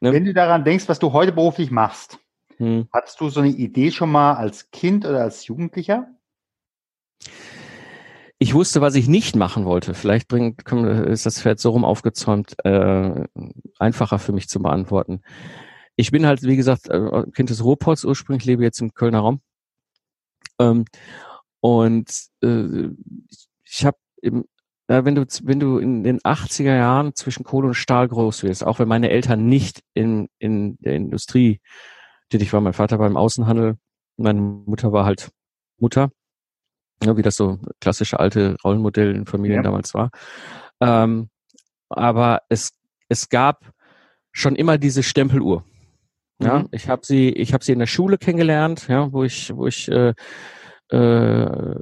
Ne? 0.00 0.12
Wenn 0.12 0.24
du 0.24 0.34
daran 0.34 0.64
denkst, 0.64 0.88
was 0.88 0.98
du 0.98 1.12
heute 1.12 1.32
beruflich 1.32 1.70
machst, 1.70 2.18
hm. 2.58 2.88
hattest 2.92 3.20
du 3.20 3.28
so 3.28 3.40
eine 3.40 3.50
Idee 3.50 3.90
schon 3.90 4.10
mal 4.10 4.34
als 4.34 4.70
Kind 4.70 5.04
oder 5.04 5.22
als 5.22 5.46
Jugendlicher? 5.46 6.08
Ich 8.38 8.52
wusste, 8.52 8.80
was 8.80 8.94
ich 8.94 9.08
nicht 9.08 9.34
machen 9.34 9.64
wollte. 9.64 9.94
Vielleicht 9.94 10.28
bringt, 10.28 10.70
ist 10.70 11.24
das 11.24 11.40
Pferd 11.40 11.58
so 11.58 11.70
rum 11.70 11.84
aufgezäumt, 11.84 12.54
äh, 12.64 13.24
einfacher 13.78 14.18
für 14.18 14.32
mich 14.32 14.48
zu 14.48 14.60
beantworten. 14.60 15.22
Ich 15.96 16.10
bin 16.10 16.26
halt, 16.26 16.42
wie 16.42 16.56
gesagt, 16.56 16.88
äh, 16.88 17.24
Kind 17.32 17.48
des 17.48 17.64
Ruhrpots 17.64 18.04
ursprünglich, 18.04 18.44
lebe 18.44 18.62
jetzt 18.62 18.80
im 18.80 18.92
Kölner 18.92 19.20
Raum. 19.20 19.40
Ähm, 20.58 20.84
und 21.60 22.10
äh, 22.42 22.88
ich 23.64 23.86
habe 23.86 23.96
im 24.20 24.44
ja, 24.88 25.04
wenn 25.04 25.16
du, 25.16 25.26
wenn 25.42 25.58
du 25.58 25.78
in 25.78 26.04
den 26.04 26.20
80er 26.20 26.76
Jahren 26.76 27.14
zwischen 27.14 27.42
Kohle 27.42 27.68
und 27.68 27.74
Stahl 27.74 28.06
groß 28.06 28.44
wirst, 28.44 28.64
auch 28.64 28.78
wenn 28.78 28.86
meine 28.86 29.10
Eltern 29.10 29.46
nicht 29.46 29.82
in, 29.94 30.28
in 30.38 30.76
der 30.78 30.94
Industrie 30.94 31.60
tätig 32.30 32.52
waren, 32.52 32.64
mein 32.64 32.72
Vater 32.72 32.98
war 32.98 33.06
im 33.06 33.16
Außenhandel, 33.16 33.76
meine 34.16 34.40
Mutter 34.40 34.92
war 34.92 35.04
halt 35.04 35.30
Mutter, 35.78 36.10
ja, 37.02 37.16
wie 37.16 37.22
das 37.22 37.36
so 37.36 37.58
klassische 37.80 38.18
alte 38.18 38.56
Rollenmodell 38.64 39.14
in 39.14 39.26
Familien 39.26 39.58
ja. 39.58 39.62
damals 39.62 39.94
war. 39.94 40.10
Ähm, 40.80 41.28
aber 41.88 42.42
es, 42.48 42.72
es 43.08 43.28
gab 43.28 43.72
schon 44.32 44.56
immer 44.56 44.78
diese 44.78 45.02
Stempeluhr. 45.02 45.64
Ja, 46.38 46.60
mhm. 46.60 46.68
ich 46.70 46.88
habe 46.88 47.04
sie, 47.04 47.30
ich 47.30 47.54
habe 47.54 47.64
sie 47.64 47.72
in 47.72 47.78
der 47.78 47.86
Schule 47.86 48.18
kennengelernt, 48.18 48.88
ja, 48.88 49.10
wo 49.12 49.24
ich, 49.24 49.54
wo 49.54 49.66
ich 49.66 49.88
äh, 49.88 50.14
äh, 50.90 51.76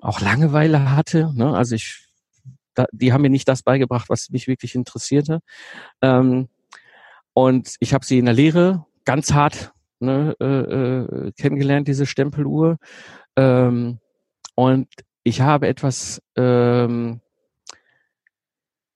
auch 0.00 0.20
Langeweile 0.20 0.94
hatte. 0.94 1.32
Ne? 1.34 1.54
Also 1.54 1.74
ich 1.74 2.08
da, 2.78 2.86
die 2.92 3.12
haben 3.12 3.22
mir 3.22 3.30
nicht 3.30 3.48
das 3.48 3.62
beigebracht, 3.62 4.08
was 4.08 4.30
mich 4.30 4.46
wirklich 4.46 4.76
interessierte. 4.76 5.40
Ähm, 6.00 6.48
und 7.32 7.74
ich 7.80 7.92
habe 7.92 8.04
sie 8.04 8.18
in 8.18 8.26
der 8.26 8.34
Lehre 8.34 8.86
ganz 9.08 9.32
hart 9.32 9.72
ne, 10.00 10.36
äh, 10.38 10.44
äh, 10.44 11.32
kennengelernt, 11.32 11.88
diese 11.88 12.04
Stempeluhr. 12.04 12.76
Ähm, 13.36 14.00
und 14.54 14.86
ich 15.22 15.40
habe 15.40 15.66
etwas 15.66 16.20
ähm, 16.36 17.22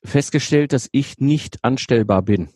festgestellt, 0.05 0.75
dass 0.75 0.91
ich 0.93 1.17
nicht 1.17 1.65
anstellbar 1.65 2.21
bin. 2.21 2.51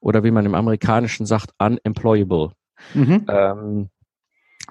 Oder 0.00 0.24
wie 0.24 0.30
man 0.30 0.44
im 0.44 0.54
Amerikanischen 0.54 1.24
sagt, 1.24 1.54
unemployable. 1.58 2.52
Mhm. 2.92 3.24
Ähm, 3.28 3.88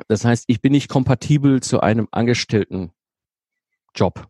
das 0.08 0.24
heißt, 0.24 0.43
ich 0.45 0.62
bin 0.62 0.74
nicht 0.74 0.89
kompatibel 0.89 1.64
zu 1.64 1.80
einem 1.80 2.08
Angestellten 2.12 2.91
Job. 3.95 4.28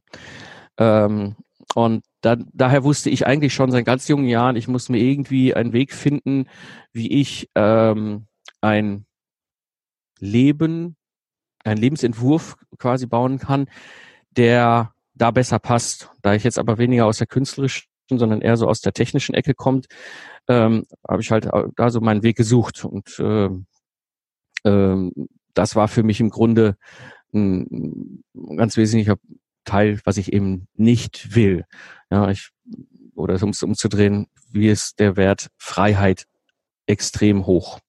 Ähm, 0.77 1.35
und 1.75 2.05
da, 2.21 2.35
daher 2.53 2.83
wusste 2.83 3.09
ich 3.09 3.27
eigentlich 3.27 3.53
schon 3.53 3.71
seit 3.71 3.85
ganz 3.85 4.07
jungen 4.07 4.27
Jahren, 4.27 4.55
ich 4.55 4.67
muss 4.67 4.89
mir 4.89 4.99
irgendwie 4.99 5.53
einen 5.53 5.73
Weg 5.73 5.93
finden, 5.93 6.47
wie 6.91 7.11
ich 7.11 7.49
ähm, 7.55 8.27
ein 8.61 9.05
Leben, 10.19 10.95
einen 11.63 11.79
Lebensentwurf 11.79 12.55
quasi 12.77 13.05
bauen 13.05 13.39
kann, 13.39 13.67
der 14.31 14.93
da 15.13 15.31
besser 15.31 15.59
passt. 15.59 16.11
Da 16.21 16.33
ich 16.33 16.43
jetzt 16.43 16.59
aber 16.59 16.77
weniger 16.77 17.05
aus 17.05 17.17
der 17.17 17.27
künstlerischen, 17.27 17.87
sondern 18.09 18.41
eher 18.41 18.57
so 18.57 18.67
aus 18.67 18.81
der 18.81 18.93
technischen 18.93 19.35
Ecke 19.35 19.53
kommt, 19.53 19.87
ähm, 20.47 20.85
habe 21.07 21.21
ich 21.21 21.31
halt 21.31 21.49
da 21.75 21.89
so 21.89 22.01
meinen 22.01 22.23
Weg 22.23 22.37
gesucht. 22.37 22.85
Und 22.85 23.19
äh, 23.19 23.49
ähm, 24.65 25.11
das 25.53 25.75
war 25.75 25.87
für 25.87 26.03
mich 26.03 26.19
im 26.19 26.29
Grunde 26.29 26.77
ein 27.33 28.23
ganz 28.55 28.77
wesentlicher 28.77 29.17
Teil, 29.65 29.99
was 30.05 30.17
ich 30.17 30.31
eben 30.33 30.67
nicht 30.75 31.35
will. 31.35 31.65
Ja, 32.09 32.29
ich, 32.29 32.49
oder 33.15 33.41
um 33.43 33.49
es 33.49 33.63
umzudrehen, 33.63 34.27
wie 34.51 34.69
ist 34.69 34.99
der 34.99 35.17
Wert 35.17 35.49
Freiheit 35.57 36.25
extrem 36.85 37.45
hoch. 37.45 37.79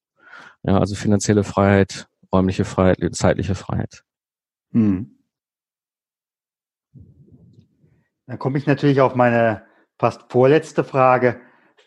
Ja, 0.63 0.77
also 0.77 0.95
finanzielle 0.95 1.43
Freiheit, 1.43 2.07
räumliche 2.31 2.65
Freiheit, 2.65 2.99
zeitliche 3.15 3.55
Freiheit. 3.55 4.03
Hm. 4.71 5.15
Dann 8.27 8.37
komme 8.37 8.57
ich 8.57 8.67
natürlich 8.67 9.01
auf 9.01 9.15
meine 9.15 9.63
fast 9.97 10.31
vorletzte 10.31 10.83
Frage. 10.83 11.41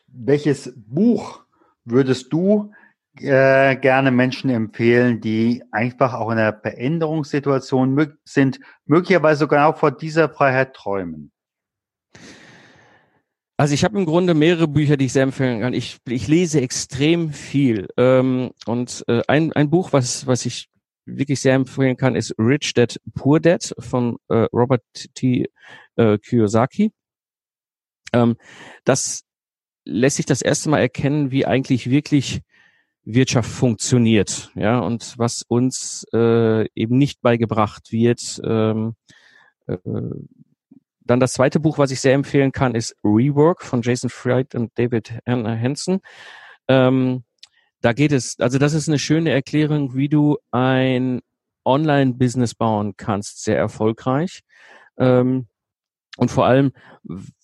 Welches 0.09 0.73
Buch 0.77 1.45
würdest 1.85 2.33
du 2.33 2.73
äh, 3.19 3.77
gerne 3.77 4.11
Menschen 4.11 4.51
empfehlen, 4.51 5.21
die 5.21 5.63
einfach 5.71 6.15
auch 6.15 6.31
in 6.31 6.39
einer 6.39 6.59
Veränderungssituation 6.59 8.17
sind, 8.25 8.59
möglicherweise 8.87 9.41
sogar 9.41 9.69
auch 9.69 9.77
vor 9.77 9.93
dieser 9.93 10.29
Freiheit 10.29 10.75
träumen? 10.75 11.31
Also 13.63 13.75
ich 13.75 13.85
habe 13.85 13.97
im 13.97 14.07
Grunde 14.07 14.35
mehrere 14.35 14.67
Bücher, 14.67 14.97
die 14.97 15.05
ich 15.05 15.13
sehr 15.13 15.23
empfehlen 15.23 15.61
kann. 15.61 15.73
Ich, 15.73 15.99
ich 16.09 16.27
lese 16.27 16.61
extrem 16.61 17.33
viel. 17.33 17.87
Ähm, 17.97 18.51
und 18.67 19.05
äh, 19.07 19.23
ein, 19.29 19.53
ein 19.53 19.71
Buch, 19.71 19.93
was, 19.93 20.27
was 20.27 20.47
ich 20.47 20.69
wirklich 21.05 21.39
sehr 21.39 21.55
empfehlen 21.55 21.97
kann, 21.97 22.17
ist 22.17 22.35
Rich 22.41 22.75
Dad 22.75 23.01
Poor 23.15 23.39
Dad 23.39 23.73
von 23.79 24.17
äh, 24.27 24.49
Robert 24.53 24.83
T. 25.15 25.47
Äh, 25.95 26.19
Kiyosaki. 26.19 26.91
Ähm, 28.13 28.35
das 28.83 29.23
lässt 29.85 30.17
sich 30.17 30.27
das 30.27 30.43
erste 30.43 30.69
Mal 30.69 30.81
erkennen, 30.81 31.31
wie 31.31 31.47
eigentlich 31.47 31.89
wirklich 31.89 32.41
Wirtschaft 33.05 33.49
funktioniert, 33.49 34.51
ja, 34.57 34.81
und 34.81 35.15
was 35.19 35.45
uns 35.47 36.05
äh, 36.13 36.67
eben 36.75 36.99
nicht 36.99 37.23
beigebracht 37.23 37.93
wird. 37.93 38.41
Ähm, 38.45 38.97
äh, 39.69 39.77
dann 41.05 41.21
das 41.21 41.33
zweite 41.33 41.61
Buch, 41.61 41.79
was 41.79 41.91
ich 41.91 42.01
sehr 42.01 42.15
empfehlen 42.15 42.53
kann, 42.53 42.75
ist 42.75 42.97
Rework 43.05 43.63
von 43.63 43.83
Jason 43.83 44.11
Fried 44.11 44.55
und 44.55 44.71
David 44.77 45.19
Hansen. 45.27 46.01
Ähm, 46.69 47.25
da 47.81 47.93
geht 47.93 48.13
es, 48.13 48.39
also 48.39 48.59
das 48.59 48.75
ist 48.75 48.89
eine 48.89 48.99
schöne 48.99 49.31
Erklärung, 49.31 49.95
wie 49.95 50.09
du 50.09 50.39
ein 50.53 51.21
Online-Business 51.65 52.55
bauen 52.55 52.95
kannst, 52.97 53.45
sehr 53.45 53.59
erfolgreich. 53.59 54.41
Ähm, 54.99 55.47
und 56.19 56.31
vor 56.31 56.47
allem, 56.47 56.73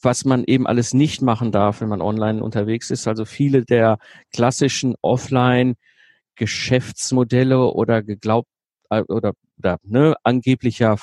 was 0.03 0.25
man 0.25 0.45
eben 0.45 0.67
alles 0.67 0.95
nicht 0.95 1.23
machen 1.23 1.53
darf, 1.53 1.81
wenn 1.81 1.89
man 1.89 2.03
online 2.03 2.43
unterwegs 2.43 2.91
ist. 2.91 3.07
Also 3.09 3.25
viele 3.25 3.65
der 3.65 3.99
klassischen 4.33 4.95
Offline-Geschäftsmodelle 5.01 7.73
oder 7.73 8.03
geglaubt 8.03 8.49
äh, 8.91 9.03
oder, 9.09 9.33
oder 9.59 9.79
ne, 9.83 10.15
angeblicher 10.23 10.99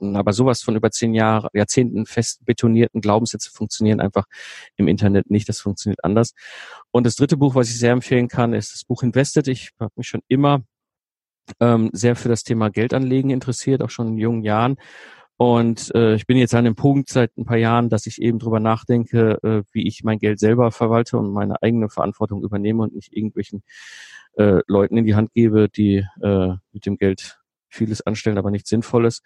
aber 0.00 0.32
sowas 0.32 0.62
von 0.62 0.76
über 0.76 0.90
zehn 0.90 1.14
Jahre, 1.14 1.48
Jahrzehnten 1.52 2.06
fest 2.06 2.44
betonierten 2.44 3.00
Glaubenssätze 3.00 3.50
funktionieren 3.50 4.00
einfach 4.00 4.24
im 4.76 4.88
Internet 4.88 5.30
nicht. 5.30 5.48
Das 5.48 5.60
funktioniert 5.60 6.02
anders. 6.04 6.34
Und 6.90 7.06
das 7.06 7.16
dritte 7.16 7.36
Buch, 7.36 7.54
was 7.54 7.68
ich 7.68 7.78
sehr 7.78 7.92
empfehlen 7.92 8.28
kann, 8.28 8.54
ist 8.54 8.72
das 8.72 8.84
Buch 8.84 9.02
Invested. 9.02 9.48
Ich 9.48 9.70
habe 9.78 9.92
mich 9.96 10.08
schon 10.08 10.22
immer 10.28 10.62
ähm, 11.60 11.90
sehr 11.92 12.16
für 12.16 12.28
das 12.28 12.44
Thema 12.44 12.70
Geldanlegen 12.70 13.30
interessiert, 13.30 13.82
auch 13.82 13.90
schon 13.90 14.08
in 14.08 14.18
jungen 14.18 14.42
Jahren. 14.42 14.76
Und 15.36 15.90
äh, 15.94 16.16
ich 16.16 16.26
bin 16.26 16.36
jetzt 16.36 16.54
an 16.54 16.66
dem 16.66 16.76
Punkt 16.76 17.08
seit 17.08 17.34
ein 17.38 17.46
paar 17.46 17.56
Jahren, 17.56 17.88
dass 17.88 18.06
ich 18.06 18.20
eben 18.20 18.38
drüber 18.38 18.60
nachdenke, 18.60 19.38
äh, 19.42 19.62
wie 19.72 19.88
ich 19.88 20.04
mein 20.04 20.18
Geld 20.18 20.38
selber 20.38 20.70
verwalte 20.70 21.16
und 21.16 21.32
meine 21.32 21.62
eigene 21.62 21.88
Verantwortung 21.88 22.42
übernehme 22.42 22.82
und 22.82 22.94
nicht 22.94 23.14
irgendwelchen 23.14 23.62
äh, 24.36 24.60
Leuten 24.66 24.98
in 24.98 25.06
die 25.06 25.14
Hand 25.14 25.32
gebe, 25.32 25.70
die 25.70 26.04
äh, 26.22 26.54
mit 26.72 26.84
dem 26.84 26.98
Geld 26.98 27.39
vieles 27.70 28.06
anstellen, 28.06 28.38
aber 28.38 28.50
nichts 28.50 28.70
Sinnvolles. 28.70 29.22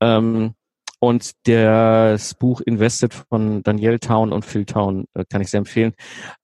Ähm, 0.00 0.54
und 1.00 1.32
das 1.46 2.34
Buch 2.34 2.60
Invested 2.60 3.14
von 3.14 3.62
Danielle 3.62 4.00
Town 4.00 4.32
und 4.32 4.44
Phil 4.44 4.64
Town 4.64 5.06
äh, 5.14 5.24
kann 5.28 5.40
ich 5.40 5.50
sehr 5.50 5.58
empfehlen. 5.58 5.94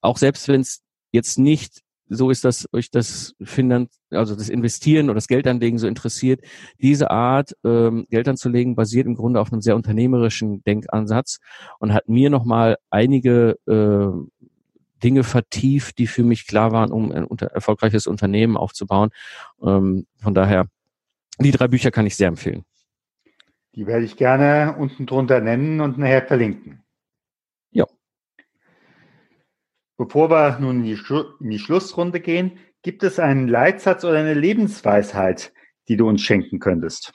Auch 0.01 0.17
selbst 0.17 0.47
wenn 0.49 0.61
es 0.61 0.83
jetzt 1.11 1.39
nicht 1.39 1.81
so 2.09 2.31
ist, 2.31 2.45
dass 2.45 2.69
euch 2.73 2.91
das 2.91 3.35
Finan 3.43 3.89
also 4.11 4.37
das 4.37 4.49
Investieren 4.49 5.07
oder 5.07 5.17
das 5.17 5.27
Geldanlegen 5.27 5.79
so 5.79 5.87
interessiert. 5.87 6.41
Diese 6.81 7.11
Art, 7.11 7.57
ähm, 7.65 8.07
Geld 8.11 8.29
anzulegen, 8.29 8.75
basiert 8.75 9.07
im 9.07 9.15
Grunde 9.15 9.41
auf 9.41 9.53
einem 9.53 9.63
sehr 9.63 9.77
unternehmerischen 9.77 10.63
Denkansatz 10.65 11.39
und 11.79 11.93
hat 11.93 12.09
mir 12.09 12.31
nochmal 12.31 12.77
einige 12.91 13.57
äh, 13.67 14.53
Dinge 15.03 15.25
vertieft, 15.25 15.99
die 15.99 16.07
für 16.07 16.23
mich 16.23 16.47
klar 16.47 16.73
waren, 16.73 16.93
um 16.93 17.13
ein 17.13 17.25
unter 17.25 17.47
erfolgreiches 17.47 18.07
Unternehmen 18.07 18.57
aufzubauen. 18.57 19.11
Ähm, 19.63 20.07
von 20.17 20.35
daher, 20.35 20.67
die 21.39 21.51
drei 21.51 21.68
Bücher 21.68 21.91
kann 21.91 22.07
ich 22.07 22.16
sehr 22.16 22.28
empfehlen. 22.28 22.64
Die 23.74 23.87
werde 23.87 24.05
ich 24.05 24.16
gerne 24.16 24.76
unten 24.78 25.07
drunter 25.07 25.41
nennen 25.41 25.80
und 25.80 25.99
nachher 25.99 26.26
verlinken. 26.26 26.85
Bevor 29.97 30.28
wir 30.28 30.59
nun 30.59 30.85
in 30.85 30.85
die, 30.85 30.99
in 31.41 31.51
die 31.51 31.59
Schlussrunde 31.59 32.20
gehen, 32.20 32.59
gibt 32.82 33.05
es 33.05 33.18
einen 33.18 33.47
Leitsatz 33.47 34.05
oder 34.05 34.18
eine 34.18 34.35
Lebensweisheit, 34.35 35.53
die 35.89 35.97
du 35.97 36.09
uns 36.09 36.22
schenken 36.22 36.59
könntest? 36.59 37.12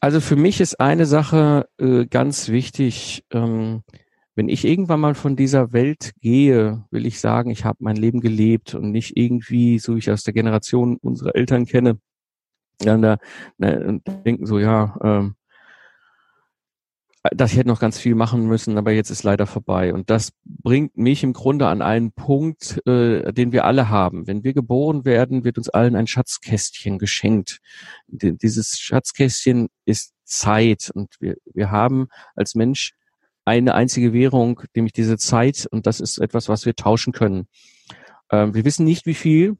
Also 0.00 0.20
für 0.20 0.36
mich 0.36 0.60
ist 0.60 0.80
eine 0.80 1.06
Sache 1.06 1.68
äh, 1.78 2.06
ganz 2.06 2.48
wichtig. 2.48 3.24
Ähm, 3.32 3.82
wenn 4.36 4.50
ich 4.50 4.66
irgendwann 4.66 5.00
mal 5.00 5.14
von 5.14 5.34
dieser 5.34 5.72
Welt 5.72 6.12
gehe, 6.20 6.84
will 6.90 7.06
ich 7.06 7.20
sagen, 7.20 7.50
ich 7.50 7.64
habe 7.64 7.78
mein 7.80 7.96
Leben 7.96 8.20
gelebt 8.20 8.74
und 8.74 8.92
nicht 8.92 9.16
irgendwie, 9.16 9.78
so 9.78 9.94
wie 9.94 9.98
ich 9.98 10.10
aus 10.10 10.24
der 10.24 10.34
Generation 10.34 10.98
unserer 10.98 11.34
Eltern 11.34 11.64
kenne, 11.64 11.98
dann 12.78 13.00
da, 13.00 13.16
na, 13.56 13.98
denken 14.24 14.44
so, 14.44 14.58
ja, 14.58 14.98
ähm, 15.02 15.36
dass 17.34 17.52
ich 17.52 17.58
hätte 17.58 17.68
noch 17.68 17.80
ganz 17.80 17.98
viel 17.98 18.14
machen 18.14 18.46
müssen, 18.46 18.78
aber 18.78 18.92
jetzt 18.92 19.10
ist 19.10 19.24
leider 19.24 19.46
vorbei. 19.46 19.92
Und 19.94 20.10
das 20.10 20.32
bringt 20.44 20.96
mich 20.96 21.24
im 21.24 21.32
Grunde 21.32 21.66
an 21.66 21.82
einen 21.82 22.12
Punkt, 22.12 22.86
äh, 22.86 23.32
den 23.32 23.52
wir 23.52 23.64
alle 23.64 23.88
haben. 23.88 24.26
Wenn 24.26 24.44
wir 24.44 24.52
geboren 24.52 25.04
werden, 25.04 25.44
wird 25.44 25.58
uns 25.58 25.70
allen 25.70 25.96
ein 25.96 26.06
Schatzkästchen 26.06 26.98
geschenkt. 26.98 27.58
Dieses 28.06 28.78
Schatzkästchen 28.78 29.68
ist 29.86 30.12
Zeit 30.24 30.90
und 30.94 31.16
wir, 31.18 31.36
wir 31.52 31.70
haben 31.70 32.08
als 32.34 32.54
Mensch 32.54 32.92
eine 33.46 33.74
einzige 33.74 34.12
Währung, 34.12 34.60
nämlich 34.74 34.92
diese 34.92 35.16
Zeit 35.16 35.66
und 35.70 35.86
das 35.86 36.00
ist 36.00 36.18
etwas, 36.18 36.48
was 36.48 36.66
wir 36.66 36.74
tauschen 36.74 37.12
können. 37.12 37.46
Ähm, 38.30 38.54
wir 38.54 38.64
wissen 38.64 38.84
nicht, 38.84 39.06
wie 39.06 39.14
viel 39.14 39.56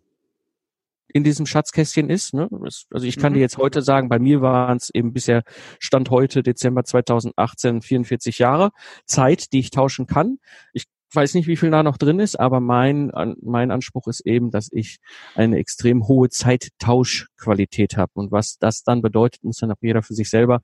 in 1.09 1.25
diesem 1.25 1.47
Schatzkästchen 1.47 2.11
ist. 2.11 2.35
Ne? 2.35 2.49
Also 2.91 3.07
ich 3.07 3.17
kann 3.17 3.33
mhm. 3.33 3.37
dir 3.37 3.41
jetzt 3.41 3.59
heute 3.59 3.81
sagen, 3.81 4.09
bei 4.09 4.19
mir 4.19 4.43
waren 4.43 4.77
es 4.77 4.91
eben 4.91 5.13
bisher 5.13 5.45
Stand 5.79 6.11
heute 6.11 6.43
Dezember 6.43 6.85
2018 6.85 7.81
44 7.81 8.39
Jahre 8.39 8.71
Zeit, 9.07 9.53
die 9.53 9.61
ich 9.61 9.71
tauschen 9.71 10.07
kann. 10.07 10.39
Ich 10.73 10.87
weiß 11.13 11.35
nicht, 11.35 11.47
wie 11.47 11.57
viel 11.57 11.71
da 11.71 11.85
noch 11.85 11.97
drin 11.97 12.19
ist, 12.19 12.39
aber 12.39 12.61
mein, 12.61 13.13
mein 13.41 13.71
Anspruch 13.71 14.09
ist 14.09 14.27
eben, 14.27 14.51
dass 14.51 14.69
ich 14.73 14.99
eine 15.37 15.59
extrem 15.59 16.09
hohe 16.09 16.29
Zeittauschqualität 16.29 17.97
habe. 17.97 18.13
Und 18.15 18.33
was 18.33 18.59
das 18.59 18.83
dann 18.83 19.01
bedeutet, 19.01 19.45
muss 19.45 19.59
dann 19.59 19.71
auch 19.71 19.77
jeder 19.81 20.03
für 20.03 20.15
sich 20.15 20.29
selber 20.29 20.61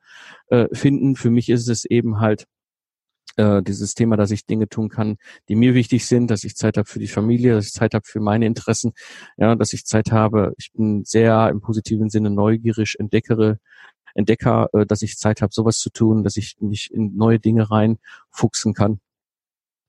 äh, 0.49 0.67
finden. 0.73 1.15
Für 1.15 1.31
mich 1.31 1.49
ist 1.49 1.69
es 1.69 1.85
eben 1.85 2.21
halt 2.21 2.47
äh, 3.37 3.63
dieses 3.63 3.95
Thema, 3.95 4.17
dass 4.17 4.31
ich 4.31 4.47
Dinge 4.47 4.69
tun 4.69 4.89
kann, 4.89 5.17
die 5.49 5.57
mir 5.57 5.75
wichtig 5.75 6.07
sind, 6.07 6.31
dass 6.31 6.45
ich 6.45 6.57
Zeit 6.57 6.77
habe 6.77 6.89
für 6.89 6.99
die 6.99 7.09
Familie, 7.09 7.55
dass 7.55 7.67
ich 7.67 7.73
Zeit 7.73 7.95
habe 7.95 8.05
für 8.07 8.21
meine 8.21 8.47
Interessen, 8.47 8.93
ja, 9.37 9.55
dass 9.55 9.73
ich 9.73 9.85
Zeit 9.87 10.13
habe. 10.13 10.55
Ich 10.59 10.73
bin 10.73 11.05
sehr 11.05 11.49
im 11.49 11.61
positiven 11.61 12.11
Sinne 12.11 12.31
neugierig, 12.31 12.97
entdeckere, 12.99 13.59
Entdecker, 14.15 14.69
äh, 14.73 14.87
dass 14.87 15.03
ich 15.03 15.17
Zeit 15.19 15.43
habe, 15.43 15.53
sowas 15.53 15.79
zu 15.79 15.91
tun, 15.91 16.25
dass 16.25 16.37
ich 16.37 16.57
mich 16.61 16.93
in 16.93 17.17
neue 17.17 17.39
Dinge 17.39 17.71
reinfuchsen 17.71 18.75
kann. 18.75 19.01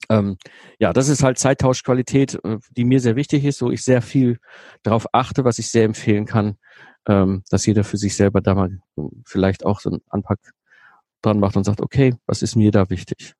Ähm, 0.09 0.37
ja, 0.79 0.93
das 0.93 1.07
ist 1.07 1.23
halt 1.23 1.37
Zeittauschqualität, 1.37 2.39
äh, 2.43 2.57
die 2.71 2.83
mir 2.85 2.99
sehr 2.99 3.15
wichtig 3.15 3.45
ist, 3.45 3.61
wo 3.61 3.71
ich 3.71 3.83
sehr 3.83 4.01
viel 4.01 4.39
darauf 4.83 5.07
achte, 5.13 5.45
was 5.45 5.59
ich 5.59 5.69
sehr 5.69 5.85
empfehlen 5.85 6.25
kann, 6.25 6.57
ähm, 7.07 7.43
dass 7.49 7.65
jeder 7.65 7.83
für 7.83 7.97
sich 7.97 8.15
selber 8.15 8.41
da 8.41 8.55
mal 8.55 8.79
vielleicht 9.25 9.65
auch 9.65 9.79
so 9.79 9.91
einen 9.91 10.01
Anpack 10.09 10.39
dran 11.25 11.39
macht 11.39 11.57
und 11.57 11.63
sagt, 11.63 11.81
okay, 11.81 12.15
was 12.25 12.41
ist 12.41 12.55
mir 12.55 12.71
da 12.71 12.89
wichtig? 12.89 13.33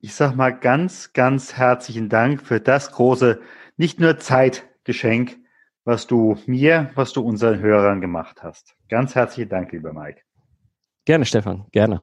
Ich 0.00 0.14
sag 0.14 0.36
mal 0.36 0.50
ganz, 0.50 1.12
ganz 1.12 1.54
herzlichen 1.54 2.08
Dank 2.08 2.42
für 2.42 2.60
das 2.60 2.92
große, 2.92 3.40
nicht 3.76 3.98
nur 3.98 4.18
Zeitgeschenk, 4.18 5.38
was 5.84 6.06
du 6.06 6.38
mir, 6.46 6.90
was 6.94 7.12
du 7.12 7.22
unseren 7.22 7.58
Hörern 7.58 8.00
gemacht 8.00 8.42
hast. 8.42 8.76
Ganz 8.88 9.14
herzlichen 9.14 9.48
Dank, 9.48 9.72
lieber 9.72 9.92
Mike. 9.92 10.20
Gerne, 11.04 11.24
Stefan, 11.24 11.66
gerne. 11.72 12.02